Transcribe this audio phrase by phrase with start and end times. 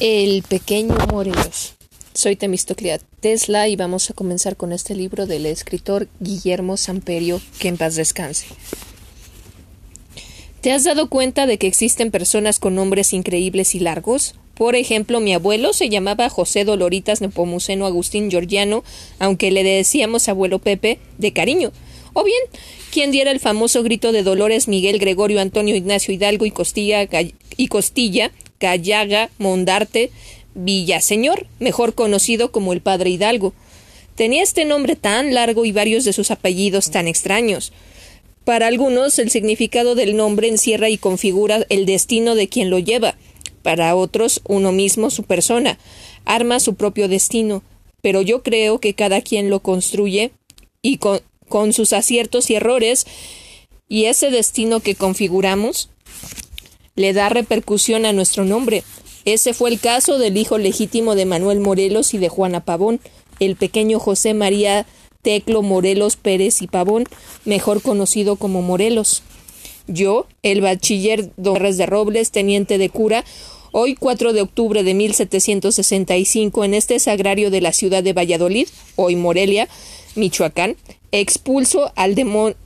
[0.00, 1.74] El pequeño Morelos.
[2.14, 7.68] Soy Temistoclea Tesla y vamos a comenzar con este libro del escritor Guillermo Samperio, que
[7.68, 8.46] en paz descanse.
[10.62, 14.36] ¿Te has dado cuenta de que existen personas con nombres increíbles y largos?
[14.54, 18.82] Por ejemplo, mi abuelo se llamaba José Doloritas Nepomuceno Agustín Georgiano,
[19.18, 21.72] aunque le decíamos abuelo Pepe de cariño.
[22.14, 22.40] O bien,
[22.90, 27.06] quien diera el famoso grito de Dolores Miguel Gregorio Antonio Ignacio Hidalgo y Costilla,
[27.58, 30.10] y Costilla Callaga Mondarte
[30.54, 33.54] Villaseñor, mejor conocido como el Padre Hidalgo.
[34.14, 37.72] Tenía este nombre tan largo y varios de sus apellidos tan extraños.
[38.44, 43.16] Para algunos el significado del nombre encierra y configura el destino de quien lo lleva.
[43.62, 45.78] Para otros uno mismo, su persona,
[46.24, 47.62] arma su propio destino.
[48.02, 50.32] Pero yo creo que cada quien lo construye
[50.82, 53.06] y con, con sus aciertos y errores,
[53.88, 55.90] y ese destino que configuramos
[56.96, 58.82] le da repercusión a nuestro nombre.
[59.24, 63.00] Ese fue el caso del hijo legítimo de Manuel Morelos y de Juana Pavón,
[63.38, 64.86] el pequeño José María
[65.22, 67.04] Teclo Morelos Pérez y Pavón,
[67.44, 69.22] mejor conocido como Morelos.
[69.86, 73.24] Yo, el bachiller Torres de Robles, teniente de cura,
[73.72, 79.16] hoy 4 de octubre de 1765 en este sagrario de la ciudad de Valladolid, hoy
[79.16, 79.68] Morelia,
[80.14, 80.76] Michoacán,
[81.12, 82.14] Expulso al,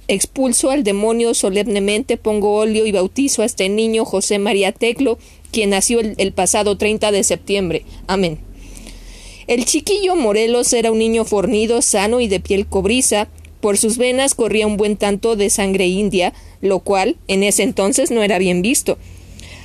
[0.07, 5.19] expulso al demonio solemnemente, pongo óleo y bautizo a este niño José María Teclo,
[5.51, 7.85] quien nació el, el pasado 30 de septiembre.
[8.07, 8.39] Amén.
[9.47, 13.29] El chiquillo Morelos era un niño fornido, sano y de piel cobriza.
[13.61, 18.11] Por sus venas corría un buen tanto de sangre india, lo cual en ese entonces
[18.11, 18.99] no era bien visto.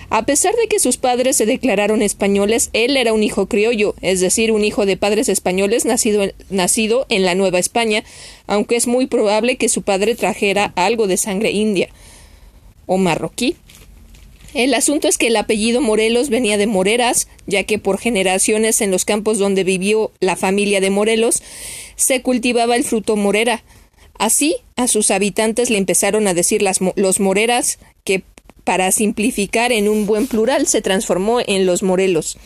[0.10, 4.20] A pesar de que sus padres se declararon españoles, él era un hijo criollo, es
[4.20, 8.04] decir, un hijo de padres españoles nacido, nacido en la Nueva España,
[8.48, 11.90] aunque es muy probable que su padre trajera algo de sangre india
[12.88, 13.56] o marroquí.
[14.56, 18.90] El asunto es que el apellido Morelos venía de Moreras, ya que por generaciones en
[18.90, 21.44] los campos donde vivió la familia de Morelos
[21.96, 23.64] se cultivaba el fruto morera.
[24.18, 28.24] Así, a sus habitantes le empezaron a decir las, los moreras, que
[28.70, 32.38] para simplificar en un buen plural, se transformó en los Morelos.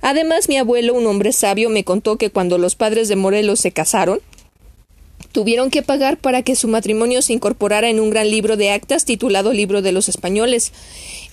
[0.00, 3.72] Además, mi abuelo, un hombre sabio, me contó que cuando los padres de Morelos se
[3.72, 4.20] casaron,
[5.32, 9.04] tuvieron que pagar para que su matrimonio se incorporara en un gran libro de actas
[9.04, 10.72] titulado Libro de los Españoles.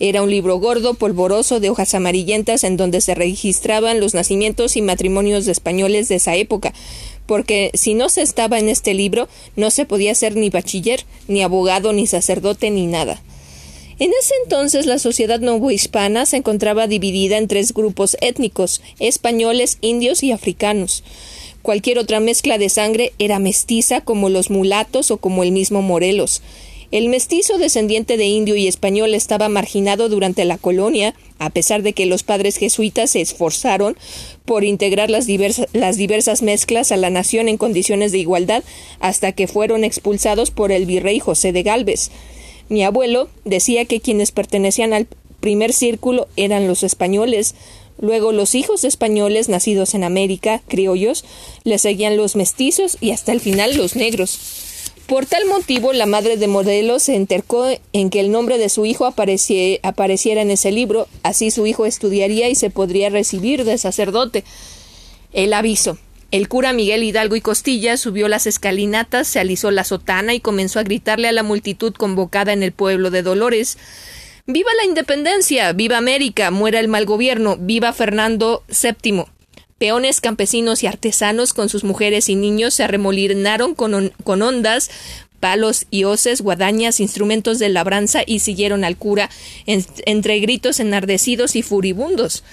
[0.02, 4.82] Era un libro gordo, polvoroso, de hojas amarillentas, en donde se registraban los nacimientos y
[4.82, 6.74] matrimonios de españoles de esa época,
[7.28, 11.44] porque si no se estaba en este libro, no se podía ser ni bachiller, ni
[11.44, 13.22] abogado, ni sacerdote, ni nada.
[14.00, 20.24] En ese entonces la sociedad novohispana se encontraba dividida en tres grupos étnicos españoles, indios
[20.24, 21.04] y africanos.
[21.62, 26.42] Cualquier otra mezcla de sangre era mestiza como los mulatos o como el mismo Morelos.
[26.92, 31.94] El mestizo descendiente de indio y español estaba marginado durante la colonia, a pesar de
[31.94, 33.98] que los padres jesuitas se esforzaron
[34.46, 35.26] por integrar las,
[35.74, 38.64] las, diversas mezclas a la nación en condiciones de igualdad,
[39.00, 42.12] hasta que fueron expulsados por el virrey José de Galvez.
[42.70, 45.08] Mi abuelo decía que quienes pertenecían al
[45.40, 47.56] primer círculo eran los españoles,
[48.00, 51.26] luego los hijos españoles nacidos en América, criollos,
[51.64, 54.40] le seguían los mestizos y hasta el final los negros.
[55.08, 58.86] Por tal motivo, la madre de Morelos se entercó en que el nombre de su
[58.86, 64.46] hijo apareciera en ese libro, así su hijo estudiaría y se podría recibir de sacerdote.
[65.34, 65.98] El aviso.
[66.34, 70.80] El cura Miguel Hidalgo y Costilla subió las escalinatas, se alisó la sotana y comenzó
[70.80, 73.78] a gritarle a la multitud convocada en el pueblo de Dolores
[74.48, 79.26] Viva la independencia, viva América, muera el mal gobierno, viva Fernando VII.
[79.78, 84.90] Peones, campesinos y artesanos con sus mujeres y niños se arremolinaron con, con ondas,
[85.40, 89.30] palos y hoces, guadañas, instrumentos de labranza y siguieron al cura
[89.68, 92.44] entre gritos enardecidos y furibundos.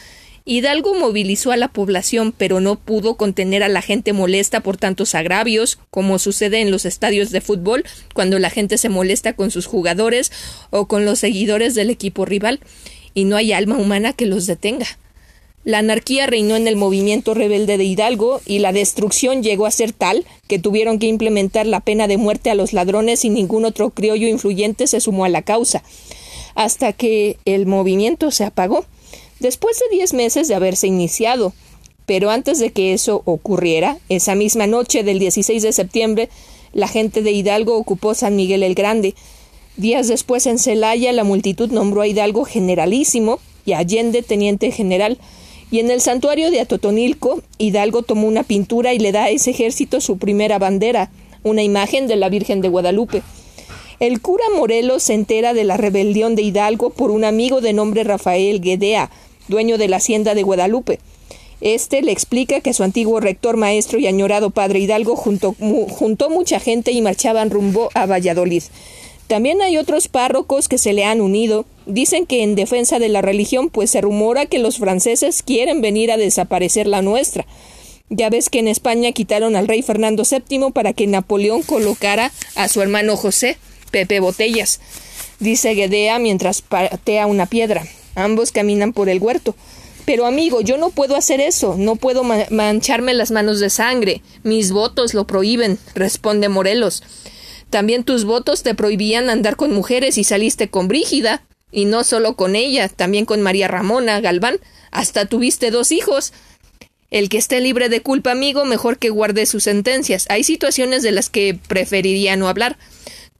[0.44, 5.14] Hidalgo movilizó a la población, pero no pudo contener a la gente molesta por tantos
[5.14, 7.84] agravios, como sucede en los estadios de fútbol,
[8.14, 10.32] cuando la gente se molesta con sus jugadores
[10.70, 12.60] o con los seguidores del equipo rival,
[13.12, 14.86] y no hay alma humana que los detenga.
[15.62, 19.92] La anarquía reinó en el movimiento rebelde de Hidalgo y la destrucción llegó a ser
[19.92, 23.90] tal que tuvieron que implementar la pena de muerte a los ladrones y ningún otro
[23.90, 25.82] criollo influyente se sumó a la causa,
[26.54, 28.86] hasta que el movimiento se apagó
[29.40, 31.52] después de diez meses de haberse iniciado.
[32.06, 36.28] Pero antes de que eso ocurriera, esa misma noche del 16 de septiembre,
[36.72, 39.14] la gente de Hidalgo ocupó San Miguel el Grande.
[39.76, 45.18] Días después en Celaya la multitud nombró a Hidalgo generalísimo y a Allende teniente general.
[45.70, 49.50] Y en el santuario de Atotonilco, Hidalgo tomó una pintura y le da a ese
[49.50, 51.10] ejército su primera bandera,
[51.44, 53.22] una imagen de la Virgen de Guadalupe.
[54.00, 58.02] El cura Morelos se entera de la rebelión de Hidalgo por un amigo de nombre
[58.02, 59.10] Rafael Guedea,
[59.48, 60.98] dueño de la hacienda de Guadalupe.
[61.60, 66.58] Este le explica que su antiguo rector maestro y añorado padre Hidalgo juntó, juntó mucha
[66.58, 68.62] gente y marchaban rumbo a Valladolid.
[69.26, 71.66] También hay otros párrocos que se le han unido.
[71.86, 76.10] Dicen que en defensa de la religión, pues se rumora que los franceses quieren venir
[76.10, 77.46] a desaparecer la nuestra.
[78.08, 82.68] Ya ves que en España quitaron al rey Fernando VII para que Napoleón colocara a
[82.68, 83.56] su hermano José,
[83.92, 84.80] Pepe Botellas.
[85.38, 87.86] Dice Guedea mientras patea una piedra.
[88.14, 89.54] Ambos caminan por el huerto.
[90.04, 94.22] Pero amigo, yo no puedo hacer eso, no puedo mancharme las manos de sangre.
[94.42, 97.02] Mis votos lo prohíben, responde Morelos.
[97.70, 101.44] También tus votos te prohibían andar con mujeres y saliste con Brígida.
[101.72, 104.58] Y no solo con ella, también con María Ramona Galván.
[104.90, 106.32] Hasta tuviste dos hijos.
[107.10, 110.26] El que esté libre de culpa, amigo, mejor que guarde sus sentencias.
[110.28, 112.76] Hay situaciones de las que preferiría no hablar.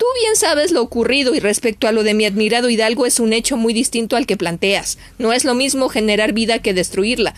[0.01, 3.35] Tú bien sabes lo ocurrido y respecto a lo de mi admirado Hidalgo es un
[3.35, 4.97] hecho muy distinto al que planteas.
[5.19, 7.35] No es lo mismo generar vida que destruirla.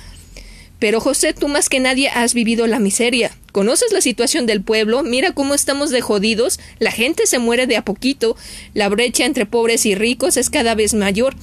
[0.79, 3.37] Pero José, tú más que nadie has vivido la miseria.
[3.51, 7.77] Conoces la situación del pueblo, mira cómo estamos de jodidos, la gente se muere de
[7.77, 8.37] a poquito,
[8.75, 11.35] la brecha entre pobres y ricos es cada vez mayor,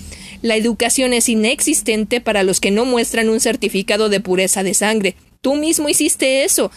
[0.41, 5.17] la educación es inexistente para los que no muestran un certificado de pureza de sangre.
[5.41, 6.71] Tú mismo hiciste eso.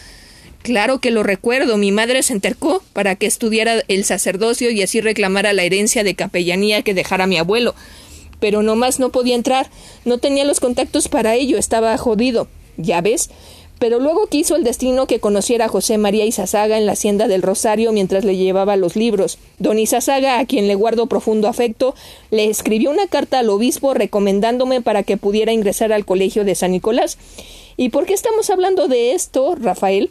[0.63, 5.01] Claro que lo recuerdo, mi madre se entercó para que estudiara el sacerdocio y así
[5.01, 7.75] reclamara la herencia de capellanía que dejara mi abuelo
[8.43, 9.69] pero nomás no podía entrar,
[10.03, 12.49] no tenía los contactos para ello, estaba jodido.
[12.75, 13.29] Ya ves.
[13.79, 17.41] Pero luego quiso el destino que conociera a José María Izazaga en la hacienda del
[17.41, 19.37] Rosario mientras le llevaba los libros.
[19.59, 21.95] Don Izazaga, a quien le guardo profundo afecto,
[22.31, 26.71] le escribió una carta al obispo recomendándome para que pudiera ingresar al colegio de San
[26.71, 27.17] Nicolás.
[27.77, 30.09] ¿Y por qué estamos hablando de esto, Rafael?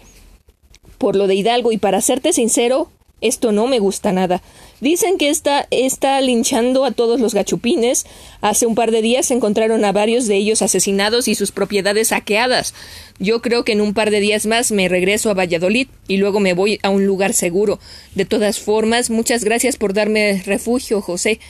[1.03, 2.89] Por lo de Hidalgo, y para serte sincero,
[3.21, 4.41] esto no me gusta nada.
[4.81, 8.07] Dicen que está, está linchando a todos los gachupines.
[8.41, 12.73] Hace un par de días encontraron a varios de ellos asesinados y sus propiedades saqueadas.
[13.19, 16.39] Yo creo que en un par de días más me regreso a Valladolid y luego
[16.39, 17.81] me voy a un lugar seguro.
[18.15, 21.41] De todas formas, muchas gracias por darme refugio, José.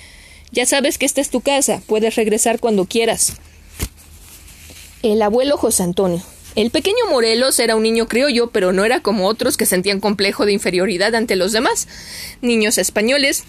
[0.50, 1.82] Ya sabes que esta es tu casa.
[1.86, 3.34] Puedes regresar cuando quieras.
[5.02, 6.22] El abuelo José Antonio.
[6.54, 10.44] El pequeño Morelos era un niño criollo, pero no era como otros que sentían complejo
[10.44, 11.88] de inferioridad ante los demás.
[12.42, 13.44] Niños españoles,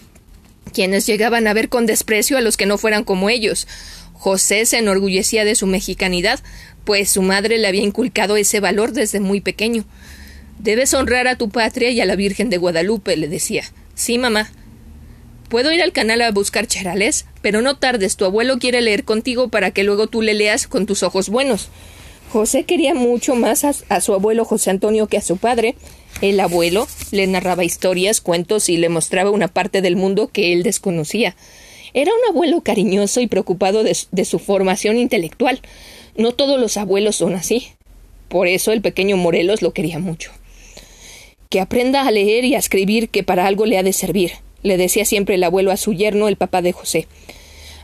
[0.74, 3.68] quienes llegaban a ver con desprecio a los que no fueran como ellos.
[4.14, 6.40] José se enorgullecía de su mexicanidad,
[6.86, 9.84] pues su madre le había inculcado ese valor desde muy pequeño.
[10.60, 13.66] Debes honrar a tu patria y a la Virgen de Guadalupe, le decía.
[13.96, 14.50] Sí, mamá.
[15.50, 19.50] Puedo ir al canal a buscar charales, pero no tardes, tu abuelo quiere leer contigo
[19.50, 21.70] para que luego tú le leas con tus ojos buenos.
[22.34, 25.76] José quería mucho más a, su abuelo José Antonio que a su padre.
[26.20, 30.64] El abuelo le narraba historias, cuentos y le mostraba una parte del mundo que él
[30.64, 31.36] desconocía.
[31.94, 35.62] Era un abuelo cariñoso y preocupado de, su formación intelectual.
[36.18, 37.68] No todos los abuelos son así.
[38.30, 40.32] Por eso el pequeño Morelos lo quería mucho.
[41.50, 44.32] Que aprenda a leer y a escribir que para algo le ha de servir,
[44.64, 47.08] le decía siempre el abuelo a su yerno, el papá de José.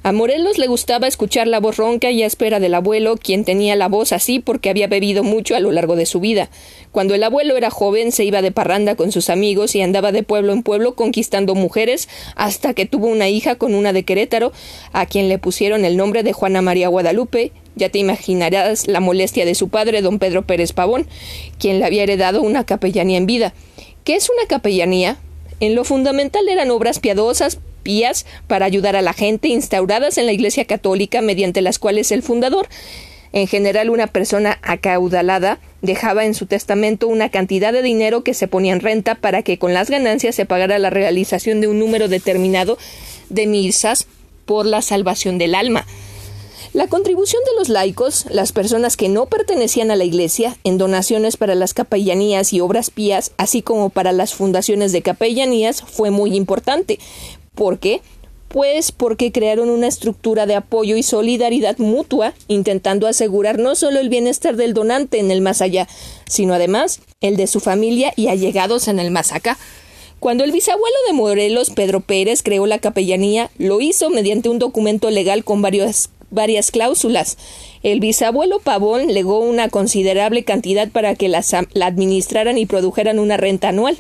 [0.02, 3.90] A Morelos le gustaba escuchar la voz ronca y áspera del abuelo, quien tenía la
[3.90, 6.50] voz así porque había bebido mucho a lo largo de su vida.
[6.94, 10.24] Cuando el abuelo era joven se iba de parranda con sus amigos y andaba de
[10.24, 14.54] pueblo en pueblo conquistando mujeres hasta que tuvo una hija con una de Querétaro,
[14.94, 17.52] a quien le pusieron el nombre de Juana María Guadalupe.
[17.76, 21.08] Ya te imaginarás la molestia de su padre, don Pedro Pérez Pavón,
[21.58, 23.54] quien le había heredado una capellanía en vida.
[24.06, 25.18] ¿Qué es una capellanía?
[25.60, 30.34] En lo fundamental eran obras piadosas, pías para ayudar a la gente instauradas en la
[30.34, 32.68] Iglesia Católica mediante las cuales el fundador
[33.32, 38.48] en general una persona acaudalada dejaba en su testamento una cantidad de dinero que se
[38.48, 42.08] ponía en renta para que con las ganancias se pagara la realización de un número
[42.08, 42.78] determinado
[43.30, 44.08] de misas
[44.46, 45.86] por la salvación del alma.
[46.72, 51.36] La contribución de los laicos, las personas que no pertenecían a la Iglesia, en donaciones
[51.36, 56.36] para las capellanías y obras pías, así como para las fundaciones de capellanías, fue muy
[56.36, 57.00] importante,
[57.60, 58.00] ¿Por qué?
[58.48, 64.08] Pues porque crearon una estructura de apoyo y solidaridad mutua, intentando asegurar no solo el
[64.08, 65.86] bienestar del donante en el más allá,
[66.26, 69.58] sino además el de su familia y allegados en el más acá.
[70.22, 75.10] Cuando el bisabuelo de Morelos, Pedro Pérez, creó la capellanía, lo hizo mediante un documento
[75.10, 77.38] legal con varias, varias cláusulas.
[77.84, 81.44] El bisabuelo Pavón legó una considerable cantidad para que la
[81.82, 83.98] administraran y produjeran una renta anual.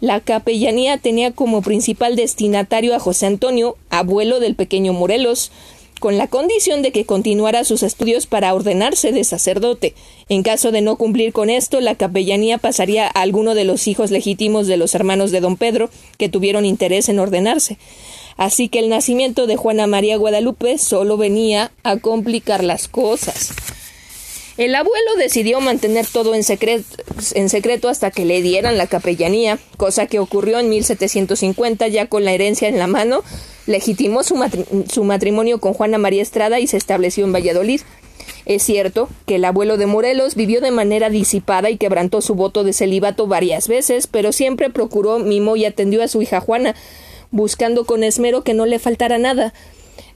[0.00, 5.52] La capellanía tenía como principal destinatario a José Antonio, abuelo del pequeño Morelos,
[6.00, 9.94] con la condición de que continuara sus estudios para ordenarse de sacerdote.
[10.30, 14.10] En caso de no cumplir con esto, la capellanía pasaría a alguno de los hijos
[14.10, 17.76] legítimos de los hermanos de don Pedro, que tuvieron interés en ordenarse.
[18.38, 23.52] Así que el nacimiento de Juana María Guadalupe solo venía a complicar las cosas.
[24.56, 26.84] El abuelo decidió mantener todo en secreto,
[27.34, 32.24] en secreto, hasta que le dieran la capellanía, cosa que ocurrió en 1750 ya con
[32.24, 33.22] la herencia en la mano,
[33.66, 34.36] legitimó su,
[34.90, 37.80] su matrimonio con Juana María Estrada y se estableció en Valladolid.
[38.46, 42.64] Es cierto que el abuelo de Morelos vivió de manera disipada y quebrantó su voto
[42.64, 46.74] de celibato varias veces, pero siempre procuró, mimó y atendió a su hija Juana,
[47.30, 49.52] buscando con esmero que no le faltara nada.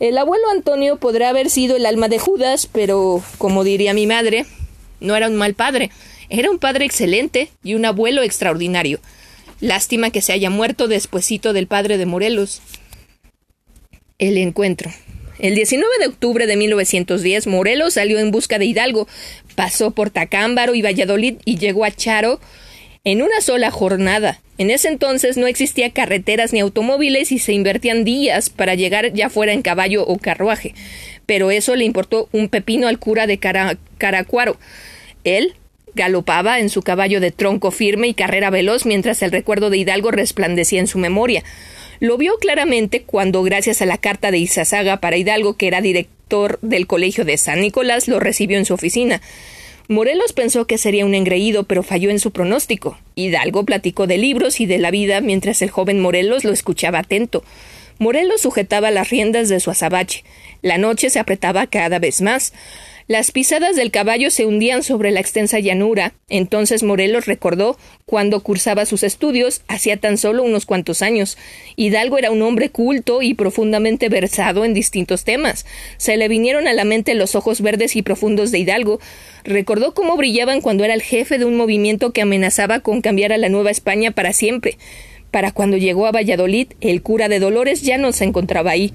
[0.01, 4.47] El abuelo Antonio podrá haber sido el alma de Judas, pero, como diría mi madre,
[5.01, 5.91] no era un mal padre.
[6.29, 9.01] Era un padre excelente y un abuelo extraordinario.
[9.61, 12.61] Lástima que se haya muerto despuesito del padre de Morelos.
[14.19, 14.91] El encuentro.
[15.39, 19.09] El 19 de octubre de 1910, Morelos salió en busca de Hidalgo,
[19.57, 22.41] pasó por Tacámbaro y Valladolid y llegó a Charo
[23.05, 24.41] en una sola jornada.
[24.57, 29.29] En ese entonces no existía carreteras ni automóviles y se invertían días para llegar ya
[29.29, 30.75] fuera en caballo o carruaje.
[31.27, 34.57] Pero eso le importó un pepino al cura de Caracuaro.
[35.23, 35.55] Él
[35.95, 40.11] galopaba en su caballo de tronco firme y carrera veloz mientras el recuerdo de Hidalgo
[40.11, 41.45] resplandecía en su memoria.
[42.01, 46.59] Lo vio claramente cuando, gracias a la carta de Izazaga para Hidalgo, que era director
[46.63, 49.21] del colegio de San Nicolás, lo recibió en su oficina.
[49.89, 52.99] Morelos pensó que sería un engreído, pero falló en su pronóstico.
[53.17, 57.45] Hidalgo platicó de libros y de la vida mientras el joven Morelos lo escuchaba atento.
[57.99, 60.25] Morelos sujetaba las riendas de su azabache.
[60.63, 62.55] La noche se apretaba cada vez más.
[63.07, 66.15] Las pisadas del caballo se hundían sobre la extensa llanura.
[66.31, 71.37] Entonces Morelos recordó cuando cursaba sus estudios, hacía tan solo unos cuantos años.
[71.77, 75.67] Hidalgo era un hombre culto y profundamente versado en distintos temas.
[75.99, 79.01] Se le vinieron a la mente los ojos verdes y profundos de Hidalgo.
[79.45, 83.39] Recordó cómo brillaban cuando era el jefe de un movimiento que amenazaba con cambiar a
[83.39, 84.79] la Nueva España para siempre.
[85.31, 88.95] Para cuando llegó a Valladolid, el cura de Dolores ya no se encontraba ahí.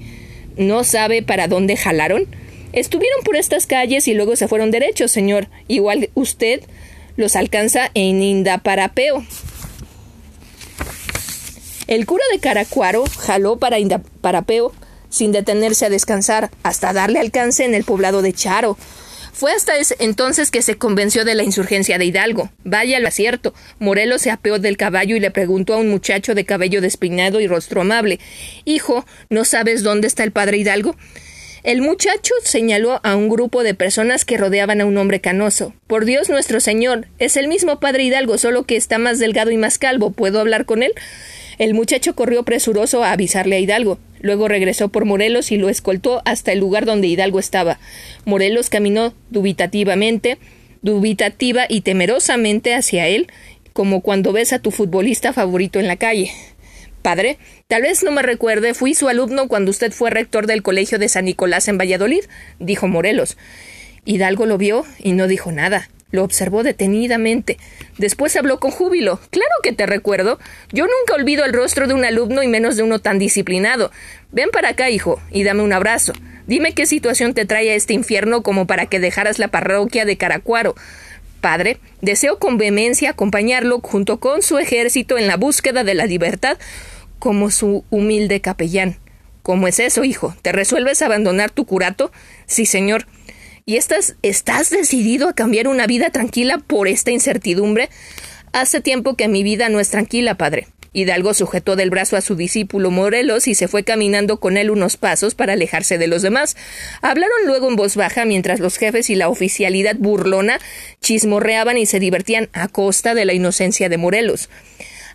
[0.56, 2.26] ¿No sabe para dónde jalaron?
[2.72, 5.48] Estuvieron por estas calles y luego se fueron derechos, señor.
[5.68, 6.62] Igual usted
[7.16, 9.24] los alcanza en Indaparapeo.
[11.86, 14.72] El cura de Caracuaro jaló para Indaparapeo
[15.08, 18.78] sin detenerse a descansar hasta darle alcance en el poblado de Charo.
[19.32, 22.50] Fue hasta ese entonces que se convenció de la insurgencia de Hidalgo.
[22.62, 23.54] Vaya lo acierto.
[23.78, 27.46] Morelos se apeó del caballo y le preguntó a un muchacho de cabello despeinado y
[27.46, 28.20] rostro amable
[28.64, 30.94] Hijo, ¿no sabes dónde está el padre Hidalgo?
[31.62, 35.74] El muchacho señaló a un grupo de personas que rodeaban a un hombre canoso.
[35.86, 39.58] Por Dios nuestro Señor, es el mismo padre Hidalgo, solo que está más delgado y
[39.58, 40.10] más calvo.
[40.10, 40.92] ¿Puedo hablar con él?
[41.58, 43.98] El muchacho corrió presuroso a avisarle a Hidalgo.
[44.22, 47.78] Luego regresó por Morelos y lo escoltó hasta el lugar donde Hidalgo estaba.
[48.24, 50.38] Morelos caminó dubitativamente,
[50.80, 53.26] dubitativa y temerosamente hacia él,
[53.74, 56.32] como cuando ves a tu futbolista favorito en la calle.
[57.02, 60.98] Padre, tal vez no me recuerde, fui su alumno cuando usted fue rector del colegio
[60.98, 62.24] de San Nicolás en Valladolid,
[62.58, 63.38] dijo Morelos.
[64.04, 65.88] Hidalgo lo vio y no dijo nada.
[66.10, 67.56] Lo observó detenidamente.
[67.96, 69.20] Después habló con júbilo.
[69.30, 70.38] Claro que te recuerdo.
[70.72, 73.92] Yo nunca olvido el rostro de un alumno y menos de uno tan disciplinado.
[74.32, 76.12] Ven para acá, hijo, y dame un abrazo.
[76.46, 80.16] Dime qué situación te trae a este infierno como para que dejaras la parroquia de
[80.16, 80.74] Caracuaro.
[81.40, 86.58] Padre, deseo con vehemencia acompañarlo junto con su ejército en la búsqueda de la libertad
[87.20, 88.96] como su humilde capellán.
[89.44, 90.34] ¿Cómo es eso, hijo?
[90.42, 92.10] ¿Te resuelves a abandonar tu curato?
[92.46, 93.06] Sí, señor.
[93.64, 97.88] ¿Y estás, estás decidido a cambiar una vida tranquila por esta incertidumbre?
[98.52, 100.66] Hace tiempo que mi vida no es tranquila, padre.
[100.92, 104.96] Hidalgo sujetó del brazo a su discípulo Morelos y se fue caminando con él unos
[104.96, 106.56] pasos para alejarse de los demás.
[107.00, 110.58] Hablaron luego en voz baja mientras los jefes y la oficialidad burlona
[111.00, 114.48] chismorreaban y se divertían a costa de la inocencia de Morelos.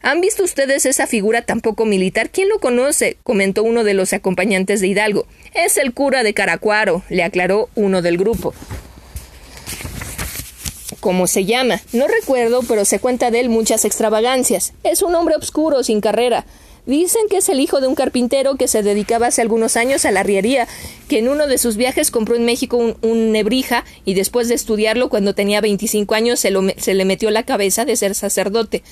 [0.06, 2.30] ¿Han visto ustedes esa figura tan poco militar?
[2.30, 3.18] ¿Quién lo conoce?
[3.24, 5.26] comentó uno de los acompañantes de Hidalgo.
[5.56, 8.54] Es el cura de Caracuaro, le aclaró uno del grupo.
[11.00, 11.82] ¿Cómo se llama?
[11.92, 14.74] No recuerdo, pero se cuenta de él muchas extravagancias.
[14.84, 16.46] Es un hombre obscuro, sin carrera.
[16.86, 20.12] Dicen que es el hijo de un carpintero que se dedicaba hace algunos años a
[20.12, 20.68] la arriería,
[21.10, 25.10] que en uno de sus viajes compró en México un, nebrija y después de estudiarlo
[25.10, 28.84] cuando tenía 25 años se, se le metió la cabeza de ser sacerdote.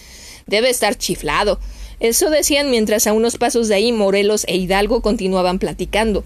[0.48, 1.60] Debe estar chiflado.
[2.00, 6.24] Eso decían mientras a unos pasos de ahí Morelos e Hidalgo continuaban platicando.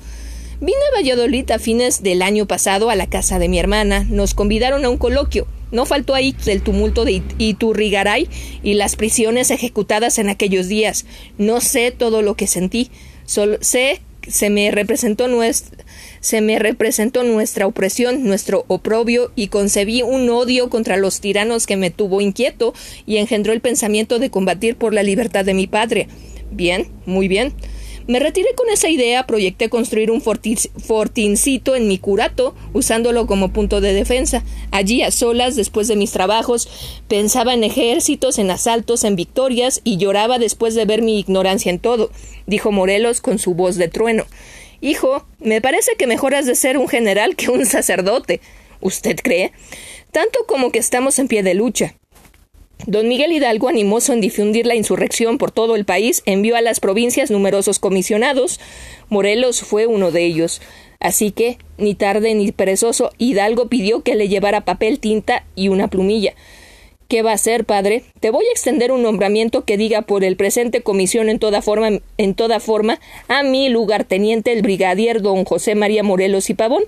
[0.60, 4.06] Vine a Valladolid a fines del año pasado a la casa de mi hermana.
[4.10, 5.48] Nos convidaron a un coloquio.
[5.72, 8.28] No faltó ahí el tumulto de Iturrigaray
[8.64, 11.06] y las prisiones ejecutadas en aquellos días.
[11.38, 12.90] No sé todo lo que sentí.
[13.26, 15.84] Solo sé se me representó nuestra
[16.20, 21.78] se me representó nuestra opresión, nuestro oprobio, y concebí un odio contra los tiranos que
[21.78, 22.74] me tuvo inquieto
[23.06, 26.08] y engendró el pensamiento de combatir por la libertad de mi patria.
[26.52, 27.54] Bien, muy bien.
[28.08, 33.82] Me retiré con esa idea, proyecté construir un fortincito en mi curato, usándolo como punto
[33.82, 34.46] de defensa.
[34.72, 36.70] Allí, a solas, después de mis trabajos,
[37.10, 41.80] pensaba en ejércitos, en asaltos, en victorias, y lloraba después de ver mi ignorancia en
[41.80, 42.10] todo,
[42.46, 44.24] dijo Morelos con su voz de trueno.
[44.82, 48.42] Hijo, me parece que mejor has de ser un general que un sacerdote.
[48.82, 49.52] ¿Usted cree?
[50.12, 51.96] Tanto como que estamos en pie de lucha.
[52.86, 56.80] Don Miguel Hidalgo, animoso en difundir la insurrección por todo el país, envió a las
[56.80, 58.60] provincias numerosos comisionados.
[59.10, 60.62] Morelos fue uno de ellos.
[61.00, 65.88] Así que, ni tarde ni perezoso, Hidalgo pidió que le llevara papel, tinta y una
[65.88, 66.34] plumilla.
[67.08, 68.04] ¿Qué va a hacer, padre?
[68.20, 72.02] Te voy a extender un nombramiento que diga por el presente comisión en toda forma,
[72.18, 73.00] en toda forma
[73.30, 76.84] a mi lugarteniente el brigadier don José María Morelos y Pavón,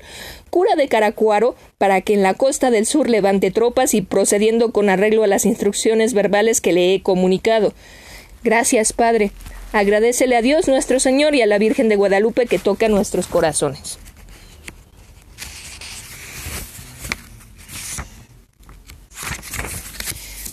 [0.50, 4.90] cura de Caracuaro, para que en la costa del sur levante tropas y procediendo con
[4.90, 7.74] arreglo a las instrucciones verbales que le he comunicado.
[8.44, 9.32] Gracias, padre.
[9.72, 14.00] Agradecele a Dios nuestro Señor y a la Virgen de Guadalupe que toca nuestros corazones.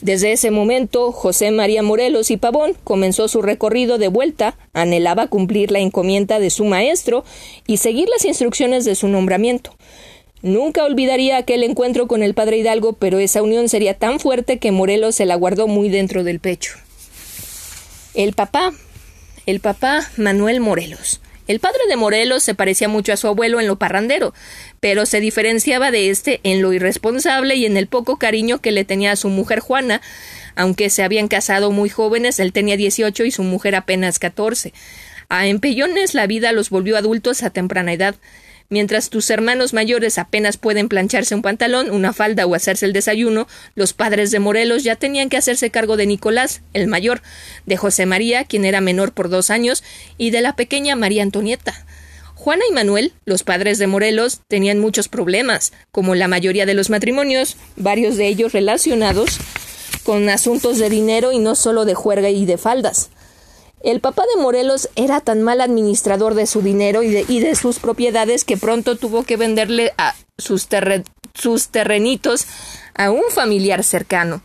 [0.06, 5.72] Desde ese momento, José María Morelos y Pavón comenzó su recorrido de vuelta, anhelaba cumplir
[5.72, 7.25] la encomienda de su maestro
[7.66, 9.75] y seguir las instrucciones de su nombramiento.
[10.42, 14.70] Nunca olvidaría aquel encuentro con el padre Hidalgo, pero esa unión sería tan fuerte que
[14.70, 16.75] Morelos se la guardó muy dentro del pecho.
[18.14, 18.72] El papá,
[19.44, 21.20] el papá Manuel Morelos.
[21.46, 24.34] El padre de Morelos se parecía mucho a su abuelo en lo parrandero,
[24.80, 28.84] pero se diferenciaba de éste en lo irresponsable y en el poco cariño que le
[28.84, 30.00] tenía a su mujer Juana,
[30.56, 34.72] aunque se habían casado muy jóvenes, él tenía dieciocho y su mujer apenas catorce.
[35.28, 38.16] A empellones la vida los volvió adultos a temprana edad.
[38.68, 43.46] Mientras tus hermanos mayores apenas pueden plancharse un pantalón, una falda o hacerse el desayuno,
[43.75, 47.23] los padres de Morelos ya tenían que hacerse cargo de Nicolás, el mayor,
[47.64, 49.85] de José María, quien era menor por dos años,
[50.18, 51.87] y de la pequeña María Antonieta.
[52.35, 56.90] Juana y Manuel, los padres de Morelos, tenían muchos problemas, como la mayoría de los
[56.90, 59.38] matrimonios, varios de ellos relacionados
[60.04, 63.10] con asuntos de dinero y no solo de juerga y de faldas.
[63.86, 68.42] El papá de Morelos era tan mal administrador de su dinero y de, sus propiedades
[68.42, 70.66] que pronto tuvo que venderle a sus,
[71.34, 72.49] sus terrenitos
[72.96, 74.42] a un familiar cercano.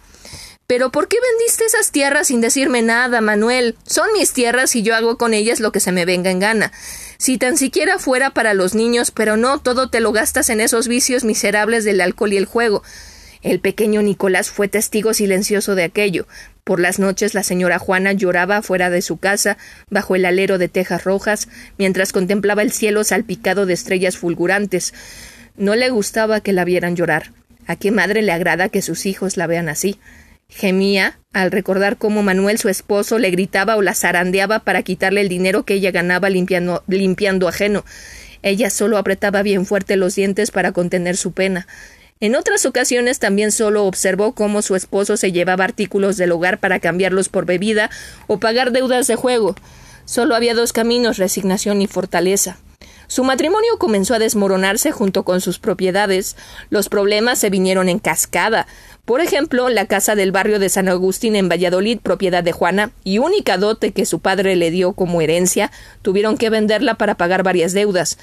[0.68, 3.76] Pero ¿por qué vendiste esas tierras sin decirme nada, Manuel?
[3.84, 6.72] Son mis tierras y yo hago con ellas lo que se me venga en gana.
[7.18, 10.88] Si tan siquiera fuera para los niños, pero no, todo te lo gastas en esos
[10.88, 12.84] vicios miserables del alcohol y el juego.
[13.42, 16.28] El pequeño Nicolás fue testigo silencioso de aquello.
[16.72, 19.58] Por las noches la señora Juana lloraba fuera de su casa,
[19.90, 24.94] bajo el alero de tejas rojas, mientras contemplaba el cielo salpicado de estrellas fulgurantes.
[25.58, 27.34] No le gustaba que la vieran llorar.
[27.68, 30.00] ¿A qué madre le agrada que sus hijos la vean así?
[30.48, 35.28] Gemía al recordar cómo Manuel, su esposo, le gritaba o la zarandeaba para quitarle el
[35.28, 37.84] dinero que ella ganaba limpiando, limpiando ajeno.
[38.44, 41.68] Ella solo apretaba bien fuerte los dientes para contener su pena.
[42.22, 46.80] En otras ocasiones también solo observó cómo su esposo se llevaba artículos del hogar para
[46.80, 47.90] cambiarlos por bebida
[48.28, 49.56] o pagar deudas de juego.
[50.06, 52.60] Solo había dos caminos resignación y fortaleza.
[53.12, 56.38] Su matrimonio comenzó a desmoronarse junto con sus propiedades.
[56.70, 58.68] Los problemas se vinieron en cascada.
[59.04, 63.18] Por ejemplo, la casa del barrio de San Agustín en Valladolid, propiedad de Juana, y
[63.18, 67.74] única dote que su padre le dio como herencia, tuvieron que venderla para pagar varias
[67.74, 68.18] deudas.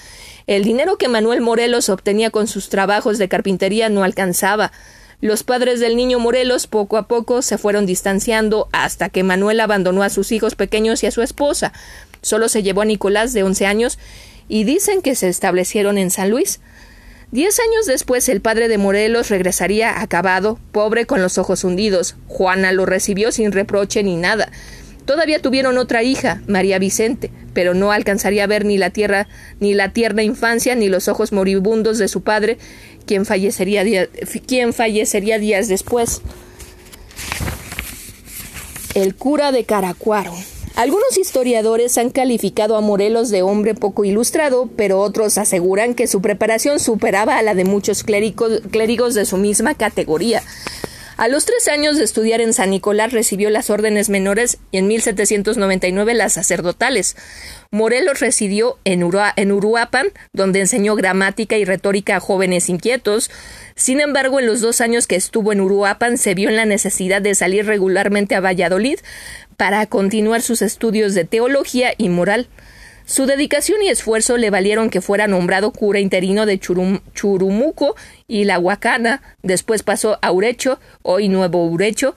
[0.47, 4.73] El dinero que Manuel Morelos obtenía con sus trabajos de carpintería no alcanzaba.
[5.21, 10.03] Los padres del niño Morelos poco a poco se fueron distanciando hasta que Manuel abandonó
[10.03, 11.75] a sus hijos pequeños y a su esposa.
[12.23, 13.99] Solo se llevó a Nicolás de once años
[14.49, 16.61] y dicen que se establecieron en San Luis.
[17.31, 22.17] Diez años después el padre de Morelos regresaría acabado, pobre con los ojos hundidos.
[22.27, 24.51] Juana lo recibió sin reproche ni nada.
[25.05, 29.27] Todavía tuvieron otra hija, María Vicente, pero no alcanzaría a ver ni la tierra,
[29.59, 32.59] ni la tierna infancia, ni los ojos moribundos de su padre,
[33.07, 34.09] quien fallecería,
[34.47, 36.21] quien fallecería días después.
[38.95, 40.35] El cura de Caracuaro.
[40.79, 46.23] Algunos historiadores han calificado a Morelos de hombre poco ilustrado, pero otros aseguran que su
[46.23, 50.45] preparación superaba a la de muchos clérigos de su misma categoría.
[51.19, 54.87] A los tres años de estudiar en San Nicolás recibió las órdenes menores y en
[54.87, 57.17] 1799 las sacerdotales.
[57.73, 59.05] Morelos residió en,
[59.35, 63.33] en Uruapan, donde enseñó gramática y retórica a jóvenes inquietos.
[63.75, 67.21] Sin embargo, en los dos años que estuvo en Uruapan se vio en la necesidad
[67.21, 69.01] de salir regularmente a Valladolid
[69.57, 72.47] para continuar sus estudios de teología y moral.
[73.09, 78.59] Su dedicación y esfuerzo le valieron que fuera nombrado cura interino de Churumuco y La
[78.59, 82.15] Huacana, después pasó a Urecho, hoy Nuevo Urecho,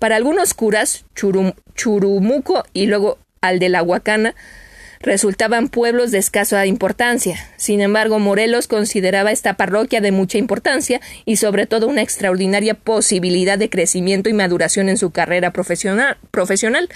[0.00, 4.34] para algunos curas Churumuco y luego al de La Huacana,
[5.00, 7.38] resultaban pueblos de escasa importancia.
[7.56, 13.58] Sin embargo, Morelos consideraba esta parroquia de mucha importancia y sobre todo una extraordinaria posibilidad
[13.58, 16.88] de crecimiento y maduración en su carrera profesional.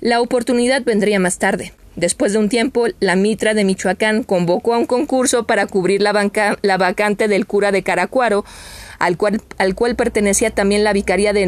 [0.00, 1.72] La oportunidad vendría más tarde.
[1.96, 6.30] Después de un tiempo, la Mitra de Michoacán convocó a un concurso para cubrir la,
[6.62, 8.44] la vacante del cura de Caracuaro,
[8.98, 11.46] al cual, al cual pertenecía también la vicaría de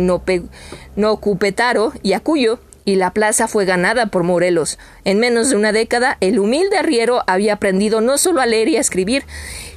[0.97, 4.79] Nocupetaro y Acuyo, y la plaza fue ganada por Morelos.
[5.05, 8.77] En menos de una década, el humilde arriero había aprendido no solo a leer y
[8.77, 9.25] a escribir,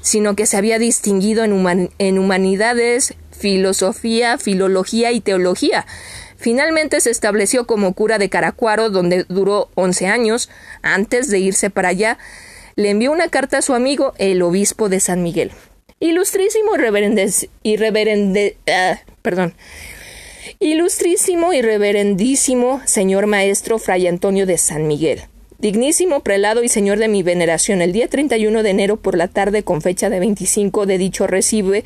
[0.02, 5.86] sino que se había distinguido en humanidades, filosofía, filología y teología.
[6.38, 10.50] Finalmente se estableció como cura de Caracuaro, donde duró once años.
[10.82, 12.18] Antes de irse para allá,
[12.76, 15.52] le envió una carta a su amigo, el obispo de San Miguel.
[16.00, 16.72] Ilustrísimo
[17.64, 17.76] y
[18.72, 19.56] ah, perdón,
[20.60, 25.22] Ilustrísimo y reverendísimo señor maestro Fray Antonio de San Miguel.
[25.60, 29.64] Dignísimo prelado y señor de mi veneración, el día 31 de enero por la tarde
[29.64, 31.84] con fecha de 25 de dicho recibe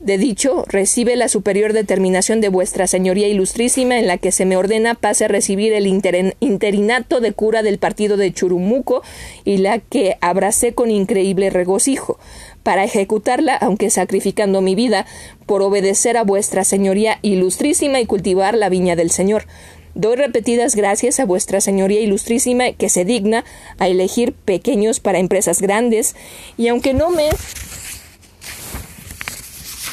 [0.00, 4.56] de dicho recibe la superior determinación de vuestra señoría ilustrísima en la que se me
[4.56, 9.02] ordena pase a recibir el interinato de cura del partido de Churumuco
[9.44, 12.18] y la que abracé con increíble regocijo
[12.62, 15.06] para ejecutarla, aunque sacrificando mi vida,
[15.46, 19.46] por obedecer a vuestra señoría ilustrísima y cultivar la viña del Señor.
[19.94, 23.44] Doy repetidas gracias a vuestra señoría ilustrísima que se digna
[23.78, 26.14] a elegir pequeños para empresas grandes,
[26.56, 27.30] y aunque no me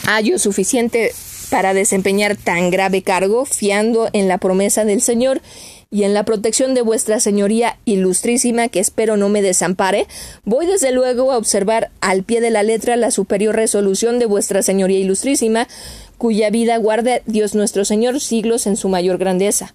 [0.05, 1.11] hallo suficiente
[1.49, 5.41] para desempeñar tan grave cargo, fiando en la promesa del Señor
[5.91, 10.07] y en la protección de vuestra señoría ilustrísima, que espero no me desampare,
[10.43, 14.61] voy desde luego a observar al pie de la letra la superior resolución de vuestra
[14.61, 15.67] señoría ilustrísima,
[16.17, 19.73] cuya vida guarde Dios nuestro Señor siglos en su mayor grandeza.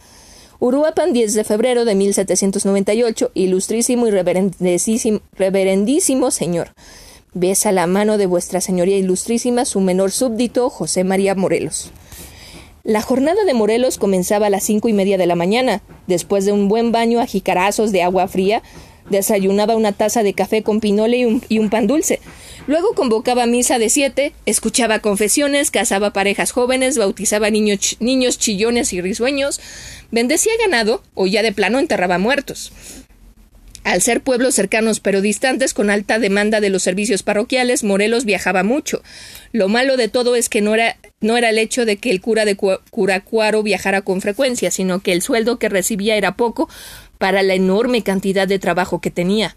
[0.58, 6.72] Uruapan, 10 de febrero de 1798, ilustrísimo y reverendísimo Señor.
[7.32, 11.92] Besa la mano de vuestra señoría ilustrísima su menor súbdito, José María Morelos.
[12.82, 15.80] La jornada de Morelos comenzaba a las cinco y media de la mañana.
[16.08, 18.64] Después de un buen baño a jicarazos de agua fría,
[19.10, 22.18] desayunaba una taza de café con pinole y un, pan dulce.
[22.66, 29.60] Luego convocaba misa de siete, escuchaba confesiones, casaba parejas jóvenes, bautizaba niños chillones y risueños,
[30.10, 32.72] bendecía ganado o ya de plano enterraba muertos.
[33.90, 38.62] Al ser pueblos cercanos pero distantes con alta demanda de los servicios parroquiales, Morelos viajaba
[38.62, 39.02] mucho.
[39.50, 42.20] Lo malo de todo es que no era, no era el hecho de que el
[42.20, 46.68] cura de Curacuaro viajara con frecuencia, sino que el sueldo que recibía era poco
[47.18, 49.56] para la enorme cantidad de trabajo que tenía.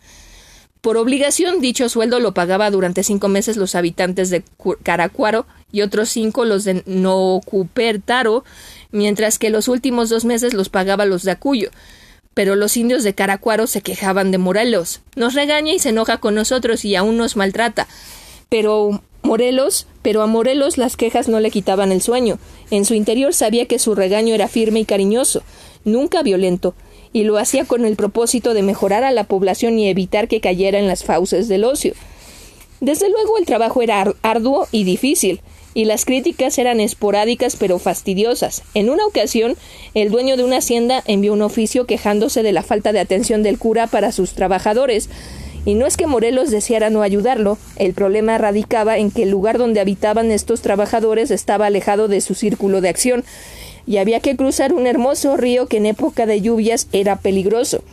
[0.81, 4.43] Por obligación, dicho sueldo lo pagaba durante cinco meses los habitantes de
[4.81, 8.45] Caracuaro y otros cinco los de Nocupertaro,
[8.89, 11.69] mientras que los últimos dos meses los pagaba los de Acuyo.
[12.33, 15.01] Pero los indios de Caracuaro se quejaban de Morelos.
[15.15, 17.87] Nos regaña y se enoja con nosotros y aún nos maltrata.
[18.49, 22.39] Pero Morelos, pero a Morelos las quejas no le quitaban el sueño.
[22.71, 25.43] En su interior sabía que su regaño era firme y cariñoso,
[25.85, 26.75] nunca violento,
[27.13, 30.77] y lo hacía con el propósito de mejorar a la población y evitar que cayera
[30.77, 31.93] en las fauces del ocio.
[32.81, 35.39] Desde luego el trabajo era arduo y difícil,
[35.73, 38.63] y las críticas eran esporádicas pero fastidiosas.
[38.73, 39.55] En una ocasión,
[39.93, 43.57] el dueño de una hacienda envió un oficio quejándose de la falta de atención del
[43.57, 45.09] cura para sus trabajadores.
[45.65, 49.57] Y no es que Morelos deseara no ayudarlo, el problema radicaba en que el lugar
[49.57, 53.23] donde habitaban estos trabajadores estaba alejado de su círculo de acción,
[53.85, 57.83] y había que cruzar un hermoso río que en época de lluvias era peligroso.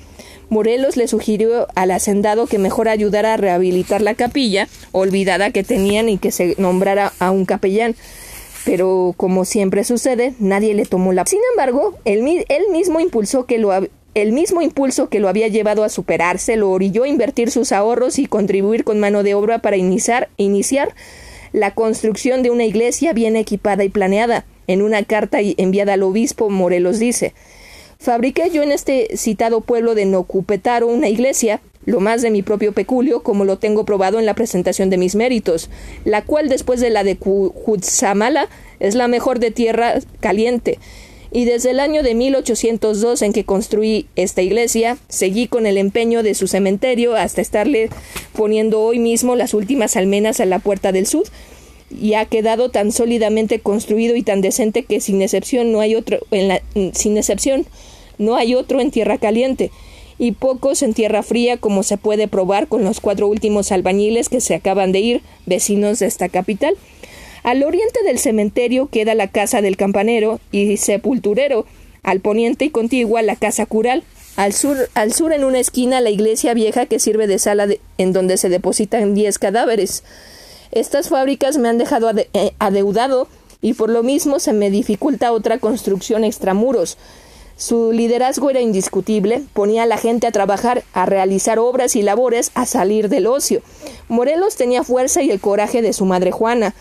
[0.50, 6.08] Morelos le sugirió al hacendado que mejor ayudara a rehabilitar la capilla, olvidada que tenían
[6.08, 7.94] y que se nombrara a un capellán.
[8.64, 11.24] Pero, como siempre sucede, nadie le tomó la.
[11.24, 12.22] Sin embargo, él,
[12.70, 13.72] mismo impulsó que lo
[14.14, 18.18] el mismo impulso que lo había llevado a superarse lo orilló a invertir sus ahorros
[18.18, 20.94] y contribuir con mano de obra para iniciar, iniciar
[21.52, 24.44] la construcción de una iglesia bien equipada y planeada.
[24.66, 27.34] En una carta enviada al obispo, Morelos dice
[28.00, 32.72] Fabriqué yo en este citado pueblo de Nocupetaro una iglesia, lo más de mi propio
[32.72, 35.68] peculio, como lo tengo probado en la presentación de mis méritos,
[36.06, 38.48] la cual después de la de Cutzamala
[38.80, 40.78] es la mejor de tierra caliente.
[41.30, 46.22] Y desde el año de 1802 en que construí esta iglesia, seguí con el empeño
[46.22, 47.90] de su cementerio hasta estarle
[48.32, 51.24] poniendo hoy mismo las últimas almenas a la puerta del sur,
[51.90, 56.20] y ha quedado tan sólidamente construido y tan decente que sin excepción no hay otro
[56.30, 56.62] en la,
[56.94, 57.66] sin excepción
[58.20, 59.72] no hay otro en tierra caliente
[60.20, 64.42] y pocos en tierra fría como se puede probar con los cuatro últimos albañiles que
[64.42, 66.76] se acaban de ir, vecinos de esta capital.
[67.42, 71.64] Al oriente del cementerio queda la casa del campanero y sepulturero,
[72.02, 74.04] al poniente y contigua la casa cural,
[74.36, 77.66] Al sur, al sur en una esquina, la iglesia vieja que sirve de sala
[77.98, 80.04] en donde se depositan diez cadáveres.
[80.70, 83.26] Estas fábricas me han dejado eh, adeudado
[83.60, 86.96] y por lo mismo se me dificulta otra construcción extramuros.
[87.60, 92.52] Su liderazgo era indiscutible, ponía a la gente a trabajar, a realizar obras y labores,
[92.54, 93.60] a salir del ocio.
[94.08, 96.74] Morelos tenía fuerza y el coraje de su madre Juana,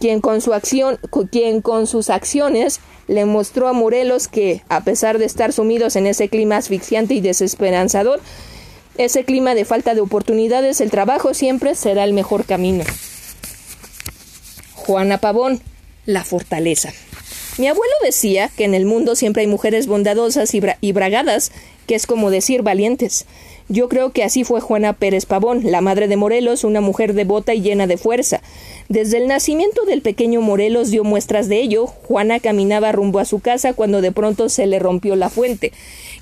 [0.00, 0.98] quien con, su acción,
[1.32, 6.06] quien con sus acciones le mostró a Morelos que, a pesar de estar sumidos en
[6.06, 8.20] ese clima asfixiante y desesperanzador,
[8.98, 12.84] ese clima de falta de oportunidades, el trabajo siempre será el mejor camino.
[14.74, 15.62] Juana Pavón,
[16.04, 16.92] la fortaleza.
[17.58, 21.50] Mi abuelo decía que en el mundo siempre hay mujeres bondadosas y, bragadas,
[21.88, 23.26] que es como decir valientes.
[23.68, 27.54] Yo creo que así fue Juana Pérez Pavón, la madre de Morelos, una mujer devota
[27.54, 28.42] y llena de fuerza.
[28.88, 31.86] Desde el nacimiento del pequeño Morelos dio muestras de ello.
[31.86, 35.72] Juana caminaba rumbo a su casa cuando de pronto se le rompió la fuente.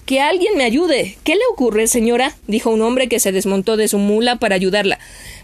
[0.07, 1.19] Que alguien me ayude.
[1.23, 2.35] ¿Qué le ocurre, señora?
[2.47, 4.99] dijo un hombre que se desmontó de su mula para ayudarla.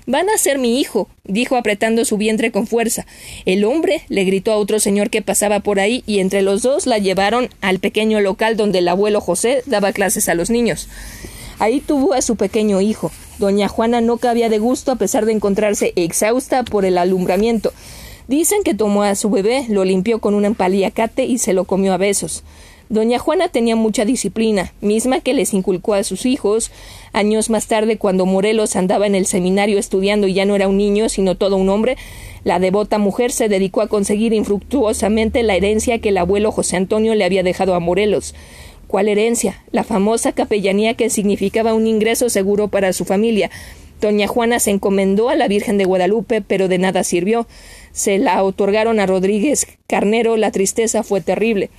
[0.07, 3.07] Van a ser mi hijo, dijo apretando su vientre con fuerza.
[3.47, 6.87] El hombre le gritó a otro señor que pasaba por ahí y entre los dos
[6.87, 10.89] la llevaron al pequeño local donde el abuelo José daba clases a los niños.
[11.61, 13.13] Ahí tuvo a su pequeño hijo.
[13.39, 17.73] Doña Juana no cabía de gusto a pesar de encontrarse exhausta por el alumbramiento.
[18.27, 21.93] Dicen que tomó a su bebé, lo limpió con un empaliacate y se lo comió
[21.93, 22.43] a besos.
[22.93, 26.71] Doña Juana tenía mucha disciplina, misma que les inculcó a sus hijos.
[27.15, 30.77] Años más tarde, cuando Morelos andaba en el seminario estudiando y ya no era un
[30.77, 31.97] niño, sino todo un hombre,
[32.45, 37.15] la devota mujer se dedicó a conseguir infructuosamente la herencia que el abuelo José Antonio
[37.15, 38.35] le había dejado a Morelos.
[38.89, 39.65] ¿Cuál herencia?
[39.71, 43.51] La famosa capellanía que significaba un ingreso seguro para su familia.
[44.03, 47.47] Doña Juana se encomendó a la Virgen de Guadalupe, pero de nada sirvió.
[47.93, 51.71] Se la otorgaron a Rodríguez Carnero, la tristeza fue terrible.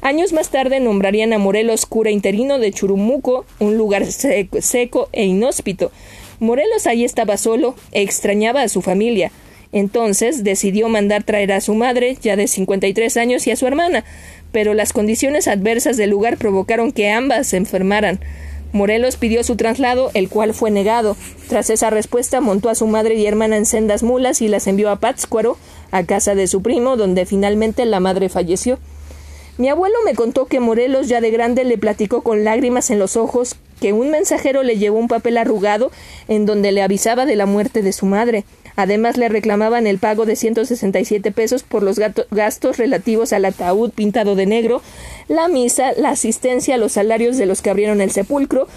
[0.00, 5.90] Años más tarde nombrarían a Morelos cura interino de Churumuco, un lugar seco, e inhóspito.
[6.38, 9.32] Morelos ahí estaba solo, e extrañaba a su familia.
[9.72, 14.04] Entonces decidió mandar traer a su madre, ya de 53 años, y a su hermana,
[14.52, 18.20] pero las condiciones adversas del lugar provocaron que ambas se enfermaran.
[18.72, 21.16] Morelos pidió su traslado, el cual fue negado.
[21.48, 24.90] Tras esa respuesta, montó a su madre y hermana en sendas mulas y las envió
[24.90, 25.56] a Pátzcuaro,
[25.90, 28.78] a casa de su primo, donde finalmente la madre falleció.
[29.58, 33.16] Mi abuelo me contó que Morelos ya de grande le platicó con lágrimas en los
[33.16, 35.90] ojos que un mensajero le llevó un papel arrugado
[36.28, 38.44] en donde le avisaba de la muerte de su madre.
[38.76, 44.36] Además le reclamaban el pago de 167 pesos por los gastos relativos al ataúd pintado
[44.36, 44.80] de negro,
[45.26, 48.68] la misa, la asistencia, los salarios de los que abrieron el sepulcro,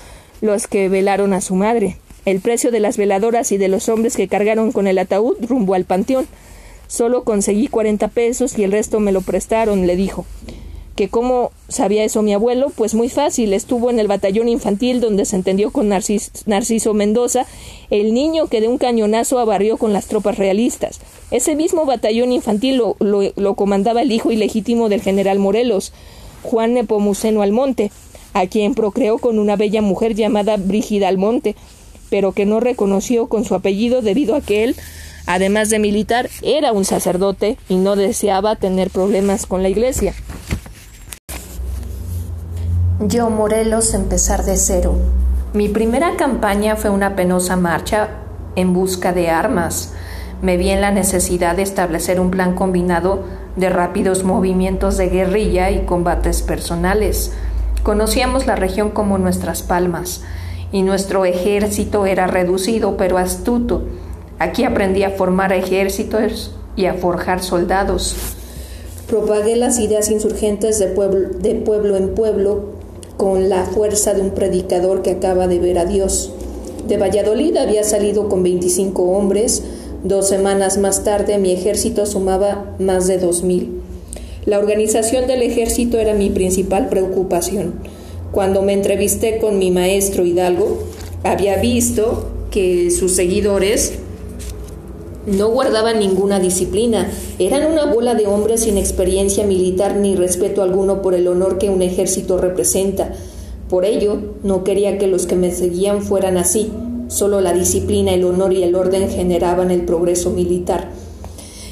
[0.42, 4.16] los que velaron a su madre, el precio de las veladoras y de los hombres
[4.16, 6.28] que cargaron con el ataúd rumbo al panteón.
[6.88, 10.26] Solo conseguí cuarenta pesos y el resto me lo prestaron, le dijo
[11.02, 15.26] que cómo sabía eso mi abuelo, pues muy fácil, estuvo en el batallón infantil donde
[15.26, 17.48] se entendió con Narciso, Mendoza,
[17.90, 21.00] el niño que de un cañonazo abarrió con las tropas realistas.
[21.32, 25.92] Ese mismo batallón infantil lo, lo comandaba el hijo ilegítimo del general Morelos,
[26.44, 27.90] Juan Nepomuceno Almonte,
[28.34, 31.56] a quien procreó con una bella mujer llamada Brígida Almonte,
[32.12, 34.76] pero que no reconoció con su apellido debido a que él
[35.26, 40.14] además de militar, era un sacerdote y no deseaba tener problemas con la Iglesia.
[43.08, 44.94] Yo, Morelos, empezar de cero.
[45.54, 48.10] Mi primera campaña fue una penosa marcha
[48.56, 49.94] en busca de armas.
[50.44, 53.24] Me vi en la necesidad de establecer un plan combinado
[53.56, 57.32] de rápidos movimientos de guerrilla y combates personales.
[57.82, 60.22] Conocíamos la región como nuestras palmas,
[60.72, 63.82] y nuestro ejército era reducido pero astuto.
[64.38, 68.16] Aquí aprendí a formar ejércitos y a forjar soldados.
[69.08, 72.81] Propagué las ideas insurgentes de pueblo, de pueblo en pueblo
[73.22, 76.32] con la fuerza de un predicador que acaba de ver a Dios.
[76.88, 79.62] De Valladolid había salido con 25 hombres,
[80.04, 83.68] dos semanas más tarde mi ejército sumaba más de 2.000.
[84.48, 87.76] La organización del ejército era mi principal preocupación.
[88.32, 90.80] Cuando me entrevisté con mi maestro Hidalgo,
[91.24, 94.00] había visto que sus seguidores
[95.26, 101.02] no guardaban ninguna disciplina, eran una bola de hombres sin experiencia militar ni respeto alguno
[101.02, 103.14] por el honor que un ejército representa.
[103.70, 106.72] Por ello, no quería que los que me seguían fueran así.
[107.08, 110.90] Solo la disciplina, el honor y el orden generaban el progreso militar.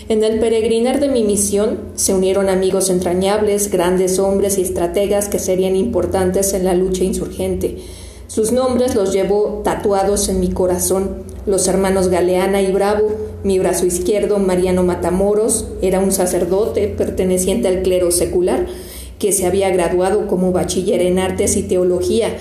[0.10, 5.40] En el peregrinar de mi misión se unieron amigos entrañables, grandes hombres y estrategas que
[5.40, 7.78] serían importantes en la lucha insurgente.
[8.28, 13.86] Sus nombres los llevo tatuados en mi corazón, los hermanos Galeana y Bravo, mi brazo
[13.86, 18.66] izquierdo, Mariano Matamoros, era un sacerdote perteneciente al clero secular,
[19.18, 22.38] que se había graduado como bachiller en artes y teología.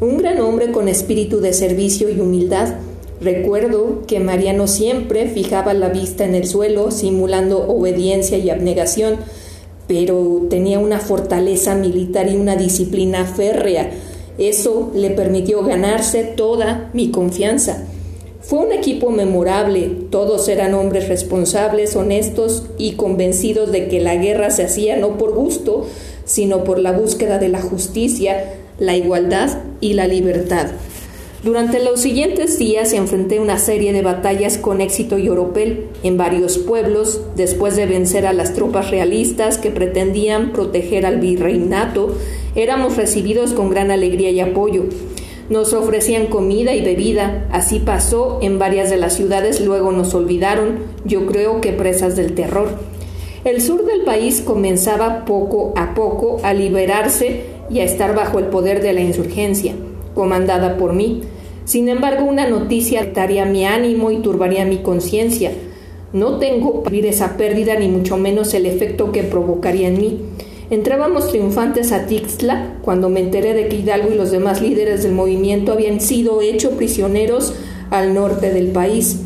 [0.00, 2.74] un gran hombre con espíritu de servicio y humildad.
[3.20, 9.18] Recuerdo que Mariano siempre fijaba la vista en el suelo, simulando obediencia y abnegación,
[9.86, 13.90] pero tenía una fortaleza militar y una disciplina férrea.
[14.38, 17.86] Eso le permitió ganarse toda mi confianza.
[18.42, 24.50] Fue un equipo memorable, todos eran hombres responsables, honestos y convencidos de que la guerra
[24.50, 25.86] se hacía no por gusto,
[26.24, 30.66] sino por la búsqueda de la justicia, la igualdad y la libertad.
[31.44, 36.58] Durante los siguientes días enfrenté una serie de batallas con éxito y oropel en varios
[36.58, 42.16] pueblos, después de vencer a las tropas realistas que pretendían proteger al virreinato,
[42.56, 44.84] éramos recibidos con gran alegría y apoyo.
[45.50, 50.78] Nos ofrecían comida y bebida, así pasó en varias de las ciudades, luego nos olvidaron,
[51.04, 52.68] yo creo que presas del terror.
[53.44, 58.46] El sur del país comenzaba poco a poco a liberarse y a estar bajo el
[58.46, 59.74] poder de la insurgencia,
[60.14, 61.22] comandada por mí.
[61.64, 65.50] Sin embargo, una noticia afectaría mi ánimo y turbaría mi conciencia.
[66.12, 70.20] No tengo para vivir esa pérdida ni mucho menos el efecto que provocaría en mí.
[70.72, 75.12] Entrábamos triunfantes a Tixla cuando me enteré de que Hidalgo y los demás líderes del
[75.12, 77.52] movimiento habían sido hechos prisioneros
[77.90, 79.18] al norte del país.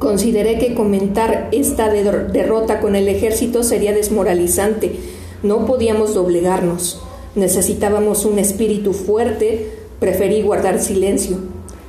[0.00, 4.96] Consideré que comentar esta derrota con el ejército sería desmoralizante.
[5.44, 7.00] No podíamos doblegarnos.
[7.36, 11.36] Necesitábamos un espíritu fuerte, preferí guardar silencio.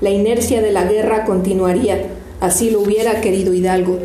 [0.02, 2.10] La inercia de la guerra continuaría,
[2.42, 3.98] así lo hubiera querido Hidalgo.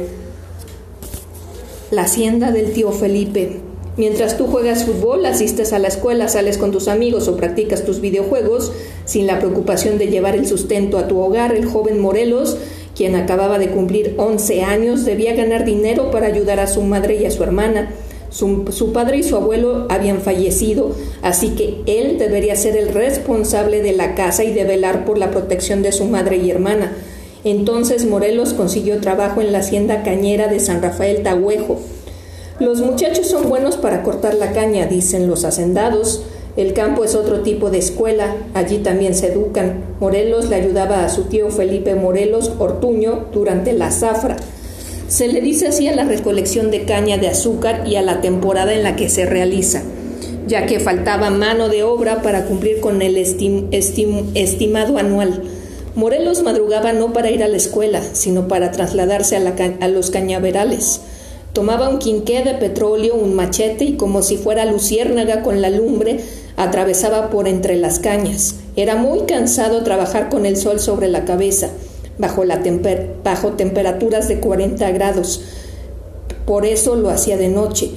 [1.91, 3.72] La hacienda del tío Felipe.
[3.97, 8.01] Mientras tú juegas fútbol, asistes a la escuela, sales con tus amigos o practicas tus
[8.01, 8.73] videojuegos,
[9.05, 12.57] sin la preocupación de llevar el sustento a tu hogar, el joven Morelos,
[12.97, 17.27] quien acababa de cumplir 11 años, debía ganar dinero para ayudar a su madre y
[17.27, 17.93] a su hermana.
[18.31, 23.93] Su, padre y su abuelo habían fallecido, así que él debería ser el responsable de
[23.93, 26.97] la casa y de velar por la protección de su madre y hermana.
[27.45, 31.79] Entonces Morelos consiguió trabajo en la hacienda cañera de San Rafael Tahuejo.
[32.63, 36.23] Los muchachos son buenos para cortar la caña, dicen los hacendados.
[36.57, 39.83] El campo es otro tipo de escuela, allí también se educan.
[39.99, 44.37] Morelos le ayudaba a su tío Felipe Morelos Ortuño durante la zafra.
[45.09, 48.73] Se le dice así a la recolección de caña de azúcar y a la temporada
[48.73, 49.83] en la que se realiza,
[50.47, 55.43] ya que faltaba mano de obra para cumplir con el estimado anual.
[55.97, 59.43] Morelos madrugaba no para ir a la escuela, sino para trasladarse a,
[59.81, 61.01] a los cañaverales.
[61.53, 66.21] Tomaba un quinqué de petróleo, un machete y como si fuera luciérnaga con la lumbre,
[66.57, 68.57] atravesaba por entre las cañas.
[68.77, 71.71] Era muy cansado trabajar con el sol sobre la cabeza
[72.19, 72.61] bajo, la
[73.25, 75.43] bajo temperaturas de 40 grados.
[76.47, 77.91] Por eso lo hacía de noche.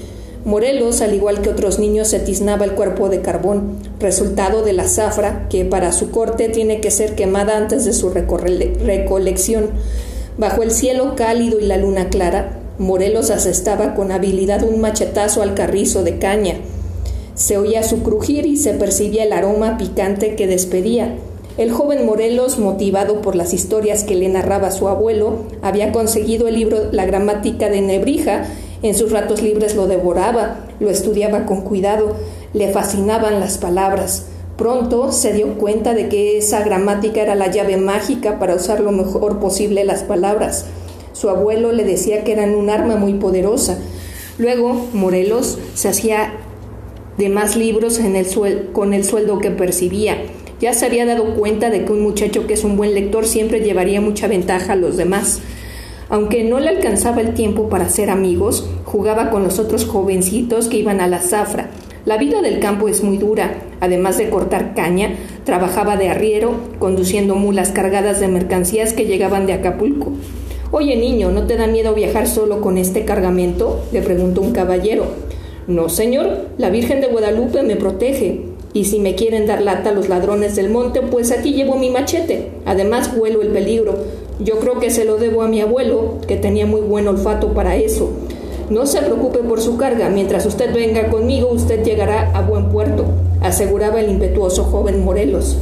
[0.44, 4.88] Morelos, al igual que otros niños, se tiznaba el cuerpo de carbón, resultado de la
[4.88, 9.72] zafra, que para su corte tiene que ser quemada antes de su recolección.
[10.38, 15.54] Bajo el cielo cálido y la luna clara, Morelos asestaba con habilidad un machetazo al
[15.54, 16.56] carrizo de caña.
[17.34, 21.16] Se oía su crujir y se percibía el aroma picante que despedía.
[21.58, 26.56] El joven Morelos, motivado por las historias que le narraba su abuelo, había conseguido el
[26.56, 28.44] libro La gramática de Nebrija.
[28.84, 32.18] En sus ratos libres lo devoraba, lo estudiaba con cuidado,
[32.54, 34.26] le fascinaban las palabras.
[34.58, 38.92] Pronto se dio cuenta de que esa gramática era la llave mágica para usar lo
[38.92, 40.66] mejor posible las palabras.
[41.16, 43.80] Su abuelo le decía que eran un arma muy poderosa.
[44.38, 46.34] Luego, Morelos se hacía
[47.18, 48.02] de más libros
[48.74, 50.18] con el sueldo que percibía.
[50.60, 53.62] Ya se había dado cuenta de que un muchacho que es un buen lector siempre
[53.62, 55.40] llevaría mucha ventaja a los demás.
[56.10, 60.80] Aunque no le alcanzaba el tiempo para ser amigos, jugaba con los otros jovencitos que
[60.80, 61.70] iban a la zafra.
[62.04, 63.56] La vida del campo es muy dura.
[63.80, 69.54] Además de cortar caña, trabajaba de arriero, conduciendo mulas cargadas de mercancías que llegaban de
[69.54, 70.12] Acapulco.
[70.72, 73.82] Oye, niño, ¿no te da miedo viajar solo con este cargamento?
[73.92, 75.06] le preguntó un caballero.
[75.68, 78.42] No, señor, la Virgen de Guadalupe me protege.
[78.74, 82.50] Y si me quieren dar lata los ladrones del monte, pues aquí llevo mi machete.
[82.66, 83.96] Además huelo el peligro.
[84.40, 87.78] Yo creo que se lo debo a mi abuelo, que tenía muy buen olfato para
[87.78, 88.10] eso.
[88.70, 90.10] No se preocupe por su carga.
[90.10, 93.06] Mientras usted venga conmigo, usted llegará a buen puerto,
[93.42, 95.58] aseguraba el impetuoso joven Morelos.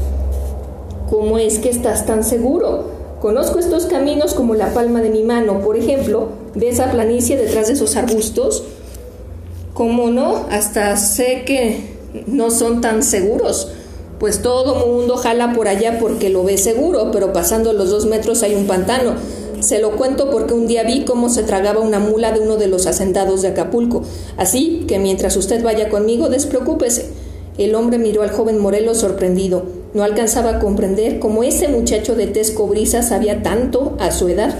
[1.09, 2.92] ¿Cómo es que estás tan seguro?
[3.23, 5.61] Conozco estos caminos como la palma de mi mano.
[5.61, 8.65] Por ejemplo, de esa planicie detrás de esos arbustos.
[9.73, 10.45] ¿Cómo no?
[10.51, 11.95] Hasta sé que
[12.27, 13.69] no son tan seguros.
[14.19, 18.43] Pues todo mundo jala por allá porque lo ve seguro, pero pasando los dos metros
[18.43, 19.13] hay un pantano.
[19.61, 22.67] Se lo cuento porque un día vi cómo se tragaba una mula de uno de
[22.67, 24.03] los hacendados de Acapulco.
[24.35, 27.05] Así que mientras usted vaya conmigo, despreocúpese.
[27.57, 29.82] El hombre miró al joven Morelos sorprendido.
[29.93, 34.55] No alcanzaba a comprender cómo ese muchacho de tez cobriza sabía tanto a su edad.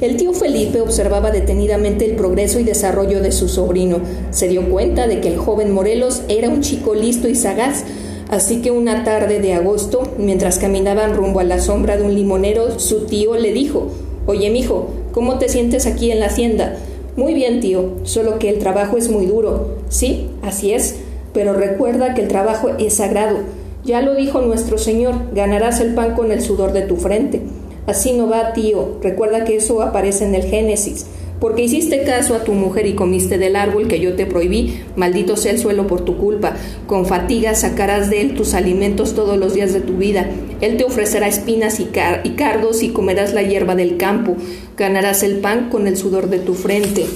[0.00, 4.00] El tío Felipe observaba detenidamente el progreso y desarrollo de su sobrino.
[4.30, 7.84] Se dio cuenta de que el joven Morelos era un chico listo y sagaz,
[8.32, 12.78] Así que una tarde de agosto, mientras caminaban rumbo a la sombra de un limonero,
[12.78, 13.88] su tío le dijo
[14.24, 16.76] Oye, mijo, ¿cómo te sientes aquí en la hacienda?
[17.14, 19.76] Muy bien, tío, solo que el trabajo es muy duro.
[19.90, 20.94] Sí, así es,
[21.34, 23.40] pero recuerda que el trabajo es sagrado.
[23.84, 27.42] Ya lo dijo nuestro Señor, ganarás el pan con el sudor de tu frente.
[27.86, 28.98] Así no va, tío.
[29.02, 31.06] Recuerda que eso aparece en el Génesis
[31.42, 35.36] porque hiciste caso a tu mujer y comiste del árbol que yo te prohibí, maldito
[35.36, 36.54] sea el suelo por tu culpa.
[36.86, 40.30] Con fatiga sacarás de él tus alimentos todos los días de tu vida.
[40.60, 41.88] Él te ofrecerá espinas y,
[42.22, 44.36] y cardos y comerás la hierba del campo.
[44.76, 47.06] Ganarás el pan con el sudor de tu frente.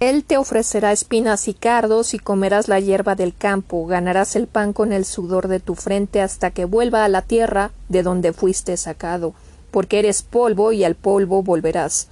[0.00, 4.72] Él te ofrecerá espinas y cardos y comerás la hierba del campo, ganarás el pan
[4.72, 8.76] con el sudor de tu frente hasta que vuelva a la tierra de donde fuiste
[8.76, 9.34] sacado
[9.70, 12.08] porque eres polvo y al polvo volverás.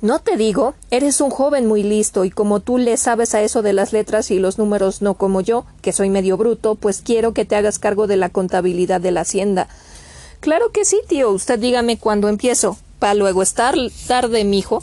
[0.00, 3.62] No te digo, eres un joven muy listo y como tú le sabes a eso
[3.62, 7.32] de las letras y los números no como yo, que soy medio bruto, pues quiero
[7.32, 9.68] que te hagas cargo de la contabilidad de la hacienda.
[10.40, 11.30] Claro que sí, tío.
[11.30, 12.76] Usted dígame cuándo empiezo.
[12.98, 13.74] Pa luego estar
[14.06, 14.82] tarde, mijo.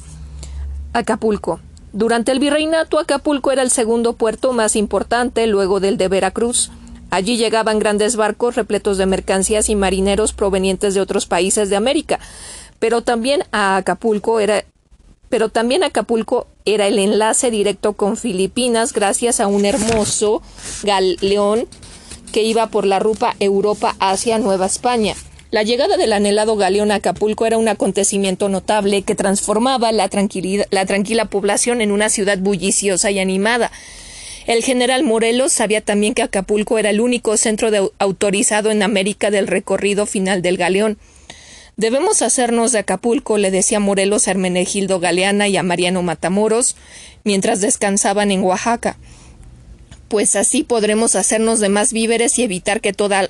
[0.94, 1.60] Acapulco.
[1.94, 6.72] Durante el virreinato, Acapulco era el segundo puerto más importante luego del de Veracruz.
[7.10, 12.20] Allí llegaban grandes barcos repletos de mercancías y marineros provenientes de otros países de América,
[12.80, 14.64] pero también a Acapulco era
[15.28, 20.42] pero también Acapulco era el enlace directo con Filipinas gracias a un hermoso
[20.84, 21.68] galeón
[22.34, 25.16] que iba por la ruta Europa hacia Nueva España.
[25.52, 30.10] La llegada del anhelado galeón a Acapulco era un acontecimiento notable que transformaba la,
[30.72, 33.70] la tranquila población en una ciudad bulliciosa y animada.
[34.48, 39.48] El general Morelos sabía también que Acapulco era el único centro autorizado en América del
[39.48, 40.98] recorrido final del galeón.
[41.76, 46.78] Debemos hacernos de Acapulco, le decía Morelos a Hermenegildo Galeana y a Mariano Matamoros,
[47.26, 48.98] mientras descansaban en Oaxaca.
[50.08, 53.30] Pues así podremos hacernos de más víveres y evitar que toda,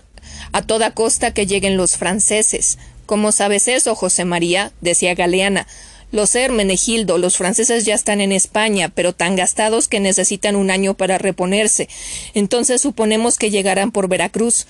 [0.52, 2.78] a toda costa que lleguen los franceses.
[3.06, 4.72] ¿Cómo sabes eso, José María?
[4.82, 5.68] decía Galeana.
[6.12, 10.70] Lo sé, Hermenegildo, los franceses ya están en España, pero tan gastados que necesitan un
[10.70, 11.88] año para reponerse.
[12.34, 14.68] Entonces suponemos que llegarán por Veracruz.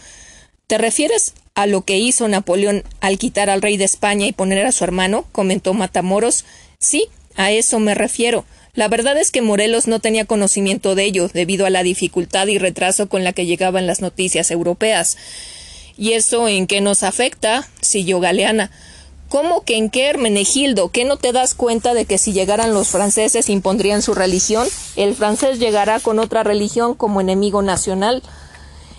[0.67, 4.65] ¿Te refieres a lo que hizo Napoleón al quitar al rey de España y poner
[4.65, 5.25] a su hermano?
[5.31, 6.45] comentó Matamoros.
[6.79, 8.45] Sí, a eso me refiero.
[8.73, 12.57] La verdad es que Morelos no tenía conocimiento de ello, debido a la dificultad y
[12.57, 15.17] retraso con la que llegaban las noticias europeas.
[15.97, 17.67] ¿Y eso en qué nos afecta?
[17.81, 18.71] siguió Galeana.
[19.29, 20.89] ¿Cómo que en qué, Hermenegildo?
[20.89, 24.67] ¿Qué no te das cuenta de que si llegaran los franceses impondrían su religión?
[24.97, 28.23] El francés llegará con otra religión como enemigo nacional.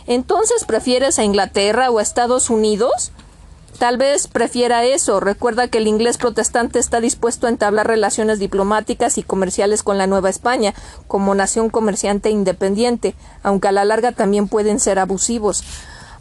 [0.07, 3.13] ¿Entonces prefieres a Inglaterra o a Estados Unidos?
[3.79, 5.21] Tal vez prefiera eso.
[5.21, 10.07] Recuerda que el inglés protestante está dispuesto a entablar relaciones diplomáticas y comerciales con la
[10.07, 10.73] Nueva España,
[11.09, 15.65] como nación comerciante independiente, aunque a la larga también pueden ser abusivos.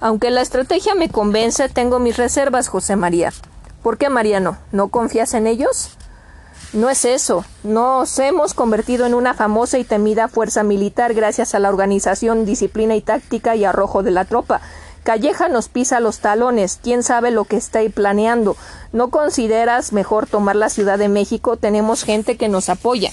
[0.02, 3.32] Aunque la estrategia me convence, tengo mis reservas, José María.
[3.84, 4.58] ¿Por qué, Mariano?
[4.72, 5.92] ¿No confías en ellos?
[6.74, 7.46] No es eso.
[7.64, 12.96] Nos hemos convertido en una famosa y temida fuerza militar gracias a la organización, disciplina
[12.96, 14.62] y táctica y arrojo de la tropa.
[15.04, 16.80] Calleja nos pisa los talones.
[16.82, 18.56] ¿Quién sabe lo que está ahí planeando?
[18.94, 21.58] ¿No consideras mejor tomar la Ciudad de México?
[21.58, 23.12] Tenemos gente que nos apoya.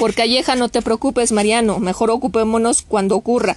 [0.00, 1.78] Por Calleja no te preocupes, Mariano.
[1.78, 3.54] Mejor ocupémonos cuando ocurra.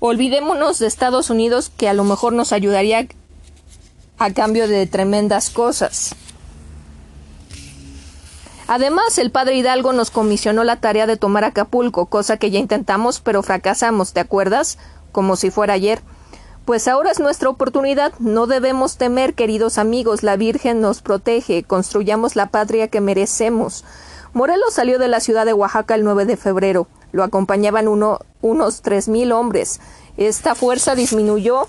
[0.00, 3.06] Olvidémonos de Estados Unidos, que a lo mejor nos ayudaría
[4.16, 6.14] a cambio de tremendas cosas.
[8.66, 13.20] Además, el padre Hidalgo nos comisionó la tarea de tomar Acapulco, cosa que ya intentamos,
[13.20, 14.78] pero fracasamos, ¿te acuerdas?
[15.12, 16.00] Como si fuera ayer.
[16.64, 18.14] Pues ahora es nuestra oportunidad.
[18.20, 20.22] No debemos temer, queridos amigos.
[20.22, 21.62] La Virgen nos protege.
[21.62, 23.84] Construyamos la patria que merecemos.
[24.34, 26.88] Morelos salió de la ciudad de Oaxaca el 9 de febrero.
[27.12, 29.80] Lo acompañaban uno, unos tres mil hombres.
[30.16, 31.66] Esta fuerza disminuyó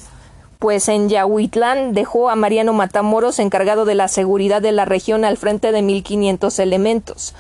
[0.57, 5.37] pues en Yahuitlán dejó a Mariano Matamoros encargado de la seguridad de la región al
[5.37, 7.35] frente de 1500 elementos.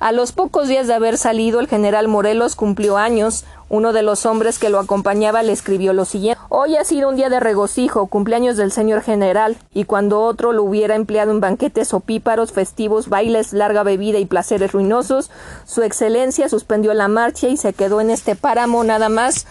[0.00, 3.44] A los pocos días de haber salido, el general Morelos cumplió años.
[3.68, 7.16] Uno de los hombres que lo acompañaba le escribió lo siguiente Hoy ha sido un
[7.16, 11.92] día de regocijo, cumpleaños del señor general, y cuando otro lo hubiera empleado en banquetes
[11.92, 15.32] opíparos, festivos, bailes, larga bebida y placeres ruinosos,
[15.66, 19.46] su excelencia suspendió la marcha y se quedó en este páramo nada más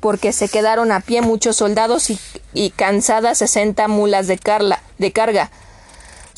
[0.00, 2.08] porque se quedaron a pie muchos soldados
[2.54, 5.50] y, cansadas sesenta mulas de carga.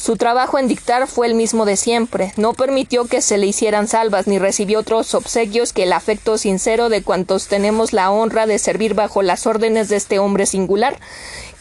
[0.02, 2.32] Su trabajo en dictar fue el mismo de siempre.
[2.36, 6.88] No permitió que se le hicieran salvas ni recibió otros obsequios que el afecto sincero
[6.88, 10.98] de cuantos tenemos la honra de servir bajo las órdenes de este hombre singular,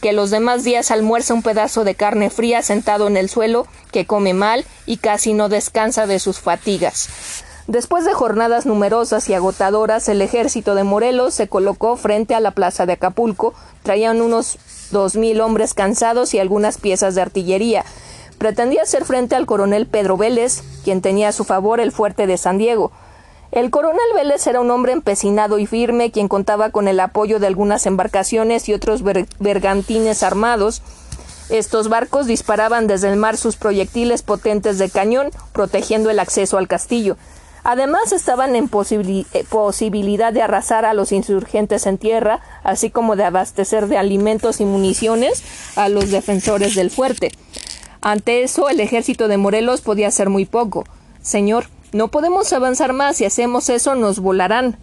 [0.02, 4.08] que los demás días almuerza un pedazo de carne fría sentado en el suelo, que
[4.08, 7.10] come mal y casi no descansa de sus fatigas.
[7.68, 12.50] Después de jornadas numerosas y agotadoras, el ejército de Morelos se colocó frente a la
[12.50, 13.54] plaza de Acapulco.
[13.84, 14.58] Traían unos
[14.90, 17.86] dos mil hombres cansados y algunas piezas de artillería
[18.42, 22.38] pretendía hacer frente al coronel Pedro Vélez, quien tenía a su favor el fuerte de
[22.38, 22.92] San Diego.
[23.52, 27.46] El coronel Vélez era un hombre empecinado y firme, quien contaba con el apoyo de
[27.46, 30.82] algunas embarcaciones y otros bergantines armados.
[31.52, 36.68] Estos barcos disparaban desde el mar sus proyectiles potentes de cañón, protegiendo el acceso al
[36.68, 37.18] castillo.
[37.64, 43.24] Además estaban en eh, posibilidad de arrasar a los insurgentes en tierra, así como de
[43.24, 45.44] abastecer de alimentos y municiones
[45.76, 47.32] a los defensores del fuerte.
[48.02, 50.86] Ante eso, el ejército de Morelos podía hacer muy poco.
[51.22, 53.18] Señor, no podemos avanzar más.
[53.18, 54.78] Si hacemos eso, nos volarán.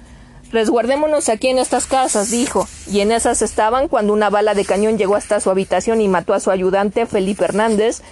[0.53, 4.97] Resguardémonos aquí en estas casas, dijo, y en esas estaban cuando una bala de cañón
[4.97, 8.03] llegó hasta su habitación y mató a su ayudante Felipe Hernández,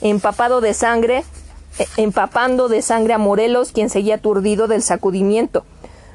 [0.00, 1.24] empapado de sangre,
[1.78, 5.64] e, empapando de sangre a Morelos, quien seguía aturdido del sacudimiento.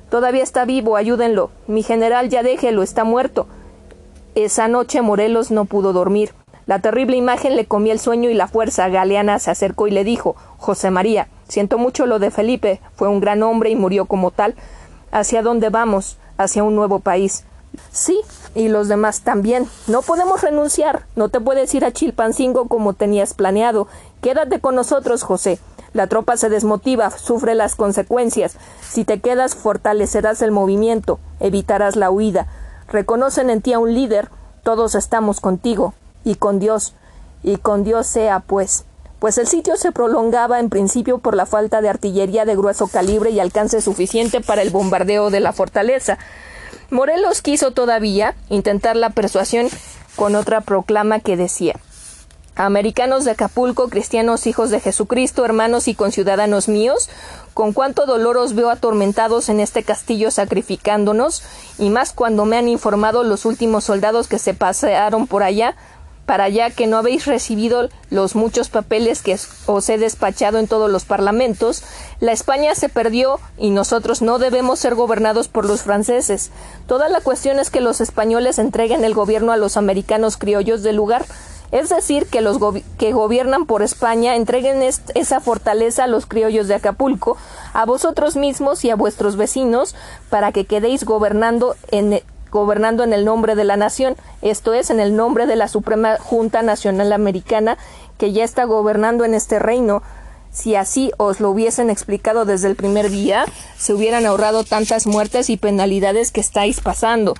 [0.09, 1.51] Todavía está vivo, ayúdenlo.
[1.67, 3.47] Mi general ya déjelo, está muerto.
[4.33, 6.31] Esa noche Morelos no pudo dormir.
[6.67, 8.89] La terrible imagen le comía el sueño y la fuerza.
[8.89, 13.19] Galeana se acercó y le dijo José María, siento mucho lo de Felipe, fue un
[13.19, 14.55] gran hombre y murió como tal.
[15.11, 16.17] ¿Hacia dónde vamos?
[16.37, 17.45] Hacia un nuevo país.
[17.91, 18.19] Sí,
[18.55, 19.67] y los demás también.
[19.87, 21.05] No podemos renunciar.
[21.15, 23.87] No te puedes ir a Chilpancingo como tenías planeado.
[24.21, 25.59] Quédate con nosotros, José.
[25.93, 28.57] La tropa se desmotiva, sufre las consecuencias.
[28.81, 32.47] Si te quedas, fortalecerás el movimiento, evitarás la huida.
[32.87, 34.29] Reconocen en ti a un líder.
[34.63, 35.93] Todos estamos contigo
[36.25, 36.93] y con Dios,
[37.43, 38.83] y con Dios sea pues.
[39.19, 43.29] Pues el sitio se prolongaba en principio por la falta de artillería de grueso calibre
[43.29, 46.17] y alcance suficiente para el bombardeo de la fortaleza.
[46.89, 49.69] Morelos quiso todavía intentar la persuasión
[50.17, 51.79] con otra proclama que decía
[52.57, 57.09] Americanos de Acapulco, cristianos hijos de Jesucristo, hermanos y conciudadanos míos,
[57.53, 61.43] con cuánto dolor os veo atormentados en este castillo sacrificándonos,
[61.77, 65.75] y más cuando me han informado los últimos soldados que se pasearon por allá,
[66.25, 70.89] para allá que no habéis recibido los muchos papeles que os he despachado en todos
[70.89, 71.83] los parlamentos,
[72.19, 76.51] la España se perdió y nosotros no debemos ser gobernados por los franceses.
[76.87, 80.95] Toda la cuestión es que los españoles entreguen el gobierno a los americanos criollos del
[80.95, 81.25] lugar,
[81.71, 82.57] es decir, que los
[82.97, 87.37] que gobiernan por España entreguen esa fortaleza a los criollos de Acapulco,
[87.73, 89.95] a vosotros mismos y a vuestros vecinos,
[90.29, 92.21] para que quedéis gobernando en,
[92.55, 96.17] gobernando en el nombre de la nación, esto es, en el nombre de la Suprema
[96.17, 97.77] Junta Nacional Americana,
[98.17, 100.01] que ya está gobernando en este reino.
[100.51, 103.43] Si así os lo hubiesen explicado desde el primer día,
[103.77, 107.35] se hubieran ahorrado tantas muertes y penalidades que estáis pasando.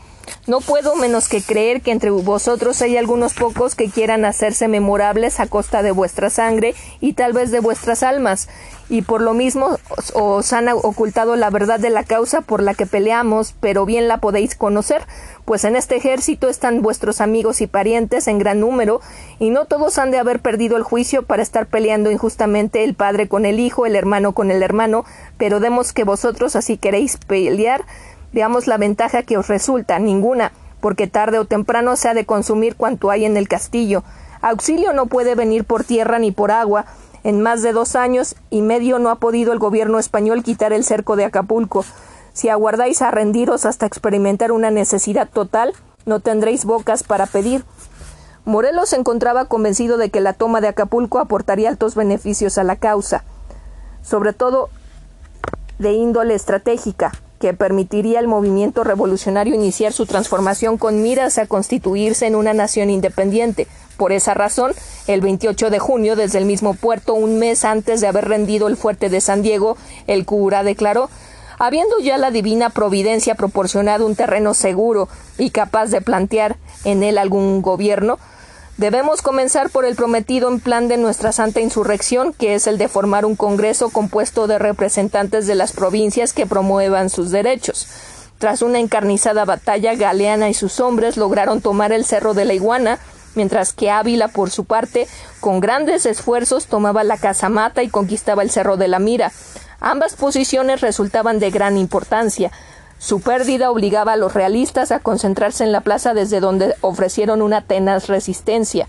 [0.48, 5.40] No puedo menos que creer que entre vosotros hay algunos pocos que quieran hacerse memorables
[5.40, 8.48] a costa de vuestra sangre y tal vez de vuestras almas,
[8.90, 9.80] y por lo mismo
[10.14, 14.20] os, han ocultado la verdad de la causa por la que peleamos, pero bien la
[14.20, 15.02] podéis conocer,
[15.46, 19.02] pues en este ejército están vuestros amigos y parientes en gran número,
[19.40, 23.28] y no todos han de haber perdido el juicio para estar peleando injustamente el padre
[23.28, 25.06] con el hijo, el hermano con el hermano,
[25.38, 27.86] pero demos que vosotros así queréis pelear,
[28.36, 32.76] Veamos la ventaja que os resulta, ninguna, porque tarde o temprano se ha de consumir
[32.76, 34.04] cuanto hay en el castillo.
[34.42, 36.84] Auxilio no puede venir por tierra ni por agua.
[37.24, 40.84] En más de dos años y medio no ha podido el gobierno español quitar el
[40.84, 41.86] cerco de Acapulco.
[42.34, 45.72] Si aguardáis a rendiros hasta experimentar una necesidad total,
[46.06, 47.64] no tendréis bocas para pedir.
[48.44, 52.76] Morelos se encontraba convencido de que la toma de Acapulco aportaría altos beneficios a la
[52.76, 53.24] causa,
[54.02, 54.70] sobre todo
[55.80, 62.28] de índole estratégica que permitiría al movimiento revolucionario iniciar su transformación con miras a constituirse
[62.28, 63.68] en una nación independiente.
[63.98, 64.74] Por esa razón,
[65.08, 68.78] el 28 de junio, desde el mismo puerto, un mes antes de haber rendido el
[68.78, 69.78] fuerte de San Diego,
[70.08, 71.10] el cura declaró
[71.58, 75.08] Habiendo ya la divina providencia proporcionado un terreno seguro
[75.38, 78.20] y capaz de plantear en él algún gobierno,
[78.78, 82.90] Debemos comenzar por el prometido en plan de nuestra santa insurrección, que es el de
[82.90, 87.88] formar un Congreso compuesto de representantes de las provincias que promuevan sus derechos.
[88.38, 93.00] Tras una encarnizada batalla, Galeana y sus hombres lograron tomar el Cerro de la Iguana,
[93.34, 95.08] mientras que Ávila, por su parte,
[95.40, 99.32] con grandes esfuerzos tomaba la Casamata y conquistaba el Cerro de la Mira.
[99.80, 102.52] Ambas posiciones resultaban de gran importancia,
[102.98, 107.62] su pérdida obligaba a los realistas a concentrarse en la plaza desde donde ofrecieron una
[107.62, 108.88] tenaz resistencia.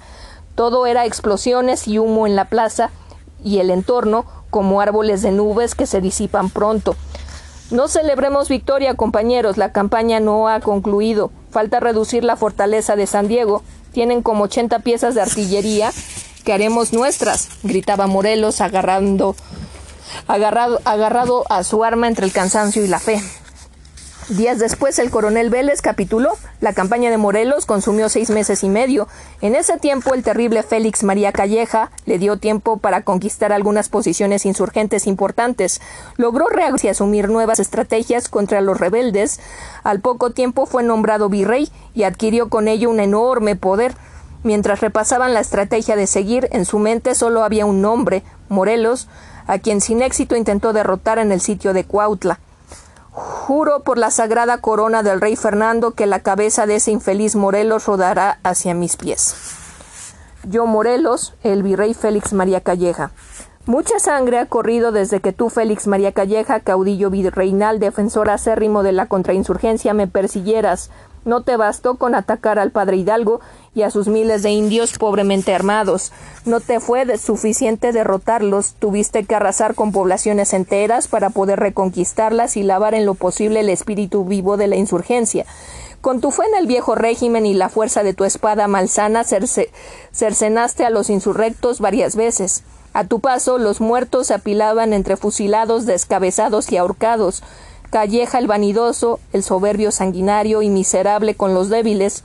[0.55, 2.91] Todo era explosiones y humo en la plaza
[3.45, 6.97] y el entorno, como árboles de nubes que se disipan pronto.
[7.71, 9.57] No celebremos victoria, compañeros.
[9.57, 11.31] La campaña no ha concluido.
[11.51, 13.63] Falta reducir la fortaleza de San Diego.
[13.93, 15.91] Tienen como 80 piezas de artillería
[16.45, 19.35] que haremos nuestras, gritaba Morelos, agarrando,
[20.29, 23.21] agarrado, agarrado a su arma entre el cansancio y la fe.
[24.29, 26.33] Días después, el coronel Vélez capituló.
[26.61, 29.07] La campaña de Morelos consumió seis meses y medio.
[29.41, 34.45] En ese tiempo, el terrible Félix María Calleja le dio tiempo para conquistar algunas posiciones
[34.45, 35.81] insurgentes importantes.
[36.17, 39.39] Logró reaccionar y asumir nuevas estrategias contra los rebeldes.
[39.85, 43.95] Al poco tiempo fue nombrado virrey y adquirió con ello un enorme poder.
[44.43, 49.07] Mientras repasaban la estrategia de seguir, en su mente solo había un nombre, Morelos,
[49.47, 52.41] a quien sin éxito intentó derrotar en el sitio de Cuautla.
[53.17, 57.87] Juro por la sagrada corona del rey Fernando que la cabeza de ese infeliz Morelos
[57.87, 59.35] rodará hacia mis pies.
[60.45, 63.13] Yo Morelos, el virrey Félix María Calleja.
[63.65, 68.93] Mucha sangre ha corrido desde que tú, Félix María Calleja, caudillo virreinal, defensor acérrimo de
[68.93, 70.91] la contrainsurgencia, me persiguieras,
[71.25, 73.41] no te bastó con atacar al padre Hidalgo
[73.77, 76.11] y a sus miles de indios pobremente armados.
[76.47, 82.63] No te fue suficiente derrotarlos, tuviste que arrasar con poblaciones enteras para poder reconquistarlas y
[82.63, 85.45] lavar en lo posible el espíritu vivo de la insurgencia.
[86.01, 90.87] Con tu fe en el viejo régimen y la fuerza de tu espada malsana cercenaste
[90.87, 92.63] a los insurrectos varias veces.
[92.95, 97.43] A tu paso, los muertos se apilaban entre fusilados, descabezados y ahorcados.
[97.91, 102.25] Calleja el vanidoso, el soberbio sanguinario y miserable con los débiles,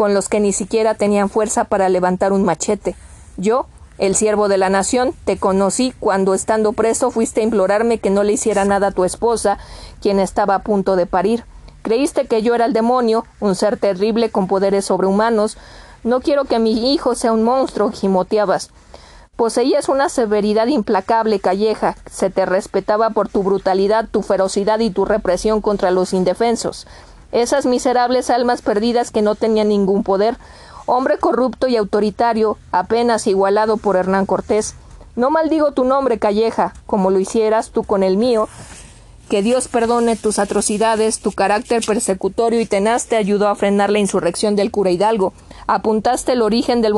[0.00, 2.96] con los que ni siquiera tenían fuerza para levantar un machete.
[3.36, 3.66] Yo,
[3.98, 8.22] el siervo de la nación, te conocí cuando estando preso fuiste a implorarme que no
[8.22, 9.58] le hiciera nada a tu esposa,
[10.00, 11.44] quien estaba a punto de parir.
[11.82, 15.58] Creíste que yo era el demonio, un ser terrible con poderes sobrehumanos.
[16.02, 18.70] No quiero que mi hijo sea un monstruo, gimoteabas.
[19.36, 21.94] Poseías una severidad implacable, Calleja.
[22.10, 26.86] Se te respetaba por tu brutalidad, tu ferocidad y tu represión contra los indefensos.
[27.32, 30.36] Esas miserables almas perdidas que no tenían ningún poder.
[30.86, 34.74] Hombre corrupto y autoritario, apenas igualado por Hernán Cortés.
[35.16, 38.48] No maldigo tu nombre, Calleja, como lo hicieras tú con el mío.
[39.28, 44.00] Que Dios perdone tus atrocidades, tu carácter persecutorio y tenaz te ayudó a frenar la
[44.00, 45.32] insurrección del cura Hidalgo.
[45.68, 46.94] Apuntaste el origen del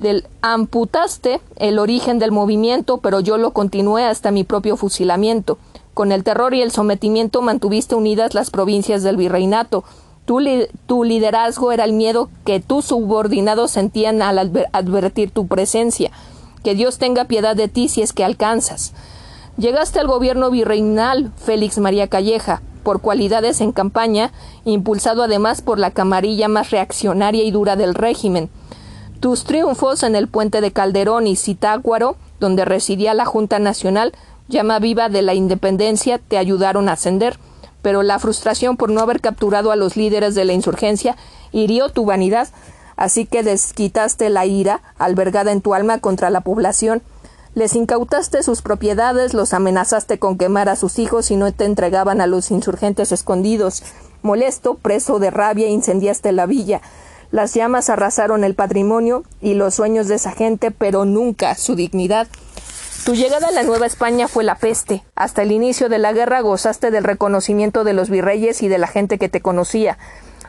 [0.00, 5.58] del amputaste el origen del movimiento, pero yo lo continué hasta mi propio fusilamiento.
[5.94, 9.84] Con el terror y el sometimiento mantuviste unidas las provincias del virreinato.
[10.24, 10.38] Tu,
[11.04, 14.38] liderazgo era el miedo que tus subordinados sentían al
[14.72, 16.12] advertir tu presencia.
[16.62, 18.92] Que Dios tenga piedad de ti si es que alcanzas.
[19.56, 24.32] Llegaste al gobierno virreinal, Félix María Calleja, por cualidades en campaña,
[24.64, 28.50] impulsado además por la camarilla más reaccionaria y dura del régimen.
[29.20, 34.14] Tus triunfos en el puente de Calderón y Zitácuaro, donde residía la Junta Nacional,
[34.50, 37.38] llama viva de la independencia, te ayudaron a ascender,
[37.80, 41.16] pero la frustración por no haber capturado a los líderes de la insurgencia
[41.52, 42.48] hirió tu vanidad,
[42.96, 47.02] así que desquitaste la ira albergada en tu alma contra la población,
[47.54, 52.20] les incautaste sus propiedades, los amenazaste con quemar a sus hijos si no te entregaban
[52.20, 53.82] a los insurgentes escondidos.
[54.22, 56.80] Molesto, preso de rabia, incendiaste la villa.
[57.32, 62.28] Las llamas arrasaron el patrimonio y los sueños de esa gente, pero nunca su dignidad.
[63.04, 65.02] Tu llegada a la Nueva España fue la peste.
[65.14, 68.86] Hasta el inicio de la guerra gozaste del reconocimiento de los virreyes y de la
[68.86, 69.96] gente que te conocía.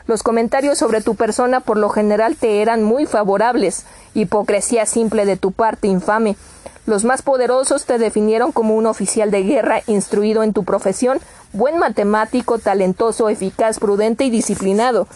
[0.06, 3.86] Los comentarios sobre tu persona por lo general te eran muy favorables.
[4.12, 6.36] Hipocresía simple de tu parte, infame.
[6.84, 11.20] Los más poderosos te definieron como un oficial de guerra instruido en tu profesión,
[11.52, 15.08] buen matemático, talentoso, eficaz, prudente y disciplinado.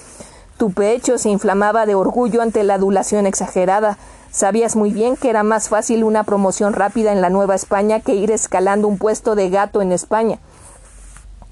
[0.56, 3.98] Tu pecho se inflamaba de orgullo ante la adulación exagerada.
[4.36, 8.14] Sabías muy bien que era más fácil una promoción rápida en la Nueva España que
[8.14, 10.40] ir escalando un puesto de gato en España.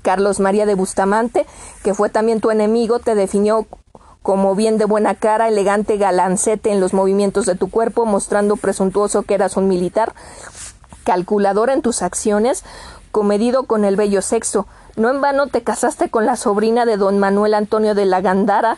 [0.03, 1.47] Carlos María de Bustamante,
[1.83, 3.67] que fue también tu enemigo, te definió
[4.21, 9.23] como bien de buena cara, elegante galancete en los movimientos de tu cuerpo, mostrando presuntuoso
[9.23, 10.13] que eras un militar,
[11.05, 12.65] calculador en tus acciones,
[13.13, 14.67] comedido con el bello sexo.
[14.97, 18.77] No en vano te casaste con la sobrina de don Manuel Antonio de la Gandara,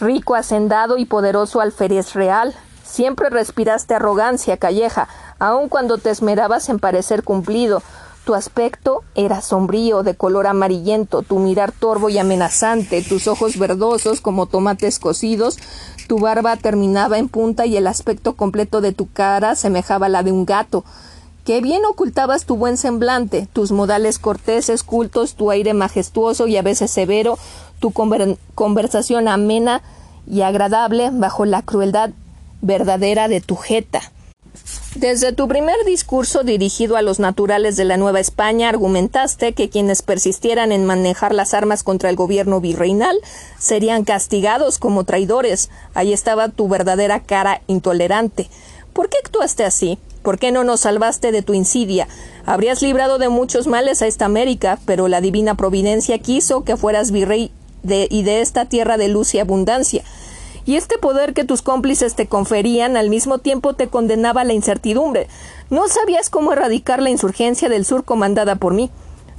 [0.00, 2.54] rico hacendado y poderoso alférez real.
[2.84, 5.08] Siempre respiraste arrogancia, calleja,
[5.38, 7.82] aun cuando te esmerabas en parecer cumplido.
[8.24, 14.20] Tu aspecto era sombrío, de color amarillento, tu mirar torvo y amenazante, tus ojos verdosos
[14.20, 15.58] como tomates cocidos,
[16.08, 20.32] tu barba terminaba en punta y el aspecto completo de tu cara semejaba la de
[20.32, 20.84] un gato.
[21.44, 26.62] Qué bien ocultabas tu buen semblante, tus modales corteses, cultos, tu aire majestuoso y a
[26.62, 27.38] veces severo,
[27.80, 27.92] tu
[28.54, 29.82] conversación amena
[30.26, 32.10] y agradable bajo la crueldad
[32.64, 34.00] verdadera de tu jeta.
[34.94, 40.02] Desde tu primer discurso dirigido a los naturales de la Nueva España argumentaste que quienes
[40.02, 43.16] persistieran en manejar las armas contra el gobierno virreinal
[43.58, 45.68] serían castigados como traidores.
[45.94, 48.48] Ahí estaba tu verdadera cara intolerante.
[48.92, 49.98] ¿Por qué actuaste así?
[50.22, 52.06] ¿Por qué no nos salvaste de tu insidia?
[52.46, 57.10] Habrías librado de muchos males a esta América, pero la divina providencia quiso que fueras
[57.10, 57.50] virrey
[57.82, 60.04] de, y de esta tierra de luz y abundancia
[60.66, 64.52] y este poder que tus cómplices te conferían al mismo tiempo te condenaba a la
[64.52, 65.28] incertidumbre.
[65.70, 68.90] No sabías cómo erradicar la insurgencia del sur comandada por mí.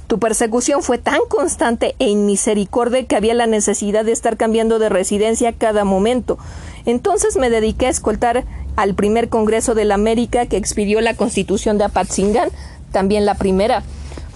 [0.06, 4.88] Tu persecución fue tan constante e inmisericordia que había la necesidad de estar cambiando de
[4.88, 6.38] residencia cada momento.
[6.84, 8.44] Entonces me dediqué a escoltar
[8.76, 12.50] al primer Congreso de la América que expidió la Constitución de Apatzingán,
[12.92, 13.82] también la primera.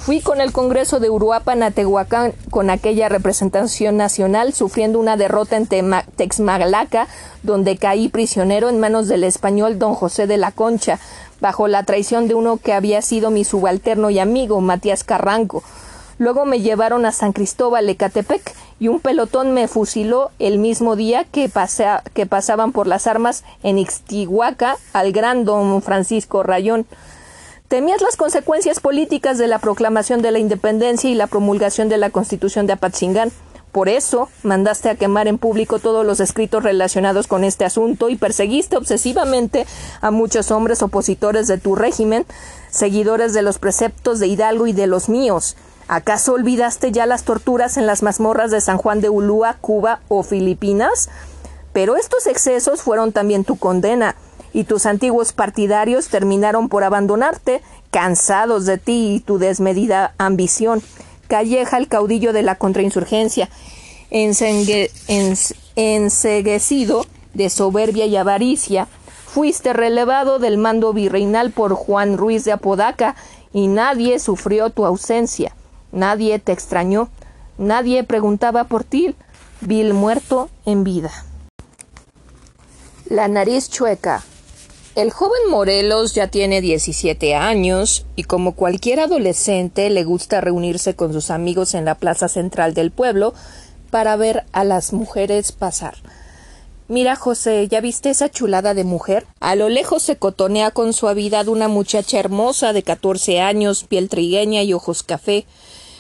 [0.01, 5.59] Fui con el Congreso de Uruapan a Tehuacán con aquella representación nacional, sufriendo una derrota
[5.59, 5.69] en
[6.17, 7.07] Texmagalaca,
[7.43, 10.99] donde caí prisionero en manos del español don José de la Concha,
[11.43, 15.63] bajo la traición de uno que había sido mi subalterno y amigo, Matías Carranco.
[16.17, 21.25] Luego me llevaron a San Cristóbal Ecatepec y un pelotón me fusiló el mismo día
[21.25, 21.51] que,
[22.15, 26.87] que pasaban por las armas en Ixtihuaca al gran don Francisco Rayón.
[27.71, 32.11] Temías las consecuencias políticas de la proclamación de la independencia y la promulgación de la
[32.11, 33.31] Constitución de Apatzingán.
[33.71, 38.17] Por eso mandaste a quemar en público todos los escritos relacionados con este asunto y
[38.17, 39.69] perseguiste obsesivamente
[40.01, 42.27] a muchos hombres opositores de tu régimen,
[42.73, 45.57] seguidores de los preceptos de Hidalgo y de los míos.
[45.87, 50.25] ¿Acaso olvidaste ya las torturas en las mazmorras de San Juan de Ulúa, Cuba o
[50.25, 51.09] Filipinas?
[51.73, 54.17] Pero estos excesos fueron también tu condena
[54.53, 60.83] y tus antiguos partidarios terminaron por abandonarte, cansados de ti y tu desmedida ambición.
[61.29, 63.49] Calleja el caudillo de la contrainsurgencia,
[65.77, 68.89] enseguecido de soberbia y avaricia,
[69.27, 73.15] fuiste relevado del mando virreinal por Juan Ruiz de Apodaca
[73.53, 75.55] y nadie sufrió tu ausencia,
[75.93, 77.09] nadie te extrañó,
[77.57, 79.15] nadie preguntaba por ti,
[79.61, 81.13] vil muerto en vida.
[83.09, 84.25] La nariz chueca,
[84.97, 91.13] el joven Morelos ya tiene 17 años y como cualquier adolescente le gusta reunirse con
[91.13, 93.33] sus amigos en la plaza central del pueblo
[93.91, 95.95] para ver a las mujeres pasar.
[96.89, 99.25] Mira, José, ¿ya viste esa chulada de mujer?
[99.39, 104.65] A lo lejos se cotonea con suavidad una muchacha hermosa de catorce años, piel trigueña
[104.65, 105.47] y ojos café.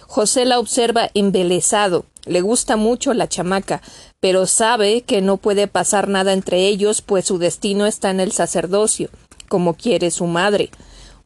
[0.09, 2.07] José la observa embelesado.
[2.27, 3.81] Le gusta mucho la chamaca,
[4.21, 8.33] pero sabe que no puede pasar nada entre ellos, pues su destino está en el
[8.33, 9.09] sacerdocio,
[9.49, 10.71] como quiere su madre.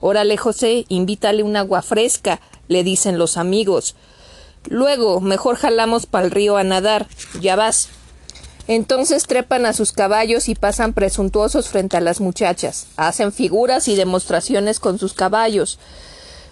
[0.01, 3.97] Órale, José, invítale un agua fresca, le dicen los amigos.
[4.69, 7.07] Luego, mejor jalamos pa'l río a nadar.
[7.41, 7.89] Ya vas.
[8.67, 12.87] Entonces trepan a sus caballos y pasan presuntuosos frente a las muchachas.
[12.97, 15.79] Hacen figuras y demostraciones con sus caballos.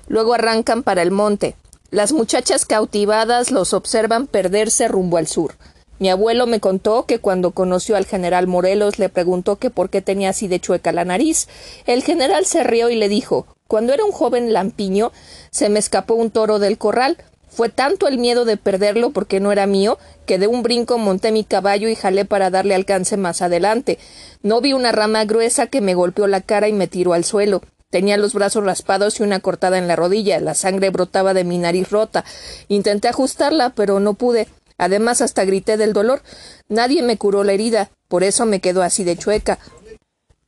[0.08, 1.56] Luego arrancan para el monte.
[1.92, 5.56] Las muchachas cautivadas los observan perderse rumbo al sur.
[5.98, 10.00] Mi abuelo me contó que cuando conoció al general Morelos le preguntó que por qué
[10.00, 11.48] tenía así de chueca la nariz.
[11.84, 15.12] El general se rió y le dijo Cuando era un joven lampiño
[15.50, 17.18] se me escapó un toro del corral.
[17.50, 21.30] Fue tanto el miedo de perderlo porque no era mío, que de un brinco monté
[21.30, 23.98] mi caballo y jalé para darle alcance más adelante.
[24.42, 27.60] No vi una rama gruesa que me golpeó la cara y me tiró al suelo.
[27.92, 30.40] Tenía los brazos raspados y una cortada en la rodilla.
[30.40, 32.24] La sangre brotaba de mi nariz rota.
[32.68, 34.48] Intenté ajustarla, pero no pude.
[34.78, 36.22] Además, hasta grité del dolor.
[36.70, 37.90] Nadie me curó la herida.
[38.08, 39.58] Por eso me quedó así de chueca.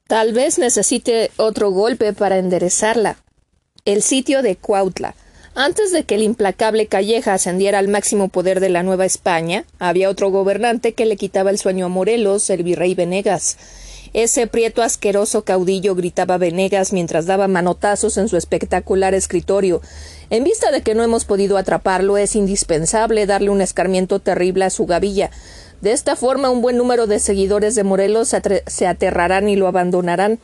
[0.07, 3.19] Tal vez necesite otro golpe para enderezarla.
[3.85, 5.15] El sitio de Cuautla.
[5.55, 10.09] Antes de que el implacable Calleja ascendiera al máximo poder de la Nueva España, había
[10.09, 13.59] otro gobernante que le quitaba el sueño a Morelos, el virrey Venegas.
[14.15, 19.83] Ese prieto asqueroso caudillo gritaba Venegas mientras daba manotazos en su espectacular escritorio.
[20.31, 24.71] En vista de que no hemos podido atraparlo, es indispensable darle un escarmiento terrible a
[24.71, 25.33] su gavilla.
[25.81, 28.33] De esta forma, un buen número de seguidores de Morelos
[28.69, 30.39] se, aterrarán y lo abandonarán.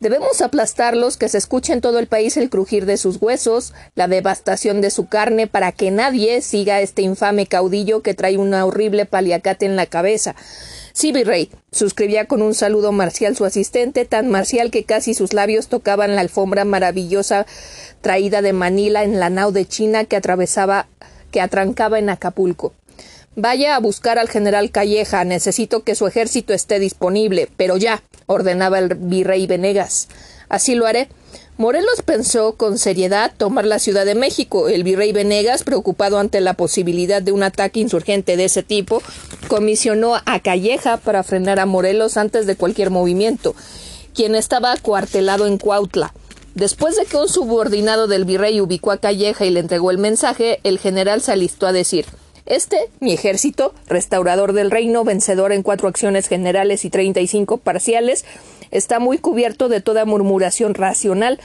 [0.00, 4.08] Debemos aplastarlos, que se escuche en todo el país el crujir de sus huesos, la
[4.08, 8.64] devastación de su carne, para que nadie siga a este infame caudillo que trae una
[8.64, 10.34] horrible paliacate en la cabeza.
[10.92, 15.68] Sí, virrey, suscribía con un saludo marcial su asistente, tan marcial que casi sus labios
[15.68, 17.46] tocaban la alfombra maravillosa
[18.00, 20.88] traída de Manila en la nao de China que atravesaba,
[21.30, 22.72] que atrancaba en Acapulco.
[23.36, 28.80] Vaya a buscar al general Calleja, necesito que su ejército esté disponible, pero ya, ordenaba
[28.80, 30.08] el virrey Venegas.
[30.48, 31.08] Así lo haré.
[31.60, 34.70] Morelos pensó con seriedad tomar la Ciudad de México.
[34.70, 39.02] El virrey Venegas, preocupado ante la posibilidad de un ataque insurgente de ese tipo,
[39.46, 43.54] comisionó a Calleja para frenar a Morelos antes de cualquier movimiento,
[44.14, 46.14] quien estaba cuartelado en Cuautla.
[46.54, 50.60] Después de que un subordinado del virrey ubicó a Calleja y le entregó el mensaje,
[50.64, 52.06] el general se alistó a decir
[52.46, 57.58] este, mi ejército, restaurador del reino, vencedor en cuatro acciones generales y treinta y cinco
[57.58, 58.24] parciales,
[58.70, 61.40] está muy cubierto de toda murmuración racional,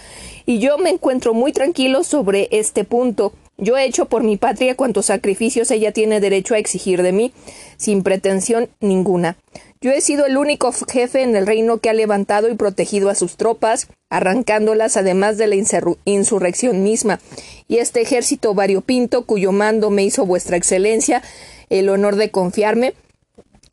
[0.46, 3.34] y yo me encuentro muy tranquilo sobre este punto.
[3.58, 7.32] Yo he hecho por mi patria cuantos sacrificios ella tiene derecho a exigir de mí,
[7.78, 9.38] sin pretensión ninguna.
[9.80, 13.16] Yo he sido el único jefe en el reino que ha levantado y protegido a
[13.16, 15.56] sus tropas, arrancándolas además de la
[16.06, 17.20] insurrección misma,
[17.68, 21.22] y este ejército variopinto, cuyo mando me hizo vuestra excelencia
[21.70, 22.94] el honor de confiarme,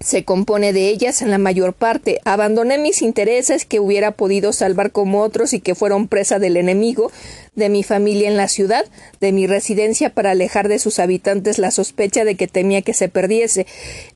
[0.03, 2.21] se compone de ellas en la mayor parte.
[2.25, 7.11] Abandoné mis intereses que hubiera podido salvar como otros y que fueron presa del enemigo,
[7.55, 8.87] de mi familia en la ciudad,
[9.21, 13.09] de mi residencia para alejar de sus habitantes la sospecha de que temía que se
[13.09, 13.67] perdiese.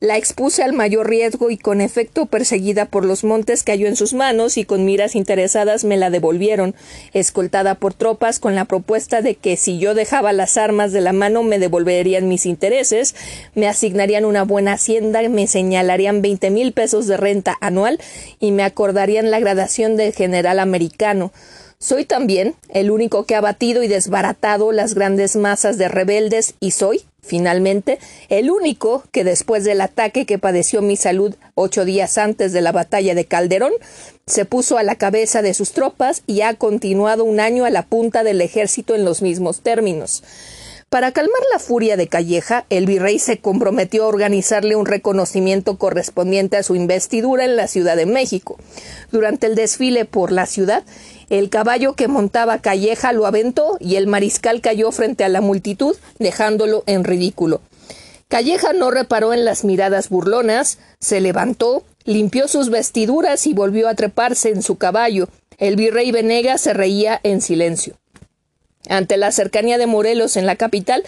[0.01, 4.15] La expuse al mayor riesgo y con efecto perseguida por los montes cayó en sus
[4.15, 6.75] manos y con miras interesadas me la devolvieron,
[7.13, 11.13] escoltada por tropas con la propuesta de que si yo dejaba las armas de la
[11.13, 13.15] mano me devolverían mis intereses,
[13.55, 15.43] me asignarían una buena hacienda, me
[15.77, 18.01] señalarían veinte mil pesos de renta anual
[18.41, 21.33] y me acordarían la gradación de general americano.
[21.79, 26.71] Soy también el único que ha batido y desbaratado las grandes masas de rebeldes y
[26.71, 27.99] soy, finalmente,
[28.31, 32.73] el único que después del ataque que padeció mi salud ocho días antes de la
[32.73, 33.73] batalla de Calderón,
[34.27, 37.83] se puso a la cabeza de sus tropas y ha continuado un año a la
[37.83, 40.23] punta del ejército en los mismos términos.
[40.89, 46.57] Para calmar la furia de Calleja, el virrey se comprometió a organizarle un reconocimiento correspondiente
[46.57, 48.57] a su investidura en la Ciudad de México.
[49.11, 50.85] Durante el desfile por la ciudad,
[51.29, 55.97] el caballo que montaba Calleja lo aventó y el mariscal cayó frente a la multitud,
[56.21, 57.63] dejándolo en ridículo.
[58.29, 63.95] Calleja no reparó en las miradas burlonas, se levantó, limpió sus vestiduras y volvió a
[63.97, 65.29] treparse en su caballo.
[65.59, 67.97] El virrey Venegas se reía en silencio.
[68.89, 71.03] Ante la cercanía de Morelos en la capital,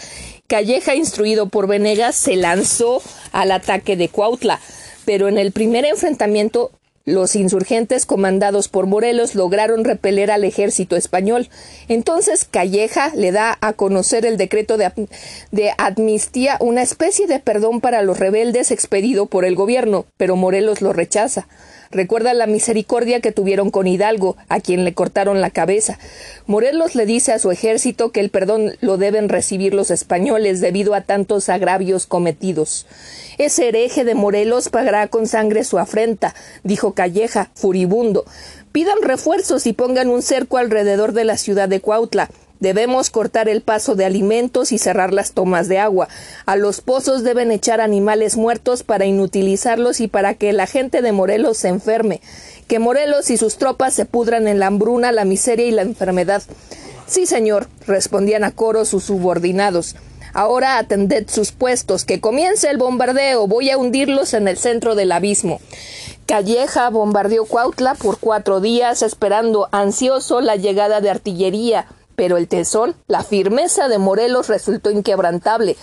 [0.47, 3.01] Calleja, instruido por Venegas, se lanzó
[3.31, 4.59] al ataque de Cuautla,
[5.05, 6.71] pero en el primer enfrentamiento
[7.05, 11.49] los insurgentes comandados por Morelos lograron repeler al ejército español.
[11.87, 14.91] Entonces Calleja le da a conocer el decreto de,
[15.51, 20.81] de, amnistía, una especie de perdón para los rebeldes expedido por el gobierno, pero Morelos
[20.81, 21.47] lo rechaza.
[21.91, 25.97] Recuerda la misericordia que tuvieron con Hidalgo, a quien le cortaron la cabeza.
[26.45, 30.93] Morelos le dice a su ejército que el perdón lo deben recibir los españoles debido
[30.93, 32.85] a tantos agravios cometidos.
[33.39, 36.35] Ese hereje de Morelos pagará con sangre su afrenta,
[36.65, 38.25] dijo Calleja, furibundo.
[38.73, 42.29] Pidan refuerzos y pongan un cerco alrededor de la ciudad de Cuautla.
[42.59, 46.09] Debemos cortar el paso de alimentos y cerrar las tomas de agua.
[46.45, 51.13] A los pozos deben echar animales muertos para inutilizarlos y para que la gente de
[51.13, 52.19] Morelos se enferme.
[52.67, 56.43] Que Morelos y sus tropas se pudran en la hambruna, la miseria y la enfermedad.
[57.07, 59.95] Sí, señor, respondían a coro sus subordinados.
[60.39, 65.11] Ahora atended sus puestos, que comience el bombardeo, voy a hundirlos en el centro del
[65.11, 65.59] abismo.
[66.27, 71.87] Calleja bombardeó Cuautla por cuatro días, esperando ansioso la llegada de artillería
[72.19, 75.77] pero el tesón, la firmeza de Morelos resultó inquebrantable.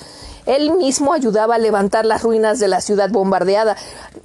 [0.46, 3.76] Él mismo ayudaba a levantar las ruinas de la ciudad bombardeada,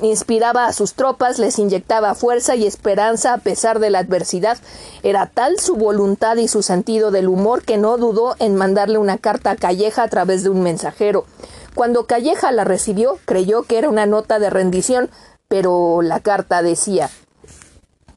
[0.02, 4.58] inspiraba a sus tropas, les inyectaba fuerza y esperanza a pesar de la adversidad.
[5.04, 9.18] Era tal su voluntad y su sentido del humor que no dudó en mandarle una
[9.18, 11.26] carta a Calleja a través de un mensajero.
[11.74, 15.10] Cuando Calleja la recibió, creyó que era una nota de rendición,
[15.48, 17.10] pero la carta decía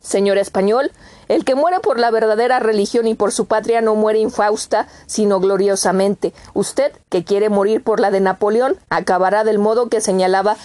[0.05, 0.93] Señor español,
[1.29, 5.41] el que muere por la verdadera religión y por su patria no muere infausta, sino
[5.41, 6.33] gloriosamente.
[6.55, 10.57] Usted, que quiere morir por la de Napoleón, acabará del modo que señalaba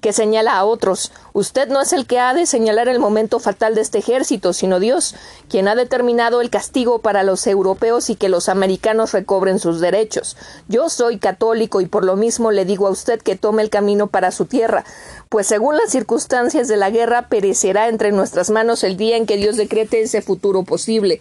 [0.00, 1.12] que señala a otros.
[1.32, 4.80] Usted no es el que ha de señalar el momento fatal de este ejército, sino
[4.80, 5.14] Dios,
[5.48, 10.36] quien ha determinado el castigo para los europeos y que los americanos recobren sus derechos.
[10.68, 14.06] Yo soy católico y por lo mismo le digo a usted que tome el camino
[14.06, 14.84] para su tierra,
[15.28, 19.36] pues según las circunstancias de la guerra perecerá entre nuestras manos el día en que
[19.36, 21.20] Dios decrete ese futuro posible.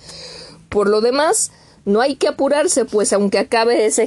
[0.70, 1.52] Por lo demás,
[1.88, 4.04] no hay que apurarse, pues aunque acabe ese,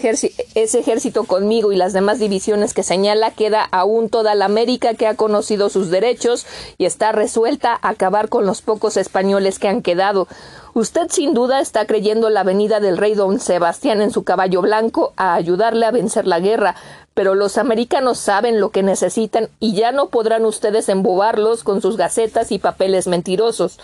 [0.55, 5.17] ejército conmigo y las demás divisiones que señala, queda aún toda la América que ha
[5.17, 10.29] conocido sus derechos y está resuelta a acabar con los pocos españoles que han quedado.
[10.75, 15.15] Usted sin duda está creyendo la venida del rey don Sebastián en su caballo blanco
[15.17, 16.77] a ayudarle a vencer la guerra,
[17.21, 21.99] pero los americanos saben lo que necesitan y ya no podrán ustedes embobarlos con sus
[21.99, 23.79] gacetas y papeles mentirosos.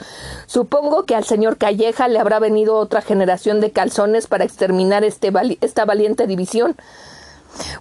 [0.47, 5.31] Supongo que al señor Calleja le habrá venido otra generación de calzones para exterminar este
[5.61, 6.77] esta valiente división.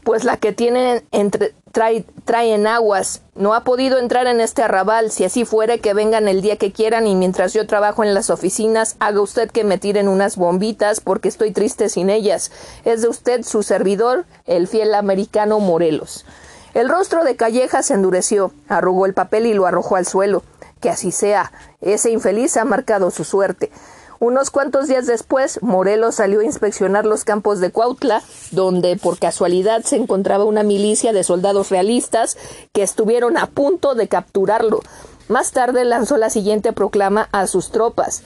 [0.04, 3.22] Pues la que tienen entre, trae, traen aguas.
[3.36, 5.12] No ha podido entrar en este arrabal.
[5.12, 8.30] Si así fuere, que vengan el día que quieran y mientras yo trabajo en las
[8.30, 12.52] oficinas, haga usted que me tiren unas bombitas porque estoy triste sin ellas.
[12.86, 16.26] Es de usted su servidor, el fiel americano Morelos.
[16.74, 20.44] El rostro de Calleja se endureció, arrugó el papel y lo arrojó al suelo.
[20.82, 21.52] Que así sea.
[21.82, 23.72] Ese infeliz ha marcado su suerte.
[24.20, 29.84] Unos cuantos días después, Morelos salió a inspeccionar los campos de Cuautla, donde por casualidad
[29.84, 32.38] se encontraba una milicia de soldados realistas
[32.72, 34.82] que estuvieron a punto de capturarlo.
[35.28, 38.24] Más tarde lanzó la siguiente proclama a sus tropas.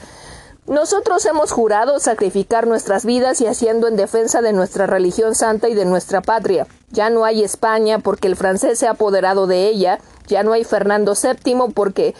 [0.67, 5.73] Nosotros hemos jurado sacrificar nuestras vidas y haciendo en defensa de nuestra religión santa y
[5.73, 6.67] de nuestra patria.
[6.91, 10.63] Ya no hay España porque el francés se ha apoderado de ella, ya no hay
[10.63, 12.13] Fernando VII porque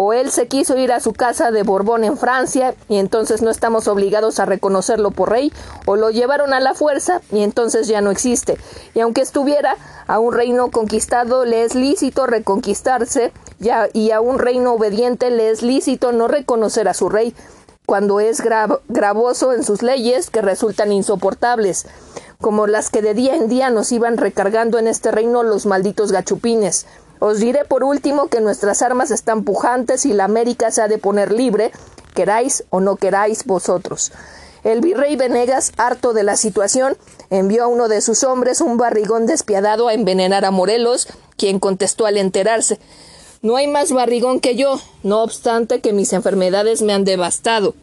[0.00, 3.50] o él se quiso ir a su casa de Borbón en Francia y entonces no
[3.50, 5.52] estamos obligados a reconocerlo por rey,
[5.86, 8.58] o lo llevaron a la fuerza y entonces ya no existe.
[8.94, 9.74] Y aunque estuviera
[10.06, 15.50] a un reino conquistado le es lícito reconquistarse ya, y a un reino obediente le
[15.50, 17.34] es lícito no reconocer a su rey
[17.84, 18.40] cuando es
[18.86, 21.86] gravoso en sus leyes que resultan insoportables,
[22.40, 26.12] como las que de día en día nos iban recargando en este reino los malditos
[26.12, 26.86] gachupines.
[27.20, 30.98] Os diré por último que nuestras armas están pujantes y la América se ha de
[30.98, 31.72] poner libre,
[32.14, 34.12] queráis o no queráis vosotros.
[34.64, 36.96] El virrey Venegas, harto de la situación,
[37.30, 42.06] envió a uno de sus hombres, un barrigón despiadado, a envenenar a Morelos, quien contestó
[42.06, 42.78] al enterarse
[43.40, 47.74] No hay más barrigón que yo, no obstante que mis enfermedades me han devastado.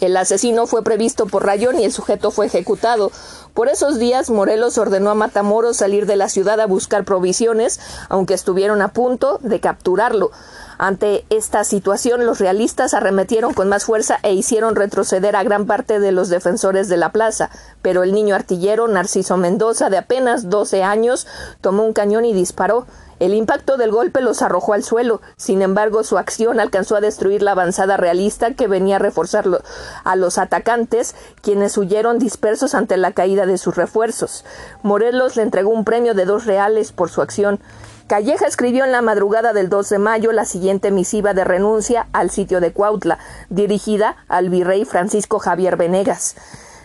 [0.00, 3.10] El asesino fue previsto por Rayón y el sujeto fue ejecutado.
[3.56, 7.80] Por esos días Morelos ordenó a Matamoros salir de la ciudad a buscar provisiones,
[8.10, 10.30] aunque estuvieron a punto de capturarlo.
[10.78, 16.00] Ante esta situación, los realistas arremetieron con más fuerza e hicieron retroceder a gran parte
[16.00, 17.50] de los defensores de la plaza,
[17.82, 21.26] pero el niño artillero Narciso Mendoza, de apenas doce años,
[21.60, 22.86] tomó un cañón y disparó.
[23.18, 25.22] El impacto del golpe los arrojó al suelo.
[25.38, 29.46] Sin embargo, su acción alcanzó a destruir la avanzada realista que venía a reforzar
[30.04, 34.44] a los atacantes, quienes huyeron dispersos ante la caída de sus refuerzos.
[34.82, 37.58] Morelos le entregó un premio de dos reales por su acción.
[38.06, 42.30] Calleja escribió en la madrugada del 2 de mayo la siguiente misiva de renuncia al
[42.30, 43.18] sitio de Cuautla,
[43.50, 46.36] dirigida al virrey Francisco Javier Venegas.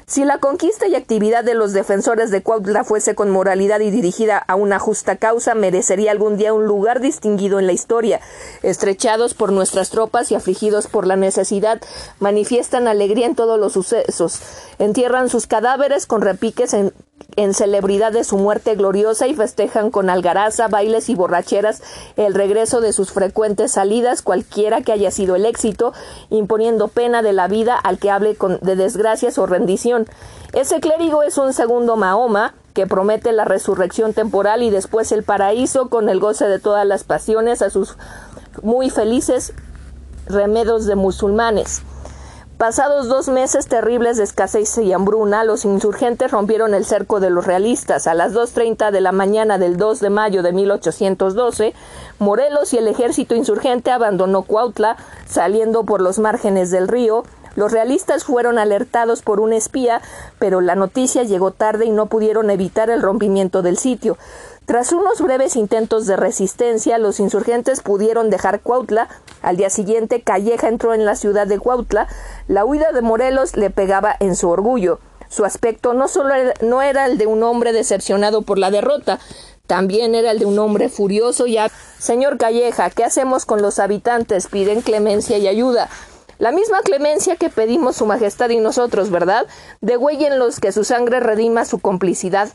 [0.07, 4.38] Si la conquista y actividad de los defensores de Cuautla fuese con moralidad y dirigida
[4.39, 8.19] a una justa causa, merecería algún día un lugar distinguido en la historia.
[8.63, 11.80] Estrechados por nuestras tropas y afligidos por la necesidad,
[12.19, 14.41] manifiestan alegría en todos los sucesos.
[14.80, 16.91] Entierran sus cadáveres con repiques en
[17.36, 21.82] en celebridad de su muerte gloriosa y festejan con algaraza, bailes y borracheras
[22.17, 25.93] el regreso de sus frecuentes salidas, cualquiera que haya sido el éxito,
[26.29, 30.07] imponiendo pena de la vida al que hable de desgracias o rendición.
[30.53, 35.89] Ese clérigo es un segundo Mahoma, que promete la resurrección temporal y después el paraíso
[35.89, 37.97] con el goce de todas las pasiones a sus
[38.61, 39.53] muy felices
[40.25, 41.82] remedos de musulmanes.
[42.62, 47.47] Pasados dos meses terribles de escasez y hambruna, los insurgentes rompieron el cerco de los
[47.47, 48.05] realistas.
[48.05, 51.74] A las 2.30 de la mañana del 2 de mayo de 1812,
[52.20, 54.95] Morelos y el ejército insurgente abandonó Cuautla,
[55.26, 57.24] saliendo por los márgenes del río.
[57.55, 59.99] Los realistas fueron alertados por un espía,
[60.38, 64.20] pero la noticia llegó tarde y no pudieron evitar el rompimiento del sitio.
[64.66, 69.09] Tras unos breves intentos de resistencia, los insurgentes pudieron dejar Cuautla.
[69.41, 72.07] Al día siguiente, Calleja entró en la ciudad de Cuautla.
[72.47, 74.99] La huida de Morelos le pegaba en su orgullo.
[75.30, 79.18] Su aspecto no solo no era el de un hombre decepcionado por la derrota,
[79.66, 81.57] también era el de un hombre furioso y
[81.97, 84.47] Señor Calleja, ¿qué hacemos con los habitantes?
[84.47, 85.88] Piden clemencia y ayuda.
[86.41, 89.45] La misma clemencia que pedimos su majestad y nosotros, ¿verdad?
[89.79, 92.49] los que su sangre redima su complicidad.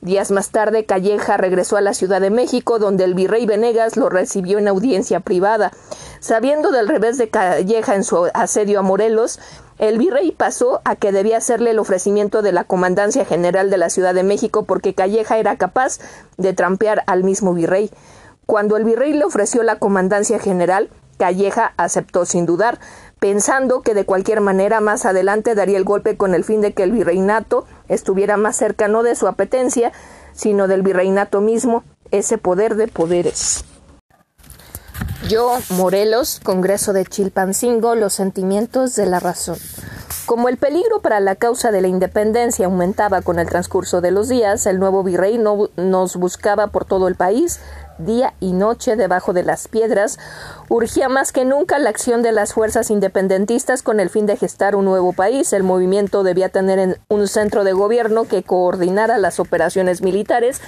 [0.00, 4.08] Días más tarde, Calleja regresó a la Ciudad de México, donde el virrey Venegas lo
[4.08, 5.70] recibió en audiencia privada.
[6.18, 9.38] Sabiendo del revés de Calleja en su asedio a Morelos,
[9.78, 13.88] el virrey pasó a que debía hacerle el ofrecimiento de la comandancia general de la
[13.88, 16.00] Ciudad de México porque Calleja era capaz
[16.38, 17.92] de trampear al mismo virrey.
[18.46, 22.78] Cuando el virrey le ofreció la comandancia general, Calleja aceptó sin dudar,
[23.18, 26.82] pensando que de cualquier manera más adelante daría el golpe con el fin de que
[26.82, 29.92] el virreinato estuviera más cerca no de su apetencia,
[30.32, 33.64] sino del virreinato mismo, ese poder de poderes.
[35.28, 39.58] Yo, Morelos, Congreso de Chilpancingo, los sentimientos de la razón.
[40.26, 44.28] Como el peligro para la causa de la independencia aumentaba con el transcurso de los
[44.28, 47.60] días, el nuevo virrey no nos buscaba por todo el país,
[47.98, 50.18] día y noche debajo de las piedras,
[50.68, 54.76] urgía más que nunca la acción de las fuerzas independentistas con el fin de gestar
[54.76, 55.52] un nuevo país.
[55.52, 60.60] El movimiento debía tener un centro de gobierno que coordinara las operaciones militares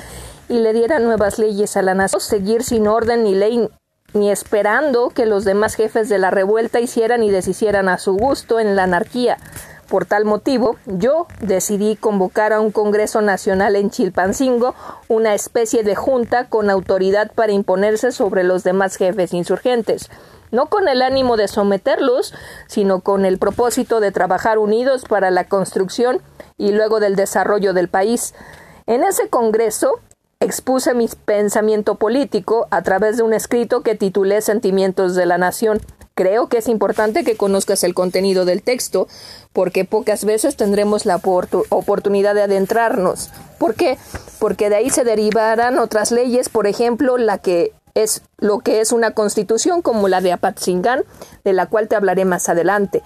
[0.49, 2.21] y le diera nuevas leyes a la nación.
[2.21, 3.69] Seguir sin orden ni ley
[4.13, 8.59] ni esperando que los demás jefes de la revuelta hicieran y deshicieran a su gusto
[8.59, 9.39] en la anarquía.
[9.91, 14.77] Por tal motivo, yo decidí convocar a un Congreso Nacional en Chilpancingo,
[15.09, 20.09] una especie de junta con autoridad para imponerse sobre los demás jefes insurgentes,
[20.53, 22.33] no con el ánimo de someterlos,
[22.69, 26.23] sino con el propósito de trabajar unidos para la construcción
[26.57, 28.33] y luego del desarrollo del país.
[28.87, 29.99] En ese Congreso
[30.39, 35.81] expuse mi pensamiento político a través de un escrito que titulé Sentimientos de la Nación.
[36.21, 39.09] Creo que es importante que conozcas el contenido del texto,
[39.55, 43.31] porque pocas veces tendremos la oportunidad de adentrarnos.
[43.57, 43.97] ¿Por qué?
[44.39, 48.93] Porque de ahí se derivarán otras leyes, por ejemplo, la que es lo que es
[48.93, 51.05] una constitución como la de Apatzingán,
[51.43, 53.03] de la cual te hablaré más adelante.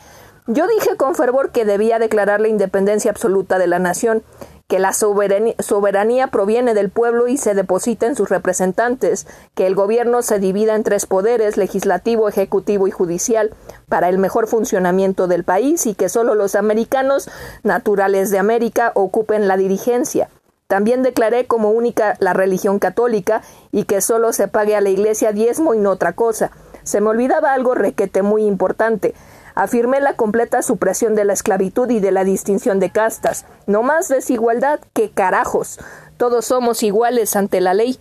[0.48, 4.24] Yo dije con fervor que debía declarar la independencia absoluta de la nación
[4.68, 10.22] que la soberanía, proviene del pueblo y se deposita en sus representantes, que el gobierno
[10.22, 13.54] se divida en tres poderes, legislativo, ejecutivo y judicial,
[13.88, 17.28] para el mejor funcionamiento del país y que solo los americanos
[17.62, 20.30] naturales de América ocupen la dirigencia.
[20.66, 25.32] También declaré como única la religión católica y que solo se pague a la iglesia
[25.32, 26.50] diezmo y no otra cosa.
[26.84, 29.14] Se me olvidaba algo requete muy importante.
[29.54, 33.46] Afirmé la completa supresión de la esclavitud y de la distinción de castas.
[33.66, 35.78] No más desigualdad que carajos.
[36.16, 37.98] Todos somos iguales ante la ley.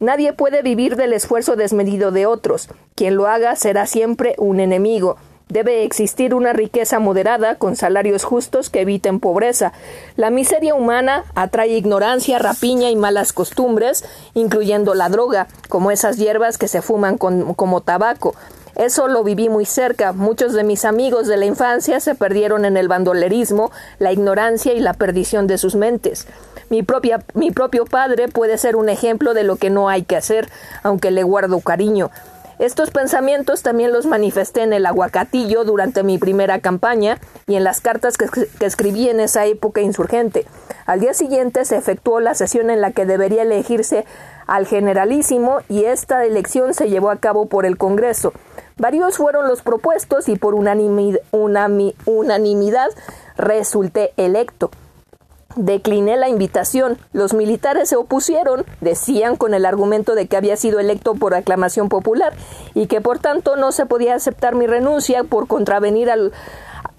[0.00, 2.68] Nadie puede vivir del esfuerzo desmedido de otros.
[2.94, 5.16] Quien lo haga será siempre un enemigo.
[5.48, 9.74] Debe existir una riqueza moderada con salarios justos que eviten pobreza.
[10.16, 16.56] La miseria humana atrae ignorancia, rapiña y malas costumbres, incluyendo la droga, como esas hierbas
[16.56, 18.34] que se fuman como tabaco.
[18.76, 20.12] Eso lo viví muy cerca.
[20.12, 24.80] Muchos de mis amigos de la infancia se perdieron en el bandolerismo, la ignorancia y
[24.80, 26.26] la perdición de sus mentes.
[26.70, 30.16] Mi, propia, mi propio padre puede ser un ejemplo de lo que no hay que
[30.16, 30.48] hacer,
[30.82, 32.10] aunque le guardo cariño.
[32.58, 37.80] Estos pensamientos también los manifesté en el aguacatillo durante mi primera campaña y en las
[37.80, 38.26] cartas que,
[38.58, 40.46] que, escribí en esa época insurgente.
[40.86, 44.04] Al día siguiente se efectuó la sesión en la que debería elegirse
[44.46, 48.32] al generalísimo y esta elección se llevó a cabo por el Congreso.
[48.76, 51.20] Varios fueron los propuestos y por unanimidad,
[53.36, 54.70] resulté electo.
[55.54, 56.98] Decliné la invitación.
[57.12, 61.88] Los militares se opusieron, decían con el argumento de que había sido electo por aclamación
[61.88, 62.32] popular
[62.74, 66.16] y que por tanto no se podía aceptar mi renuncia por contravenir a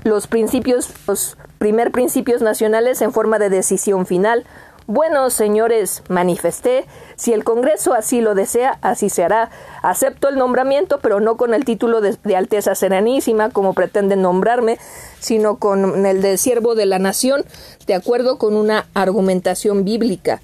[0.06, 4.46] los principios, los primer principios nacionales en forma de decisión final.
[4.88, 9.50] Bueno, señores, manifesté, si el Congreso así lo desea, así se hará.
[9.82, 14.78] Acepto el nombramiento, pero no con el título de, Alteza Serenísima, como pretenden nombrarme,
[15.20, 17.46] sino con el de siervo de la nación,
[17.88, 20.40] de acuerdo con una argumentación bíblica.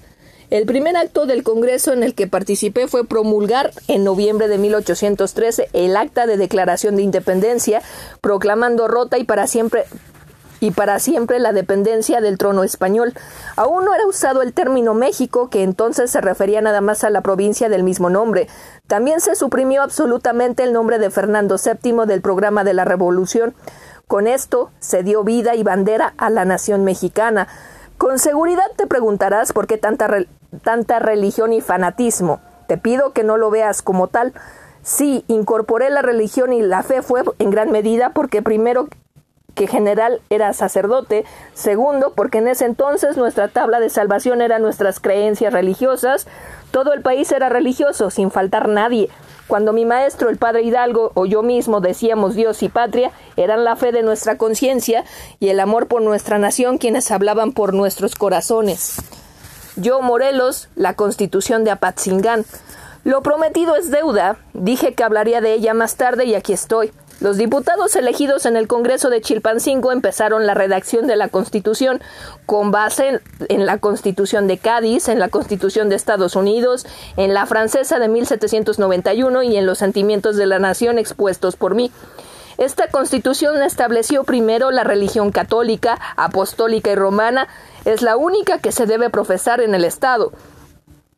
[0.50, 5.68] El primer acto del Congreso en el que participé fue promulgar en noviembre de 1813
[5.72, 7.80] el acta de declaración de independencia,
[8.20, 9.84] proclamando rota y para siempre
[10.62, 13.14] y para siempre la dependencia del trono español.
[13.56, 17.20] Aún no era usado el término México, que entonces se refería nada más a la
[17.20, 18.46] provincia del mismo nombre.
[18.86, 23.56] También se suprimió absolutamente el nombre de Fernando VII del programa de la Revolución.
[24.06, 27.48] Con esto se dio vida y bandera a la nación mexicana.
[27.98, 30.08] Con seguridad te preguntarás por qué tanta,
[30.62, 32.40] tanta religión y fanatismo.
[32.68, 34.32] Te pido que no lo veas como tal.
[34.84, 38.86] Sí, incorporé la religión y la fe fue en gran medida porque primero
[39.54, 41.24] que general era sacerdote,
[41.54, 46.26] segundo, porque en ese entonces nuestra tabla de salvación era nuestras creencias religiosas,
[46.70, 49.10] todo el país era religioso, sin faltar nadie.
[49.46, 53.76] Cuando mi maestro, el padre Hidalgo, o yo mismo decíamos Dios y patria, eran la
[53.76, 55.04] fe de nuestra conciencia
[55.40, 58.96] y el amor por nuestra nación quienes hablaban por nuestros corazones.
[59.76, 62.44] Yo, Morelos, la constitución de Apatzingán.
[63.04, 66.92] Lo prometido es deuda, dije que hablaría de ella más tarde y aquí estoy.
[67.22, 72.00] Los diputados elegidos en el Congreso de Chilpancingo empezaron la redacción de la Constitución
[72.46, 76.84] con base en, la Constitución de Cádiz, en la Constitución de Estados Unidos,
[77.16, 81.92] en la francesa de 1791 y en los sentimientos de la nación expuestos por mí.
[82.58, 87.46] Esta constitución estableció primero la religión católica, apostólica y romana,
[87.84, 90.32] es la única que se debe profesar en el Estado.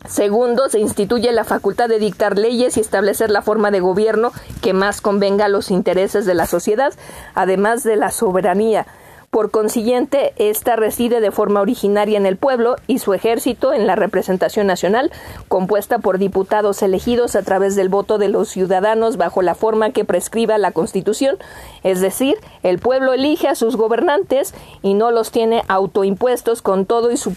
[0.08, 4.74] Segundo, se instituye la facultad de dictar leyes y establecer la forma de gobierno que
[4.74, 6.92] más convenga a los intereses de la sociedad,
[7.34, 8.86] además de la soberanía.
[9.34, 13.96] Por consiguiente, ésta reside de forma originaria en el pueblo y su ejército en la
[13.96, 15.10] representación nacional,
[15.48, 20.04] compuesta por diputados elegidos a través del voto de los ciudadanos bajo la forma que
[20.04, 21.36] prescriba la Constitución,
[21.82, 27.10] es decir, el pueblo elige a sus gobernantes y no los tiene autoimpuestos con todo
[27.10, 27.32] y su,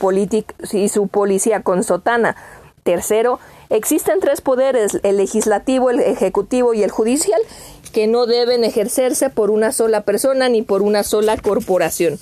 [0.73, 2.35] y su policía con sotana.
[2.83, 7.41] Tercero, existen tres poderes, el legislativo, el ejecutivo y el judicial,
[7.89, 12.19] que no deben ejercerse por una sola persona ni por una sola corporación.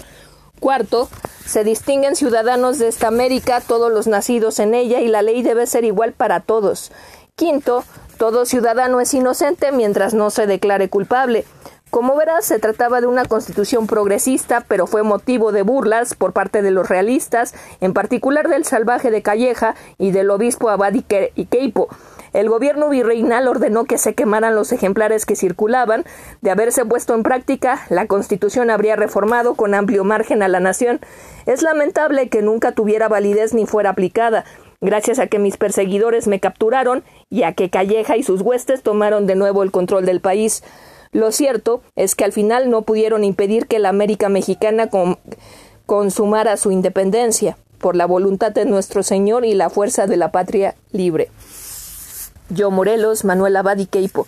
[0.60, 1.10] Cuarto,
[1.46, 5.68] se distinguen ciudadanos de esta América, todos los nacidos en ella, y la ley debe
[5.68, 6.92] ser igual para todos.
[7.36, 7.84] Quinto,
[8.18, 11.46] todo ciudadano es inocente mientras no se declare culpable.
[11.92, 16.62] Como verás, se trataba de una constitución progresista, pero fue motivo de burlas por parte
[16.62, 20.94] de los realistas, en particular del salvaje de Calleja y del obispo Abad.
[22.36, 26.04] El gobierno virreinal ordenó que se quemaran los ejemplares que circulaban.
[26.42, 31.00] De haberse puesto en práctica, la Constitución habría reformado con amplio margen a la nación.
[31.46, 34.44] Es lamentable que nunca tuviera validez ni fuera aplicada,
[34.82, 39.28] gracias a que mis perseguidores me capturaron y a que Calleja y sus huestes tomaron
[39.28, 40.62] de nuevo el control del país.
[41.14, 44.90] Lo cierto es que al final no pudieron impedir que la América mexicana
[45.86, 50.76] consumara su independencia, por la voluntad de nuestro Señor y la fuerza de la patria
[50.92, 51.30] libre.
[52.50, 54.28] Yo Morelos, Manuel Abad y Queipo.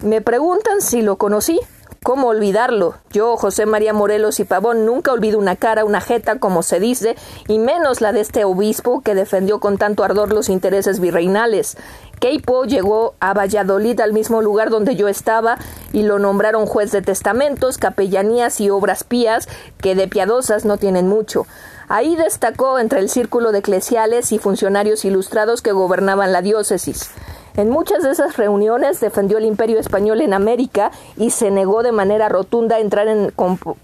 [0.00, 1.60] Me preguntan si lo conocí.
[2.02, 2.94] ¿Cómo olvidarlo?
[3.10, 7.16] Yo, José María Morelos y Pavón, nunca olvido una cara, una jeta, como se dice,
[7.48, 11.76] y menos la de este obispo que defendió con tanto ardor los intereses virreinales.
[12.20, 15.58] Queipo llegó a Valladolid, al mismo lugar donde yo estaba,
[15.92, 19.48] y lo nombraron juez de testamentos, capellanías y obras pías,
[19.78, 21.44] que de piadosas no tienen mucho.
[21.88, 27.10] Ahí destacó entre el círculo de eclesiales y funcionarios ilustrados que gobernaban la diócesis.
[27.56, 31.90] En muchas de esas reuniones defendió el imperio español en América y se negó de
[31.90, 33.32] manera rotunda a entrar en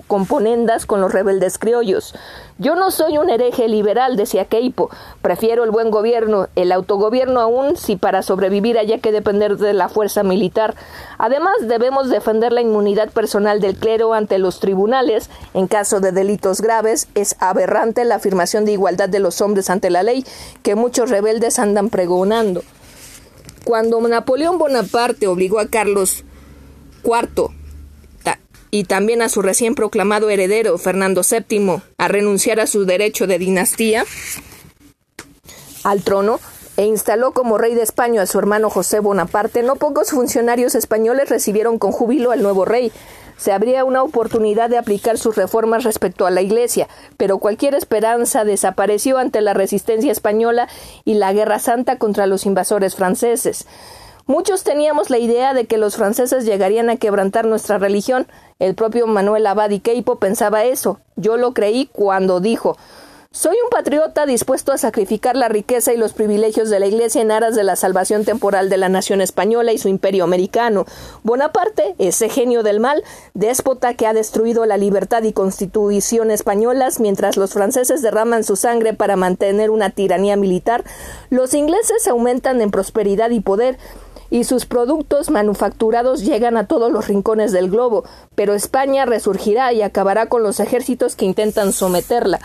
[0.07, 2.15] componendas con los rebeldes criollos.
[2.59, 4.90] Yo no soy un hereje liberal, decía Keipo.
[5.23, 9.89] Prefiero el buen gobierno, el autogobierno aún si para sobrevivir haya que depender de la
[9.89, 10.74] fuerza militar.
[11.16, 15.31] Además, debemos defender la inmunidad personal del clero ante los tribunales.
[15.55, 19.89] En caso de delitos graves, es aberrante la afirmación de igualdad de los hombres ante
[19.89, 20.27] la ley
[20.62, 22.62] que muchos rebeldes andan pregonando.
[23.64, 26.24] Cuando Napoleón Bonaparte obligó a Carlos
[27.05, 27.51] IV
[28.74, 33.39] y también a su recién proclamado heredero, Fernando VII, a renunciar a su derecho de
[33.39, 34.06] dinastía
[35.84, 36.40] al trono,
[36.78, 41.28] e instaló como rey de España a su hermano José Bonaparte, no pocos funcionarios españoles
[41.28, 42.90] recibieron con júbilo al nuevo rey,
[43.36, 48.44] se abría una oportunidad de aplicar sus reformas respecto a la Iglesia, pero cualquier esperanza
[48.44, 50.68] desapareció ante la resistencia española
[51.04, 53.66] y la Guerra Santa contra los invasores franceses.
[54.26, 58.28] Muchos teníamos la idea de que los franceses llegarían a quebrantar nuestra religión.
[58.60, 61.00] El propio Manuel Abad y Queipo pensaba eso.
[61.16, 62.76] Yo lo creí cuando dijo
[63.32, 67.30] soy un patriota dispuesto a sacrificar la riqueza y los privilegios de la Iglesia en
[67.30, 70.84] aras de la salvación temporal de la nación española y su imperio americano.
[71.22, 73.02] Bonaparte, ese genio del mal,
[73.32, 78.92] déspota que ha destruido la libertad y constitución españolas mientras los franceses derraman su sangre
[78.92, 80.84] para mantener una tiranía militar,
[81.30, 83.78] los ingleses aumentan en prosperidad y poder,
[84.28, 88.04] y sus productos manufacturados llegan a todos los rincones del globo,
[88.34, 92.38] pero España resurgirá y acabará con los ejércitos que intentan someterla.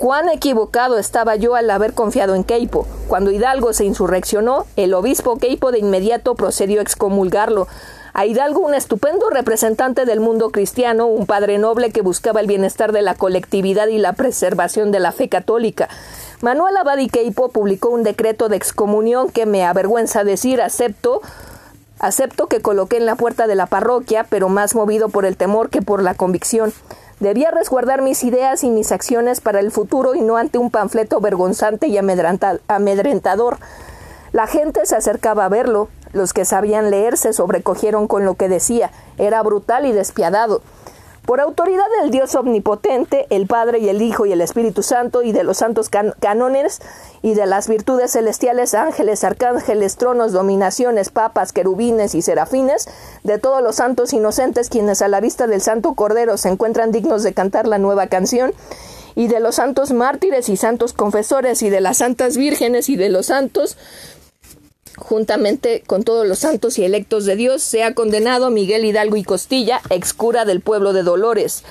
[0.00, 2.86] Cuán equivocado estaba yo al haber confiado en Queipo.
[3.06, 7.68] Cuando Hidalgo se insurreccionó, el obispo Queipo de inmediato procedió a excomulgarlo.
[8.14, 12.92] A Hidalgo, un estupendo representante del mundo cristiano, un padre noble que buscaba el bienestar
[12.92, 15.90] de la colectividad y la preservación de la fe católica.
[16.40, 21.20] Manuel Abad y Queipo publicó un decreto de excomunión que me avergüenza decir acepto
[22.00, 25.68] Acepto que coloqué en la puerta de la parroquia, pero más movido por el temor
[25.68, 26.72] que por la convicción.
[27.20, 31.20] Debía resguardar mis ideas y mis acciones para el futuro y no ante un panfleto
[31.20, 33.58] vergonzante y amedrentador.
[34.32, 35.88] La gente se acercaba a verlo.
[36.14, 38.90] Los que sabían leer se sobrecogieron con lo que decía.
[39.18, 40.62] Era brutal y despiadado.
[41.30, 45.30] Por autoridad del Dios omnipotente, el Padre y el Hijo y el Espíritu Santo, y
[45.30, 46.80] de los santos cánones,
[47.22, 52.88] y de las virtudes celestiales, ángeles, arcángeles, tronos, dominaciones, papas, querubines y serafines,
[53.22, 57.22] de todos los santos inocentes quienes a la vista del Santo Cordero se encuentran dignos
[57.22, 58.52] de cantar la nueva canción,
[59.14, 63.08] y de los santos mártires y santos confesores, y de las santas vírgenes y de
[63.08, 63.76] los santos
[64.96, 69.80] juntamente con todos los santos y electos de Dios, sea condenado Miguel Hidalgo y Costilla,
[69.90, 71.62] ex cura del pueblo de Dolores.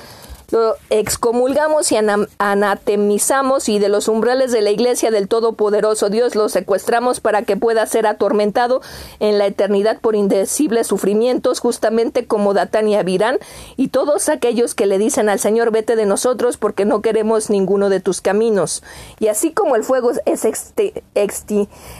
[0.51, 1.97] Lo excomulgamos y
[2.37, 7.57] anatemizamos y de los umbrales de la iglesia del Todopoderoso Dios lo secuestramos para que
[7.57, 8.81] pueda ser atormentado
[9.19, 13.37] en la eternidad por indecibles sufrimientos, justamente como Datán y Abirán
[13.77, 17.89] y todos aquellos que le dicen al Señor vete de nosotros porque no queremos ninguno
[17.89, 18.83] de tus caminos.
[19.19, 20.47] Y así como el fuego es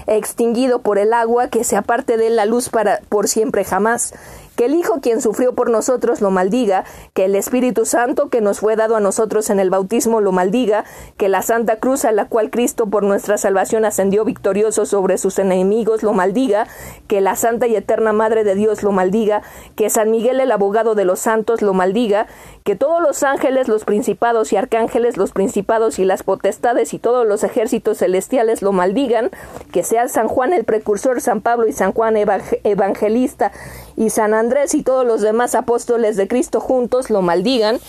[0.07, 4.13] extinguido por el agua, que se aparte de la luz para por siempre jamás
[4.55, 8.59] que el Hijo quien sufrió por nosotros lo maldiga, que el Espíritu Santo que nos
[8.59, 10.85] fue dado a nosotros en el bautismo lo maldiga,
[11.17, 15.39] que la Santa Cruz a la cual Cristo por nuestra salvación ascendió victorioso sobre sus
[15.39, 16.67] enemigos lo maldiga,
[17.07, 19.41] que la Santa y Eterna Madre de Dios lo maldiga,
[19.75, 22.27] que San Miguel el abogado de los santos lo maldiga,
[22.69, 27.25] que todos los ángeles, los principados y arcángeles, los principados y las potestades y todos
[27.25, 29.31] los ejércitos celestiales lo maldigan,
[29.71, 32.15] que sea San Juan el precursor, San Pablo y San Juan
[32.63, 33.51] evangelista
[33.97, 37.79] y San Andrés y todos los demás apóstoles de Cristo juntos lo maldigan,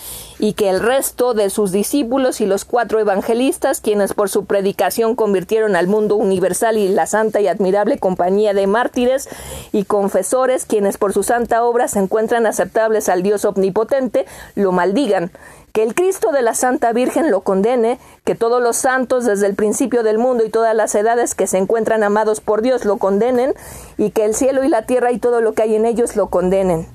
[0.41, 5.15] y que el resto de sus discípulos y los cuatro evangelistas, quienes por su predicación
[5.15, 9.29] convirtieron al mundo universal y la santa y admirable compañía de mártires
[9.71, 15.31] y confesores, quienes por su santa obra se encuentran aceptables al Dios omnipotente, lo maldigan
[15.73, 19.55] que el Cristo de la Santa Virgen lo condene, que todos los santos desde el
[19.55, 23.53] principio del mundo y todas las edades que se encuentran amados por Dios lo condenen,
[23.97, 26.27] y que el cielo y la tierra y todo lo que hay en ellos lo
[26.27, 26.87] condenen.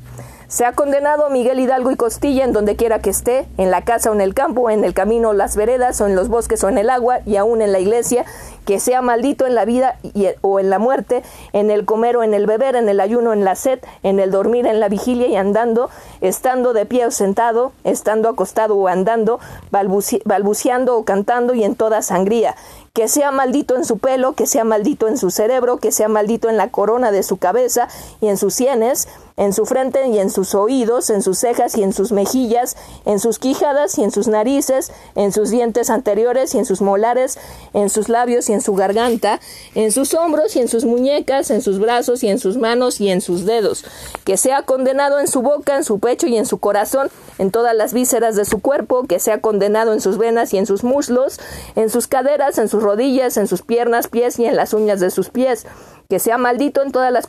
[0.48, 4.10] Se ha condenado Miguel Hidalgo y Costilla en donde quiera que esté, en la casa
[4.10, 6.78] o en el campo, en el camino las veredas, o en los bosques o en
[6.78, 8.24] el agua, y aún en la iglesia,
[8.64, 9.98] que sea maldito en la vida
[10.42, 13.44] o en la muerte, en el comer o en el beber, en el ayuno, en
[13.44, 15.90] la sed, en el dormir, en la vigilia y andando,
[16.20, 19.40] estando de pie o sentado, estando acostado o andando,
[19.72, 22.54] balbuceando o cantando y en toda sangría,
[22.92, 26.48] que sea maldito en su pelo, que sea maldito en su cerebro, que sea maldito
[26.48, 27.88] en la corona de su cabeza
[28.20, 31.82] y en sus sienes, en su frente y en sus oídos, en sus cejas y
[31.82, 36.58] en sus mejillas, en sus quijadas y en sus narices, en sus dientes anteriores y
[36.58, 37.38] en sus molares,
[37.74, 39.40] en sus labios y en su garganta,
[39.74, 43.10] en sus hombros y en sus muñecas, en sus brazos y en sus manos y
[43.10, 43.84] en sus dedos,
[44.24, 47.76] que sea condenado en su boca, en su pecho y en su corazón, en todas
[47.76, 51.38] las vísceras de su cuerpo, que sea condenado en sus venas y en sus muslos,
[51.74, 55.10] en sus caderas, en sus rodillas, en sus piernas, pies y en las uñas de
[55.10, 55.66] sus pies,
[56.08, 57.28] que sea maldito en todas las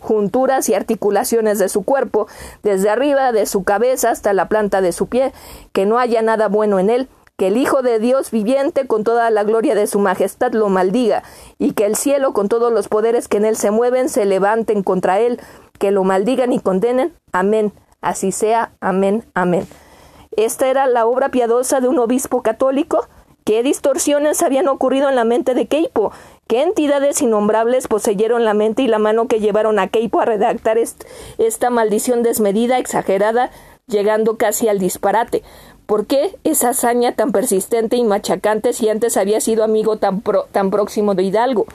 [0.00, 2.26] junturas y articulaciones de su cuerpo,
[2.62, 5.32] desde arriba de su cabeza hasta la planta de su pie,
[5.72, 9.30] que no haya nada bueno en él, que el Hijo de Dios viviente con toda
[9.30, 11.22] la gloria de su majestad lo maldiga,
[11.58, 14.82] y que el cielo con todos los poderes que en él se mueven se levanten
[14.82, 15.40] contra él,
[15.78, 17.14] que lo maldigan y condenen.
[17.32, 17.72] Amén.
[18.00, 18.72] Así sea.
[18.80, 19.24] Amén.
[19.34, 19.68] Amén.
[20.36, 23.06] Esta era la obra piadosa de un obispo católico
[23.48, 26.12] ¿Qué distorsiones habían ocurrido en la mente de Keipo?
[26.48, 30.78] ¿Qué entidades innombrables poseyeron la mente y la mano que llevaron a Keipo a redactar
[30.78, 33.50] esta maldición desmedida, exagerada,
[33.86, 35.42] llegando casi al disparate?
[35.84, 40.70] ¿Por qué esa hazaña tan persistente y machacante si antes había sido amigo tan, tan
[40.70, 41.66] próximo de Hidalgo?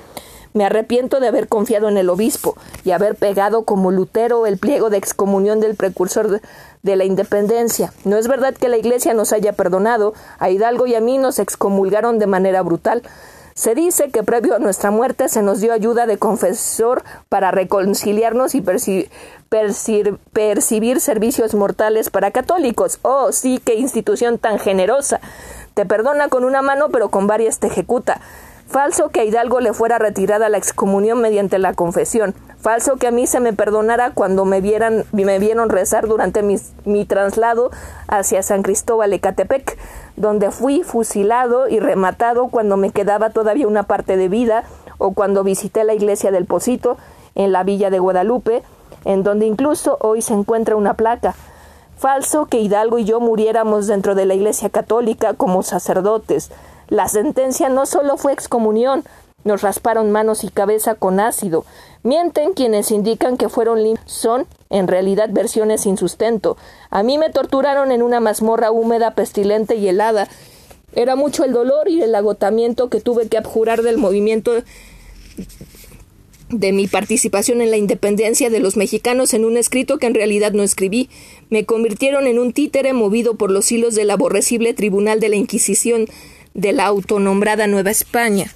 [0.54, 4.90] Me arrepiento de haber confiado en el obispo y haber pegado como Lutero el pliego
[4.90, 6.42] de excomunión del precursor
[6.82, 7.94] de, la independencia.
[8.06, 11.38] No es verdad que la Iglesia nos haya perdonado, a Hidalgo y a mí nos
[11.38, 13.04] excomulgaron de manera brutal.
[13.56, 18.56] Se dice que previo a nuestra muerte se nos dio ayuda de confesor para reconciliarnos
[18.56, 18.62] y
[19.52, 23.00] percibir servicios mortales para católicos.
[23.04, 25.22] Oh, sí, qué institución tan generosa.
[25.76, 28.22] Te perdona con una mano, pero con varias te ejecuta.
[28.68, 32.34] Falso que a Hidalgo le fuera retirada la excomunión mediante la confesión.
[32.60, 37.06] Falso que a mí se me perdonara cuando me, vieran, me vieron rezar durante mi
[37.06, 37.70] traslado
[38.08, 39.78] hacia San Cristóbal Ecatepec,
[40.16, 44.64] donde fui fusilado y rematado cuando me quedaba todavía una parte de vida,
[44.98, 46.98] o cuando visité la iglesia del Posito,
[47.36, 48.64] en la villa de Guadalupe,
[49.06, 51.36] en donde incluso hoy se encuentra una placa.
[51.98, 56.52] Falso que Hidalgo y yo muriéramos dentro de la iglesia católica como sacerdotes.
[56.90, 59.04] La sentencia no solo fue excomunión,
[59.44, 61.66] nos rasparon manos y cabeza con ácido.
[62.04, 64.12] Mienten quienes indican que fueron limpios.
[64.12, 66.58] Son, en realidad, versiones sin sustento.
[66.90, 70.28] A mí me torturaron en una mazmorra húmeda, pestilente y helada.
[70.96, 74.54] Era mucho el dolor y el agotamiento que tuve que abjurar del movimiento
[76.50, 80.52] de mi participación en la independencia de los mexicanos en un escrito que en realidad
[80.52, 81.10] no escribí.
[81.50, 86.06] Me convirtieron en un títere movido por los hilos del aborrecible tribunal de la Inquisición
[86.54, 88.54] de la autonombrada Nueva España.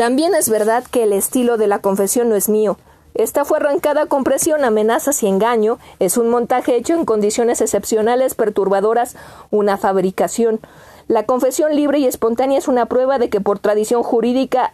[0.00, 2.78] También es verdad que el estilo de la confesión no es mío.
[3.12, 5.78] Esta fue arrancada con presión, amenazas y engaño.
[5.98, 9.14] Es un montaje hecho en condiciones excepcionales, perturbadoras,
[9.50, 10.58] una fabricación.
[11.06, 14.72] La confesión libre y espontánea es una prueba de que por tradición jurídica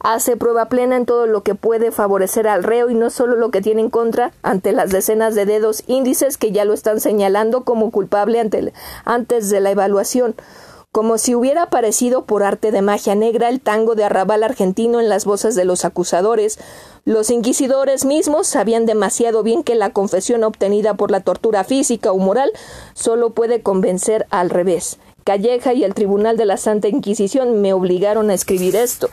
[0.00, 3.52] hace prueba plena en todo lo que puede favorecer al reo y no solo lo
[3.52, 7.62] que tiene en contra ante las decenas de dedos índices que ya lo están señalando
[7.62, 8.72] como culpable ante
[9.04, 10.34] antes de la evaluación
[10.92, 15.08] como si hubiera aparecido por arte de magia negra el tango de arrabal argentino en
[15.08, 16.58] las voces de los acusadores,
[17.06, 22.18] los inquisidores mismos sabían demasiado bien que la confesión obtenida por la tortura física o
[22.18, 22.52] moral
[22.92, 24.98] solo puede convencer al revés.
[25.24, 29.08] Calleja y el Tribunal de la Santa Inquisición me obligaron a escribir esto.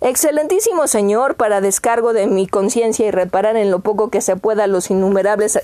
[0.00, 4.68] Excelentísimo Señor, para descargo de mi conciencia y reparar en lo poco que se pueda
[4.68, 5.58] los innumerables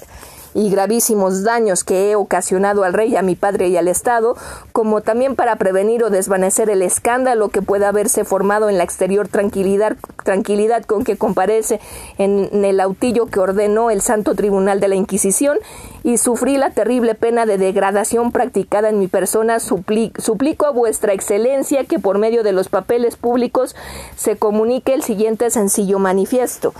[0.55, 4.37] y gravísimos daños que he ocasionado al rey, a mi padre y al Estado,
[4.73, 9.29] como también para prevenir o desvanecer el escándalo que pueda haberse formado en la exterior
[9.29, 11.81] tranquilidad, tranquilidad con que comparece
[12.19, 15.59] en el autillo que ordenó el Santo Tribunal de la Inquisición
[16.03, 21.85] y sufrí la terrible pena de degradación practicada en mi persona, suplico a vuestra excelencia
[21.85, 23.75] que por medio de los papeles públicos
[24.17, 26.75] se comunique el siguiente sencillo manifiesto.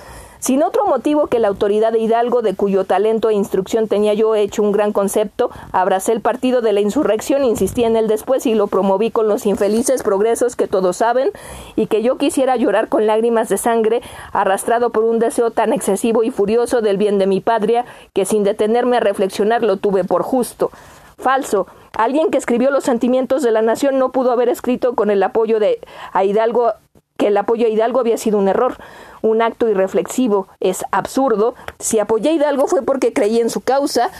[0.45, 4.35] Sin otro motivo que la autoridad de Hidalgo, de cuyo talento e instrucción tenía yo
[4.35, 8.55] hecho un gran concepto, abracé el partido de la insurrección, insistí en él después y
[8.55, 11.31] lo promoví con los infelices progresos que todos saben,
[11.77, 14.03] y que yo quisiera llorar con lágrimas de sangre,
[14.35, 18.45] arrastrado por un deseo tan excesivo y furioso del bien de mi patria, que sin
[18.45, 20.71] detenerme a reflexionar lo tuve por justo.
[21.17, 21.67] Falso,
[21.97, 25.59] Alguien que escribió los sentimientos de la nación no pudo haber escrito con el apoyo
[25.59, 25.79] de
[26.13, 26.75] a Hidalgo
[27.17, 28.77] que el apoyo a Hidalgo había sido un error
[29.25, 31.55] un acto irreflexivo, es absurdo.
[31.79, 34.11] Si apoyé a Hidalgo fue porque creí en su causa,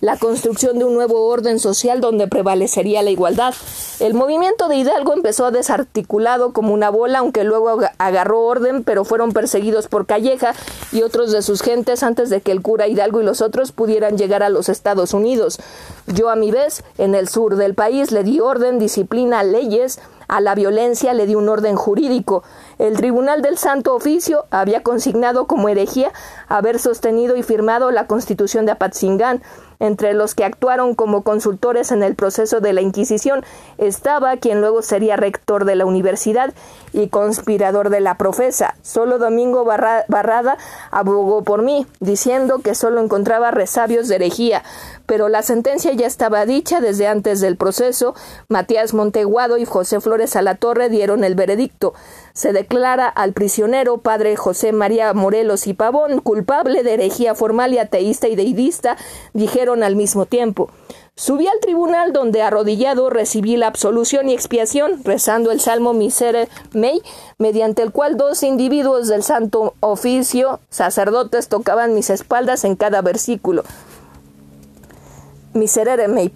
[0.00, 3.54] la construcción de un nuevo orden social donde prevalecería la igualdad.
[4.00, 9.32] El movimiento de Hidalgo empezó desarticulado como una bola, aunque luego agarró orden, pero fueron
[9.32, 10.54] perseguidos por Calleja
[10.92, 14.18] y otros de sus gentes antes de que el cura Hidalgo y los otros pudieran
[14.18, 15.58] llegar a los Estados Unidos.
[16.06, 20.40] Yo, a mi vez, en el sur del país le di orden, disciplina, leyes, a
[20.40, 22.42] la violencia le di un orden jurídico.
[22.78, 26.12] El Tribunal del Santo Oficio había consignado como herejía
[26.48, 29.42] haber sostenido y firmado la Constitución de Apatzingán.
[29.80, 33.44] Entre los que actuaron como consultores en el proceso de la Inquisición
[33.76, 36.54] estaba quien luego sería rector de la universidad
[36.92, 38.76] y conspirador de la profesa.
[38.82, 40.56] Solo Domingo Barrada
[40.92, 44.62] abogó por mí, diciendo que solo encontraba resabios de herejía,
[45.06, 48.14] pero la sentencia ya estaba dicha desde antes del proceso.
[48.48, 51.94] Matías Monteguado y José Flores Alatorre dieron el veredicto.
[52.34, 57.78] Se declara al prisionero padre José María Morelos y Pavón culpable de herejía formal y
[57.78, 58.96] ateísta y deidista,
[59.34, 60.68] dijeron al mismo tiempo.
[61.14, 67.02] Subí al tribunal donde arrodillado recibí la absolución y expiación, rezando el salmo Misere Mei,
[67.38, 73.62] mediante el cual dos individuos del santo oficio, sacerdotes, tocaban mis espaldas en cada versículo.
[75.52, 76.32] Miserere Mei.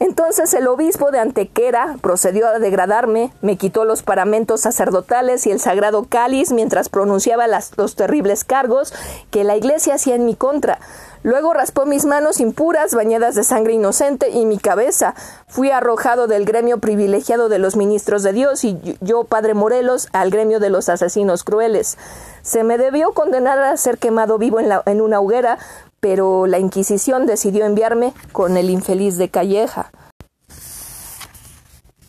[0.00, 5.60] Entonces el obispo de Antequera procedió a degradarme, me quitó los paramentos sacerdotales y el
[5.60, 7.46] sagrado cáliz mientras pronunciaba
[7.76, 8.94] los terribles cargos
[9.30, 10.78] que la iglesia hacía en mi contra.
[11.22, 15.14] Luego raspó mis manos impuras, bañadas de sangre inocente, y mi cabeza.
[15.48, 20.30] Fui arrojado del gremio privilegiado de los ministros de Dios y yo, Padre Morelos, al
[20.30, 21.98] gremio de los asesinos crueles.
[22.40, 25.58] Se me debió condenar a ser quemado vivo en, en una hoguera,
[26.00, 29.92] pero la Inquisición decidió enviarme con el infeliz de Calleja.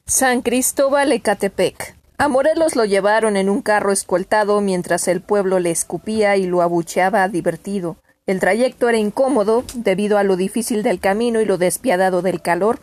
[0.06, 1.96] San Cristóbal Ecatepec.
[2.18, 6.62] A Morelos lo llevaron en un carro escoltado mientras el pueblo le escupía y lo
[6.62, 7.98] abucheaba divertido.
[8.28, 12.80] El trayecto era incómodo debido a lo difícil del camino y lo despiadado del calor.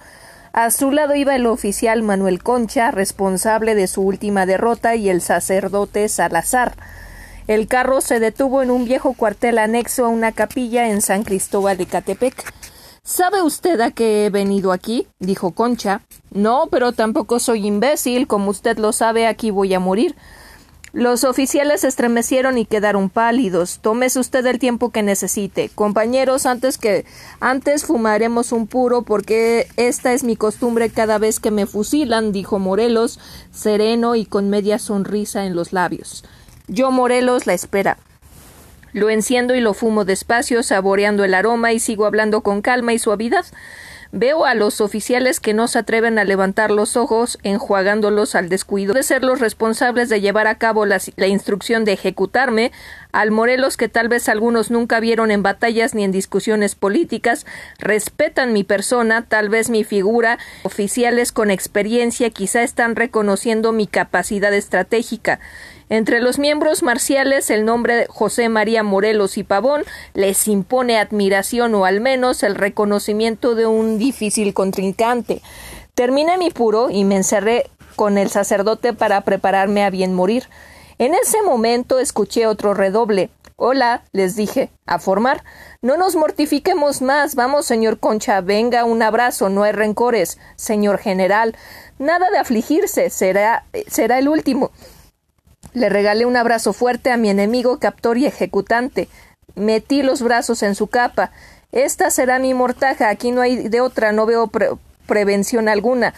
[0.52, 5.20] A su lado iba el oficial Manuel Concha, responsable de su última derrota, y el
[5.20, 6.74] sacerdote Salazar.
[7.48, 11.78] El carro se detuvo en un viejo cuartel anexo a una capilla en San Cristóbal
[11.78, 12.52] de Catepec.
[13.02, 15.06] ¿Sabe usted a qué he venido aquí?
[15.18, 16.02] dijo Concha.
[16.30, 18.26] No, pero tampoco soy imbécil.
[18.26, 20.14] Como usted lo sabe, aquí voy a morir.
[20.92, 23.78] Los oficiales se estremecieron y quedaron pálidos.
[23.80, 25.70] Tómese usted el tiempo que necesite.
[25.74, 27.06] Compañeros, antes que
[27.40, 32.58] antes fumaremos un puro porque esta es mi costumbre cada vez que me fusilan, dijo
[32.58, 33.18] Morelos,
[33.52, 36.24] sereno y con media sonrisa en los labios.
[36.68, 37.96] Yo, Morelos, la espera.
[38.92, 42.98] Lo enciendo y lo fumo despacio, saboreando el aroma y sigo hablando con calma y
[42.98, 43.46] suavidad.
[44.10, 48.94] Veo a los oficiales que no se atreven a levantar los ojos, enjuagándolos al descuido
[48.94, 52.72] de ser los responsables de llevar a cabo la, la, instrucción de ejecutarme,
[53.12, 57.44] al Morelos que tal vez algunos nunca vieron en batallas ni en discusiones políticas,
[57.78, 64.54] respetan mi persona, tal vez mi figura, oficiales con experiencia quizá están reconociendo mi capacidad
[64.54, 65.38] estratégica.
[65.90, 71.74] Entre los miembros marciales el nombre de José María Morelos y Pavón les impone admiración
[71.74, 75.40] o al menos el reconocimiento de un difícil contrincante.
[75.94, 80.44] Terminé mi puro y me encerré con el sacerdote para prepararme a bien morir.
[80.98, 83.30] En ese momento escuché otro redoble.
[83.56, 85.42] Hola, les dije, a formar.
[85.82, 87.34] No nos mortifiquemos más.
[87.34, 90.38] Vamos, señor Concha, venga un abrazo, no hay rencores.
[90.54, 91.56] Señor general,
[91.98, 94.70] nada de afligirse, será, será el último.
[95.74, 99.08] Le regalé un abrazo fuerte a mi enemigo captor y ejecutante.
[99.54, 101.30] Metí los brazos en su capa.
[101.72, 104.50] Esta será mi mortaja, aquí no hay de otra, no veo
[105.06, 106.14] prevención alguna.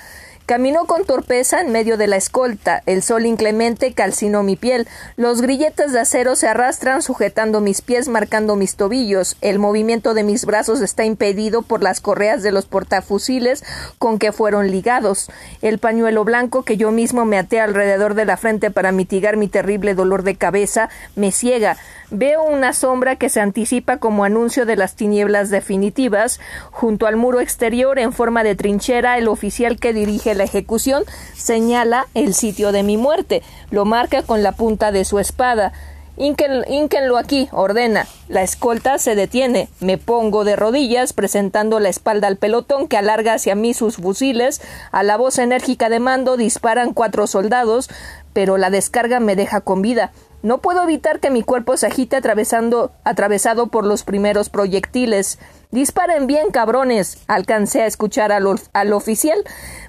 [0.51, 2.83] Caminó con torpeza en medio de la escolta.
[2.85, 4.89] El sol inclemente calcinó mi piel.
[5.17, 9.37] Los grilletes de acero se arrastran sujetando mis pies, marcando mis tobillos.
[9.43, 13.63] El movimiento de mis brazos está impedido por las correas de los portafusiles
[14.01, 15.31] con que fueron ligados.
[15.63, 19.47] El pañuelo blanco que yo mismo me até alrededor de la frente para mitigar mi
[19.47, 21.77] terrible dolor de cabeza me ciega.
[22.13, 26.41] Veo una sombra que se anticipa como anuncio de las tinieblas definitivas.
[26.73, 31.05] Junto al muro exterior, en forma de trinchera, el oficial que dirige la ejecución
[31.37, 33.45] señala el sitio de mi muerte.
[33.71, 35.73] Lo marca con la punta de su espada.
[36.17, 38.07] Ínquenlo aquí, ordena.
[38.29, 39.69] La escolta se detiene.
[39.79, 44.61] Me pongo de rodillas, presentando la espalda al pelotón que alarga hacia mí sus fusiles.
[44.91, 47.89] A la voz enérgica de mando disparan cuatro soldados,
[48.33, 50.11] pero la descarga me deja con vida.
[50.43, 55.39] No puedo evitar que mi cuerpo se agite atravesando, atravesado por los primeros proyectiles.
[55.71, 57.19] Disparen bien, cabrones.
[57.27, 59.39] Alcancé a escuchar al, al oficial.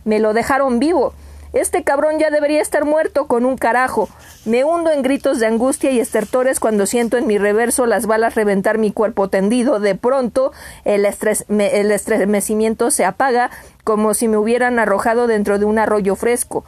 [0.03, 1.13] Me lo dejaron vivo.
[1.53, 4.07] Este cabrón ya debería estar muerto con un carajo.
[4.45, 8.35] Me hundo en gritos de angustia y estertores cuando siento en mi reverso las balas
[8.35, 9.79] reventar mi cuerpo tendido.
[9.79, 10.53] De pronto
[10.85, 13.51] el, el estremecimiento se apaga
[13.83, 16.63] como si me hubieran arrojado dentro de un arroyo fresco.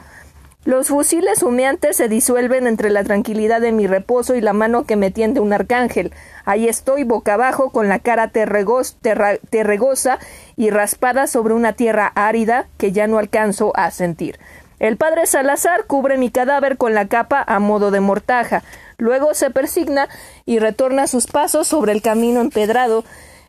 [0.64, 4.96] Los fusiles humeantes se disuelven entre la tranquilidad de mi reposo y la mano que
[4.96, 6.10] me tiende un arcángel.
[6.46, 10.18] Ahí estoy boca abajo con la cara terregosa
[10.56, 14.38] y raspada sobre una tierra árida que ya no alcanzo a sentir.
[14.78, 18.62] El padre Salazar cubre mi cadáver con la capa a modo de mortaja.
[18.96, 20.08] Luego se persigna
[20.46, 23.04] y retorna sus pasos sobre el camino empedrado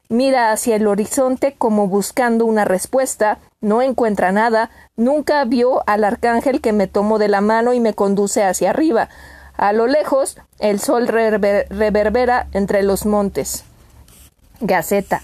[0.07, 6.61] Mira hacia el horizonte como buscando una respuesta, no encuentra nada, nunca vio al arcángel
[6.61, 9.09] que me tomó de la mano y me conduce hacia arriba.
[9.57, 13.63] A lo lejos, el sol reverbera entre los montes.
[14.61, 15.21] Gaceta.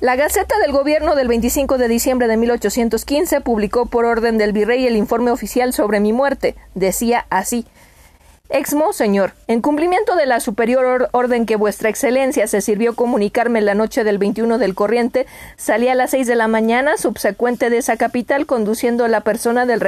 [0.00, 4.86] La Gaceta del Gobierno del 25 de diciembre de 1815 publicó por orden del virrey
[4.86, 6.54] el informe oficial sobre mi muerte.
[6.74, 7.66] Decía así
[8.50, 13.72] Exmo, señor, en cumplimiento de la superior orden que vuestra excelencia se sirvió comunicarme la
[13.72, 15.24] noche del 21 del corriente,
[15.56, 19.64] salí a las seis de la mañana subsecuente de esa capital conduciendo a la persona
[19.64, 19.80] del,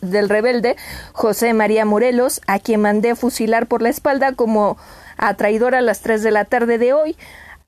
[0.00, 0.74] del rebelde
[1.12, 4.78] José María Morelos, a quien mandé fusilar por la espalda como
[5.16, 7.16] a traidor a las tres de la tarde de hoy,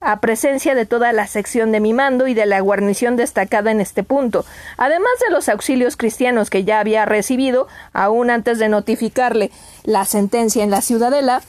[0.01, 3.81] a presencia de toda la sección de mi mando y de la guarnición destacada en
[3.81, 4.45] este punto,
[4.77, 9.51] además de los auxilios cristianos que ya había recibido, aún antes de notificarle
[9.85, 11.43] la sentencia en la ciudadela,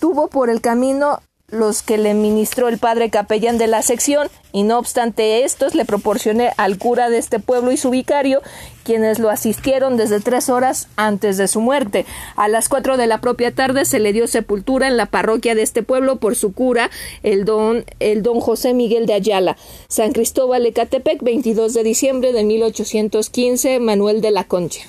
[0.00, 1.20] tuvo por el camino
[1.52, 5.84] los que le ministró el padre capellán de la sección, y no obstante estos le
[5.84, 8.40] proporcioné al cura de este pueblo y su vicario,
[8.84, 12.06] quienes lo asistieron desde tres horas antes de su muerte.
[12.36, 15.62] A las cuatro de la propia tarde se le dio sepultura en la parroquia de
[15.62, 16.90] este pueblo por su cura,
[17.22, 19.56] el don, el don José Miguel de Ayala.
[19.88, 24.80] San Cristóbal Ecatepec, 22 de diciembre de 1815, Manuel de la Concha.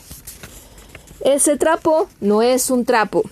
[1.26, 3.23] Ese trapo no es un trapo.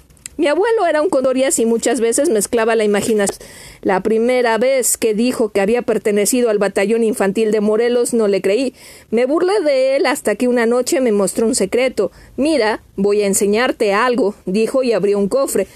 [0.42, 3.38] Mi abuelo era un condorias y muchas veces mezclaba la imaginación.
[3.84, 8.42] La primera vez que dijo que había pertenecido al batallón infantil de Morelos no le
[8.42, 8.74] creí.
[9.12, 12.12] Me burlé de él hasta que una noche me mostró un secreto.
[12.38, 15.68] Mira, voy a enseñarte algo, dijo y abrió un cofre.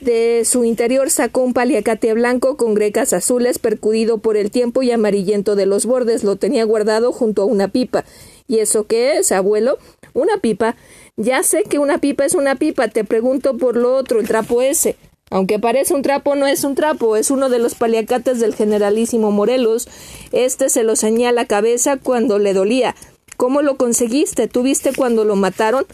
[0.00, 4.90] De su interior sacó un paliacate blanco con grecas azules percudido por el tiempo y
[4.90, 6.24] amarillento de los bordes.
[6.24, 8.06] Lo tenía guardado junto a una pipa.
[8.46, 9.76] ¿Y eso qué es, abuelo?
[10.14, 10.76] Una pipa.
[11.20, 14.62] Ya sé que una pipa es una pipa, te pregunto por lo otro, el trapo
[14.62, 14.94] ese.
[15.30, 19.32] Aunque parece un trapo, no es un trapo, es uno de los paliacates del generalísimo
[19.32, 19.88] Morelos.
[20.30, 22.94] Este se lo a la cabeza cuando le dolía.
[23.36, 24.46] ¿Cómo lo conseguiste?
[24.46, 25.86] ¿Tú viste cuando lo mataron?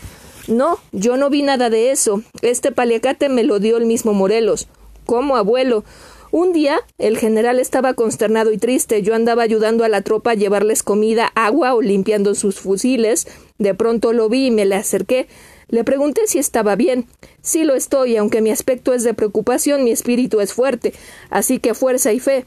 [0.46, 2.22] No, yo no vi nada de eso.
[2.42, 4.68] Este paliacate me lo dio el mismo Morelos.
[5.06, 5.84] ¿Cómo, abuelo?
[6.32, 9.00] Un día el general estaba consternado y triste.
[9.00, 13.26] Yo andaba ayudando a la tropa a llevarles comida, agua o limpiando sus fusiles.
[13.58, 15.28] De pronto lo vi y me le acerqué.
[15.68, 17.06] Le pregunté si estaba bien.
[17.40, 20.92] Sí lo estoy, aunque mi aspecto es de preocupación, mi espíritu es fuerte.
[21.30, 22.46] Así que fuerza y fe.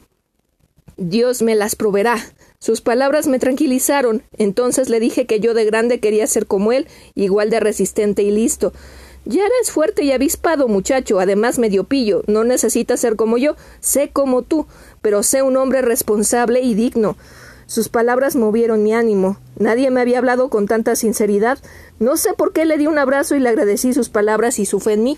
[0.98, 2.18] Dios me las proveerá.
[2.60, 4.24] Sus palabras me tranquilizaron.
[4.38, 8.32] Entonces le dije que yo de grande quería ser como él, igual de resistente y
[8.32, 8.74] listo.
[9.24, 12.24] Ya eres fuerte y avispado, muchacho, además medio pillo.
[12.28, 14.68] No necesitas ser como yo, sé como tú,
[15.02, 17.18] pero sé un hombre responsable y digno.
[17.68, 19.38] Sus palabras movieron mi ánimo.
[19.60, 21.60] Nadie me había hablado con tanta sinceridad.
[22.00, 24.80] No sé por qué le di un abrazo y le agradecí sus palabras y su
[24.80, 25.18] fe en mí.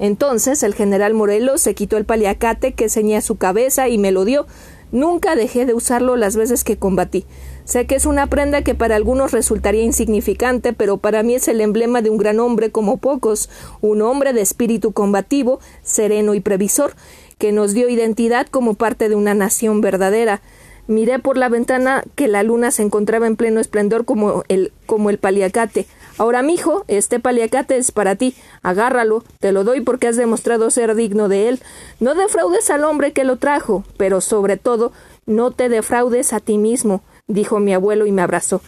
[0.00, 4.24] Entonces el general Morelos se quitó el paliacate que ceñía su cabeza y me lo
[4.24, 4.46] dio.
[4.90, 7.26] Nunca dejé de usarlo las veces que combatí.
[7.64, 11.60] Sé que es una prenda que para algunos resultaría insignificante, pero para mí es el
[11.60, 13.48] emblema de un gran hombre como pocos,
[13.80, 16.94] un hombre de espíritu combativo, sereno y previsor,
[17.38, 20.42] que nos dio identidad como parte de una nación verdadera.
[20.86, 25.08] Miré por la ventana que la luna se encontraba en pleno esplendor como el, como
[25.08, 25.86] el paliacate.
[26.18, 28.34] Ahora, mijo, este paliacate es para ti.
[28.62, 31.62] Agárralo, te lo doy porque has demostrado ser digno de él.
[32.00, 34.92] No defraudes al hombre que lo trajo, pero sobre todo,
[35.26, 38.60] no te defraudes a ti mismo, dijo mi abuelo y me abrazó.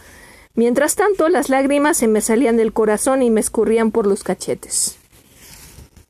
[0.55, 4.96] Mientras tanto, las lágrimas se me salían del corazón y me escurrían por los cachetes.